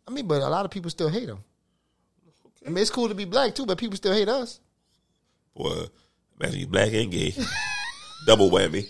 I 0.10 0.12
mean, 0.12 0.28
but 0.28 0.41
a 0.41 0.49
lot 0.49 0.66
of 0.66 0.72
people 0.72 0.89
still 0.89 1.10
hate 1.10 1.30
him. 1.30 1.38
I 2.66 2.70
mean, 2.70 2.80
it's 2.80 2.89
cool 2.89 3.07
to 3.10 3.14
be 3.14 3.26
black 3.26 3.53
too, 3.53 3.68
but 3.68 3.78
people 3.78 3.95
still 3.95 4.14
hate 4.14 4.28
us. 4.28 4.60
Boy, 5.55 5.86
imagine 6.39 6.62
you 6.62 6.68
black 6.68 6.91
and 6.93 7.12
gay. 7.12 7.36
Double 8.26 8.49
whammy. 8.49 8.88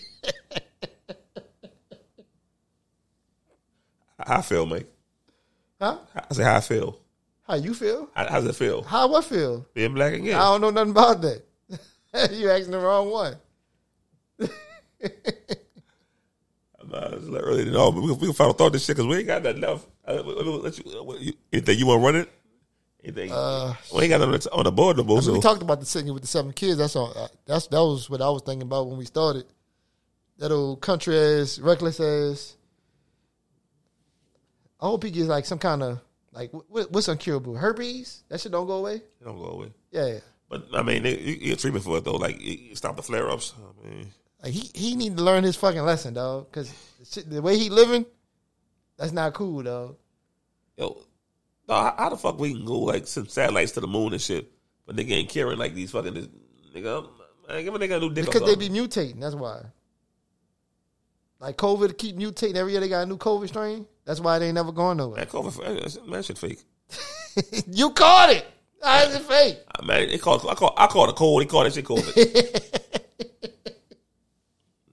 How 4.18 4.38
I 4.38 4.42
feel, 4.42 4.64
mate? 4.64 4.86
Huh? 5.78 5.98
I 6.14 6.34
say 6.34 6.42
how 6.42 6.56
I 6.56 6.60
feel. 6.60 6.98
How 7.42 7.54
you 7.56 7.74
feel? 7.74 8.08
How, 8.14 8.26
how's 8.26 8.46
it 8.46 8.54
feel? 8.54 8.82
How 8.82 9.14
I 9.14 9.20
feel? 9.20 9.66
Being 9.74 9.92
black 9.92 10.14
and 10.14 10.24
gay. 10.24 10.32
I 10.32 10.44
don't 10.44 10.62
know 10.62 10.70
nothing 10.70 10.92
about 10.92 11.20
that. 11.20 11.44
you 12.32 12.48
asking 12.50 12.70
the 12.70 12.78
wrong 12.78 13.10
one. 13.10 13.36
Nah, 16.90 16.98
uh, 16.98 17.10
it's 17.12 17.26
a 17.26 17.30
little 17.30 17.48
early 17.48 17.64
to 17.64 17.70
know, 17.70 17.92
but 17.92 18.02
we, 18.02 18.12
we 18.12 18.26
can 18.26 18.32
final 18.32 18.52
thought 18.52 18.72
this 18.72 18.84
shit 18.84 18.96
because 18.96 19.06
we 19.06 19.18
ain't 19.18 19.26
got 19.26 19.44
nothing 19.44 19.62
else. 19.62 19.86
Uh, 20.18 20.70
you, 20.84 20.98
uh, 20.98 21.02
what, 21.04 21.20
you, 21.20 21.32
anything 21.52 21.78
you 21.78 21.86
want 21.86 22.00
to 22.00 22.04
run 22.06 22.16
it? 22.16 22.30
Anything? 23.02 23.30
Uh, 23.32 23.74
we 23.94 24.02
ain't 24.02 24.10
got 24.10 24.20
nothing 24.28 24.52
on 24.52 24.64
the 24.64 24.72
board 24.72 24.96
no 24.98 25.04
more. 25.04 25.16
I 25.18 25.20
mean, 25.20 25.24
So 25.26 25.32
we 25.32 25.40
talked 25.40 25.62
about 25.62 25.80
the 25.80 25.86
singing 25.86 26.12
with 26.12 26.22
the 26.22 26.28
seven 26.28 26.52
kids. 26.52 26.78
That's 26.78 26.96
all. 26.96 27.14
That's 27.46 27.66
that 27.68 27.78
was 27.82 28.10
what 28.10 28.20
I 28.20 28.28
was 28.28 28.42
thinking 28.42 28.62
about 28.68 28.88
when 28.88 28.98
we 28.98 29.06
started. 29.06 29.46
That 30.38 30.52
old 30.52 30.80
country 30.80 31.18
ass, 31.18 31.58
reckless 31.58 31.98
ass. 32.00 32.56
I 34.80 34.86
hope 34.86 35.02
he 35.04 35.10
gets 35.10 35.28
like 35.28 35.44
some 35.46 35.58
kind 35.58 35.82
of 35.82 36.00
like 36.32 36.50
what, 36.52 36.90
what's 36.90 37.08
uncurable 37.08 37.58
herpes. 37.58 38.22
That 38.28 38.40
shit 38.40 38.52
don't 38.52 38.66
go 38.66 38.74
away. 38.78 38.96
it 38.96 39.24
don't 39.24 39.38
go 39.38 39.44
away. 39.46 39.72
Yeah, 39.90 40.18
But 40.48 40.66
I 40.74 40.82
mean, 40.82 41.02
they- 41.02 41.18
you 41.18 41.32
you 41.34 41.50
get 41.50 41.58
treatment 41.58 41.84
for 41.84 41.98
it 41.98 42.04
though. 42.04 42.16
Like 42.16 42.40
you, 42.40 42.52
you 42.52 42.74
stop 42.76 42.96
the 42.96 43.02
flare 43.02 43.30
ups. 43.30 43.54
I 43.58 43.88
mean, 43.88 44.06
like 44.42 44.52
he 44.52 44.70
he 44.74 44.96
need 44.96 45.16
to 45.16 45.22
learn 45.22 45.44
his 45.44 45.56
fucking 45.56 45.82
lesson, 45.82 46.14
dog. 46.14 46.50
Because 46.50 46.72
the 47.26 47.42
way 47.42 47.58
he 47.58 47.68
living, 47.68 48.06
that's 48.96 49.12
not 49.12 49.34
cool, 49.34 49.62
dog. 49.62 49.96
Yo, 50.80 51.02
no, 51.68 51.74
how, 51.74 52.08
the 52.08 52.16
fuck 52.16 52.38
we 52.38 52.54
can 52.54 52.64
go 52.64 52.80
like 52.80 53.06
send 53.06 53.30
satellites 53.30 53.72
to 53.72 53.80
the 53.80 53.86
moon 53.86 54.12
and 54.12 54.20
shit, 54.20 54.50
but 54.86 54.96
nigga 54.96 55.12
ain't 55.12 55.28
caring 55.28 55.58
like 55.58 55.74
these 55.74 55.90
fucking 55.90 56.14
this, 56.14 56.28
nigga. 56.74 57.06
Man, 57.48 57.64
give 57.64 57.74
a 57.74 57.78
nigga 57.78 57.96
a 57.96 58.00
new 58.00 58.12
dick. 58.12 58.26
Because 58.26 58.42
they 58.42 58.56
be 58.56 58.68
mutating. 58.68 59.20
That's 59.20 59.34
why. 59.34 59.62
Like 61.38 61.56
COVID 61.56 61.96
keep 61.96 62.16
mutating 62.16 62.56
every 62.56 62.72
year. 62.72 62.80
They 62.80 62.88
got 62.88 63.02
a 63.02 63.06
new 63.06 63.16
COVID 63.16 63.48
strain. 63.48 63.86
That's 64.04 64.20
why 64.20 64.38
they 64.38 64.46
ain't 64.46 64.54
never 64.54 64.72
going 64.72 64.96
nowhere. 64.98 65.18
man, 65.18 65.26
COVID, 65.26 65.64
eh, 65.64 65.86
eh, 65.86 66.00
man, 66.04 66.10
that 66.12 66.24
shit 66.24 66.38
fake. 66.38 66.60
you 67.66 67.90
caught 67.90 68.30
it. 68.30 68.46
How 68.82 69.02
is 69.04 69.14
it 69.14 69.22
fake? 69.22 69.58
Ah, 69.68 69.80
I 69.80 69.86
mean, 69.86 70.08
they 70.10 70.18
call 70.18 70.48
I 70.48 70.54
call 70.54 70.74
I 70.76 70.86
call 70.86 71.08
it 71.10 71.16
cold. 71.16 71.42
They 71.42 71.46
call 71.46 71.64
that 71.64 71.74
shit 71.74 71.84
COVID. 71.84 72.66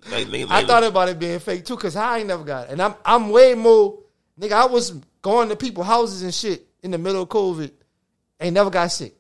Like, 0.10 0.28
nigga, 0.28 0.48
I 0.50 0.64
nigga- 0.64 0.68
thought 0.68 0.84
about 0.86 1.10
it 1.10 1.20
being 1.20 1.40
fake 1.40 1.66
too, 1.66 1.76
cause 1.76 1.98
I 1.98 2.20
ain't 2.20 2.30
never 2.30 2.46
got 2.46 2.68
it, 2.68 2.72
and 2.72 2.82
I'm 2.82 2.96
I'm 3.04 3.30
way 3.30 3.56
more 3.56 4.00
nigga. 4.40 4.54
I 4.54 4.66
was 4.66 4.94
going 5.28 5.50
to 5.50 5.58
people's 5.58 5.88
houses 5.88 6.22
and 6.22 6.34
shit 6.34 6.66
in 6.82 6.92
the 6.92 6.98
middle 6.98 7.24
of 7.24 7.28
COVID, 7.28 7.70
ain't 8.40 8.54
never 8.54 8.70
got 8.70 8.88
sick. 8.88 9.14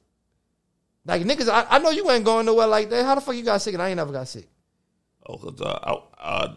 Like 1.05 1.23
niggas, 1.23 1.49
I, 1.49 1.65
I 1.69 1.79
know 1.79 1.89
you 1.89 2.09
ain't 2.09 2.23
going 2.23 2.45
nowhere 2.45 2.67
like 2.67 2.89
that. 2.91 3.05
How 3.05 3.15
the 3.15 3.19
fuck 3.19 3.35
you 3.35 3.43
got 3.43 3.61
sick 3.61 3.73
and 3.73 3.83
I 3.83 3.89
ain't 3.89 3.97
never 3.97 4.13
got 4.13 4.29
sick? 4.29 4.47
Oh, 5.25 5.35
cause 5.35 5.59
uh, 5.59 5.99
I, 6.17 6.23
uh, 6.23 6.53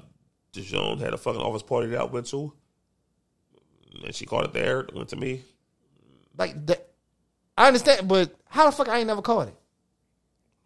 Dijon 0.52 1.00
had 1.00 1.14
a 1.14 1.18
fucking 1.18 1.40
office 1.40 1.64
party 1.64 1.88
that 1.88 2.00
I 2.00 2.04
went 2.04 2.26
to, 2.26 2.52
and 4.04 4.14
she 4.14 4.24
called 4.24 4.44
it 4.44 4.52
there. 4.52 4.80
It 4.80 4.94
Went 4.94 5.08
to 5.08 5.16
me. 5.16 5.42
Like 6.38 6.64
that, 6.66 6.88
I 7.58 7.66
understand, 7.66 8.06
but 8.06 8.32
how 8.48 8.66
the 8.66 8.72
fuck 8.72 8.88
I 8.88 8.98
ain't 8.98 9.08
never 9.08 9.22
caught 9.22 9.48
it? 9.48 9.56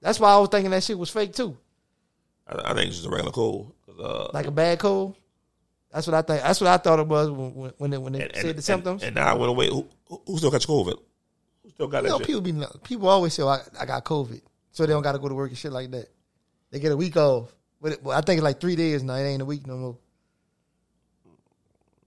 That's 0.03 0.20
why 0.20 0.30
I 0.30 0.39
was 0.39 0.51
thinking 0.51 0.72
that 0.72 0.85
shit 0.85 0.99
was 0.99 1.09
fake 1.09 1.32
too, 1.32 1.57
I, 2.47 2.72
I 2.72 2.74
think 2.74 2.89
it's 2.89 2.97
just 2.97 3.07
a 3.07 3.11
regular 3.11 3.32
cold. 3.32 3.72
Uh, 3.99 4.28
like 4.35 4.47
a 4.47 4.51
bad 4.51 4.78
cold. 4.78 5.16
That's 5.95 6.09
what 6.09 6.14
I 6.14 6.22
think. 6.22 6.42
That's 6.42 6.61
what 6.61 6.68
I 6.70 6.76
thought 6.78 6.99
it 6.99 7.07
was 7.07 7.30
when 7.30 7.55
when 7.55 7.72
when, 7.78 7.92
it, 7.92 8.03
when 8.03 8.12
they 8.14 8.22
and, 8.22 8.34
said 8.34 8.45
and, 8.47 8.59
the 8.59 8.62
symptoms. 8.62 9.03
And, 9.05 9.16
and 9.16 9.24
now 9.24 9.30
I 9.32 9.34
went 9.38 9.49
away. 9.51 9.68
Who, 9.68 9.88
who- 10.09 10.22
who 10.26 10.38
still 10.38 10.51
got 10.51 10.61
COVID? 10.62 10.99
Who 11.62 11.70
still 11.70 11.86
got 11.86 12.03
You 12.03 12.11
that 12.11 12.18
know, 12.18 12.24
people 12.24 12.40
be 12.40 12.53
people 12.82 13.09
always 13.09 13.32
say, 13.32 13.45
oh, 13.45 13.49
I, 13.49 13.61
"I 13.78 13.86
got 13.86 14.05
COVID," 14.05 14.42
so 14.72 14.84
they 14.84 14.92
don't 14.92 15.03
got 15.05 15.12
to 15.12 15.20
go 15.20 15.28
to 15.28 15.34
work 15.36 15.51
and 15.51 15.57
shit 15.59 15.70
like 15.72 15.92
that. 15.92 16.09
They 16.72 16.80
get 16.80 16.90
a 16.90 16.97
week 16.97 17.16
off, 17.16 17.55
but 17.80 17.92
it, 17.92 18.03
well, 18.03 18.18
I 18.18 18.22
think 18.22 18.38
it's 18.38 18.45
like 18.45 18.61
three 18.61 18.74
days 18.74 19.05
now. 19.05 19.14
It 19.14 19.22
ain't 19.22 19.40
a 19.40 19.45
week 19.45 19.66
no 19.68 19.76
more. 19.76 19.97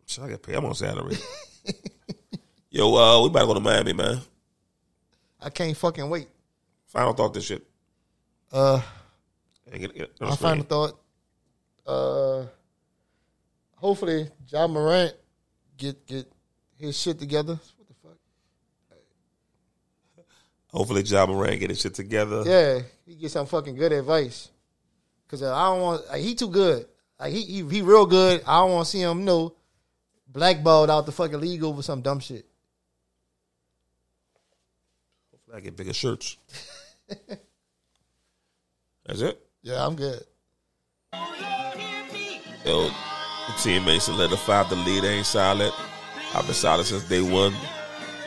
Shit, 0.05 0.23
I 0.25 0.27
get 0.29 0.43
paid. 0.43 0.55
I'm 0.55 0.65
on 0.65 0.75
salary. 0.75 1.15
Yo, 2.69 2.93
uh, 2.93 3.21
we 3.23 3.29
about 3.29 3.39
to 3.39 3.45
go 3.47 3.53
to 3.53 3.59
Miami, 3.61 3.93
man. 3.93 4.19
I 5.41 5.49
can't 5.49 5.75
fucking 5.77 6.09
wait. 6.09 6.27
Final 6.87 7.13
thought. 7.13 7.33
This 7.33 7.45
shit. 7.45 7.65
Uh, 8.51 8.81
And 9.71 9.79
get- 9.81 9.95
get- 9.95 10.21
my 10.21 10.35
final 10.35 10.63
thought. 10.65 10.99
Uh, 11.85 12.45
hopefully, 13.87 14.29
Ja 14.49 14.67
Morant 14.67 15.13
get 15.77 16.05
get 16.05 16.29
his 16.77 16.99
shit 16.99 17.17
together. 17.17 17.53
What 17.77 17.87
the 17.87 17.93
fuck? 18.03 18.17
Hopefully, 20.73 21.03
Ja 21.03 21.25
Morant 21.25 21.59
get 21.61 21.69
his 21.69 21.79
shit 21.79 21.93
together. 21.93 22.43
Yeah, 22.45 22.81
he 23.05 23.15
get 23.15 23.31
some 23.31 23.45
fucking 23.45 23.75
good 23.75 23.93
advice. 23.93 24.49
Cause 25.29 25.41
I 25.43 25.69
don't 25.69 25.81
want 25.81 26.07
like, 26.09 26.21
he 26.21 26.35
too 26.35 26.49
good. 26.49 26.85
Like 27.19 27.31
he, 27.31 27.41
he 27.41 27.67
he 27.67 27.81
real 27.81 28.05
good. 28.05 28.43
I 28.45 28.59
don't 28.59 28.71
want 28.71 28.85
to 28.85 28.91
see 28.91 29.01
him 29.01 29.23
no 29.23 29.55
blackballed 30.27 30.89
out 30.89 31.05
the 31.05 31.11
fucking 31.13 31.39
league 31.39 31.63
over 31.63 31.81
some 31.81 32.01
dumb 32.01 32.19
shit. 32.19 32.45
Hopefully 35.31 35.57
I 35.57 35.61
get 35.61 35.77
bigger 35.77 35.93
shirts. 35.93 36.37
That's 39.05 39.21
it. 39.21 39.41
Yeah, 39.61 39.85
I'm 39.85 39.95
good. 39.95 40.23
Yo, 42.65 42.89
the 43.47 43.53
teammates 43.61 44.05
solidified 44.05 44.69
the 44.69 44.75
lead 44.75 45.03
ain't 45.03 45.25
solid. 45.25 45.71
I've 46.33 46.45
been 46.45 46.53
solid 46.53 46.85
since 46.85 47.03
day 47.03 47.21
one. 47.21 47.53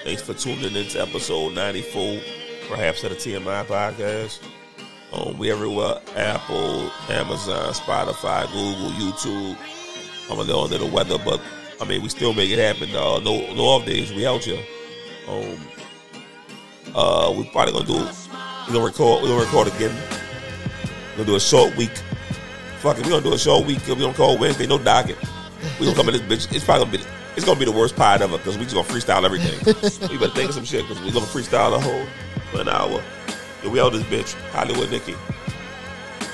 Thanks 0.05 0.23
for 0.23 0.35
tuning 0.35 0.75
in 0.75 0.89
to 0.89 1.03
episode 1.03 1.55
94, 1.55 2.21
perhaps 2.69 3.05
of 3.05 3.11
the 3.11 3.17
TMI 3.17 3.65
podcast. 3.67 4.41
Um, 5.13 5.37
we 5.39 5.51
everywhere 5.51 6.01
Apple, 6.17 6.91
Amazon, 7.09 7.73
Spotify, 7.73 8.47
Google, 8.47 8.91
YouTube. 8.93 9.57
I'm 10.31 10.39
a 10.39 10.43
little 10.43 10.65
under 10.65 10.79
the 10.79 10.87
weather, 10.87 11.19
but 11.19 11.41
I 11.81 11.85
mean, 11.85 12.03
we 12.03 12.09
still 12.09 12.33
make 12.33 12.51
it 12.51 12.59
happen. 12.59 12.93
No, 12.93 13.19
no 13.19 13.63
off 13.63 13.85
days. 13.85 14.13
We 14.13 14.27
out 14.27 14.45
here. 14.45 14.63
Um, 15.29 15.59
uh, 16.95 17.35
we 17.37 17.45
probably 17.51 17.73
gonna 17.73 17.87
do. 17.87 18.09
We 18.67 18.73
gonna 18.73 18.85
record. 18.85 19.23
We 19.23 19.29
gonna 19.29 19.41
record 19.45 19.69
again. 19.69 19.95
We're 21.11 21.17
gonna 21.19 21.27
do 21.27 21.37
a 21.37 21.41
short 21.41 21.77
week. 21.77 21.91
Fuck 22.81 22.99
it, 22.99 23.05
we 23.05 23.11
gonna 23.11 23.23
do 23.23 23.35
a 23.35 23.39
short 23.39 23.67
week. 23.67 23.87
We 23.87 23.95
gonna 23.95 24.15
call 24.15 24.39
Wednesday. 24.39 24.67
No 24.67 24.79
docket. 24.79 25.19
We 25.79 25.85
gonna 25.85 25.97
come 25.97 26.09
in 26.09 26.15
this 26.15 26.23
bitch. 26.47 26.55
It's 26.55 26.65
probably 26.65 26.87
gonna 26.87 26.99
be. 26.99 27.11
It's 27.37 27.45
gonna 27.45 27.59
be 27.59 27.67
the 27.67 27.73
worst 27.73 27.95
pod 27.95 28.23
ever 28.23 28.39
because 28.39 28.57
we 28.57 28.65
just 28.65 28.75
gonna 28.75 28.89
freestyle 28.89 29.25
everything. 29.25 29.59
we 30.09 30.17
better 30.19 30.33
think 30.33 30.49
of 30.49 30.55
some 30.55 30.65
shit 30.65 30.89
because 30.89 31.03
we 31.03 31.13
gonna 31.13 31.27
freestyle 31.27 31.71
the 31.71 31.81
whole 31.81 32.07
an 32.61 32.69
hour. 32.69 33.03
Yeah, 33.63 33.71
we 33.71 33.81
out 33.81 33.93
this 33.93 34.03
bitch. 34.05 34.33
Hollywood 34.53 34.91
Nicky. 34.91 35.15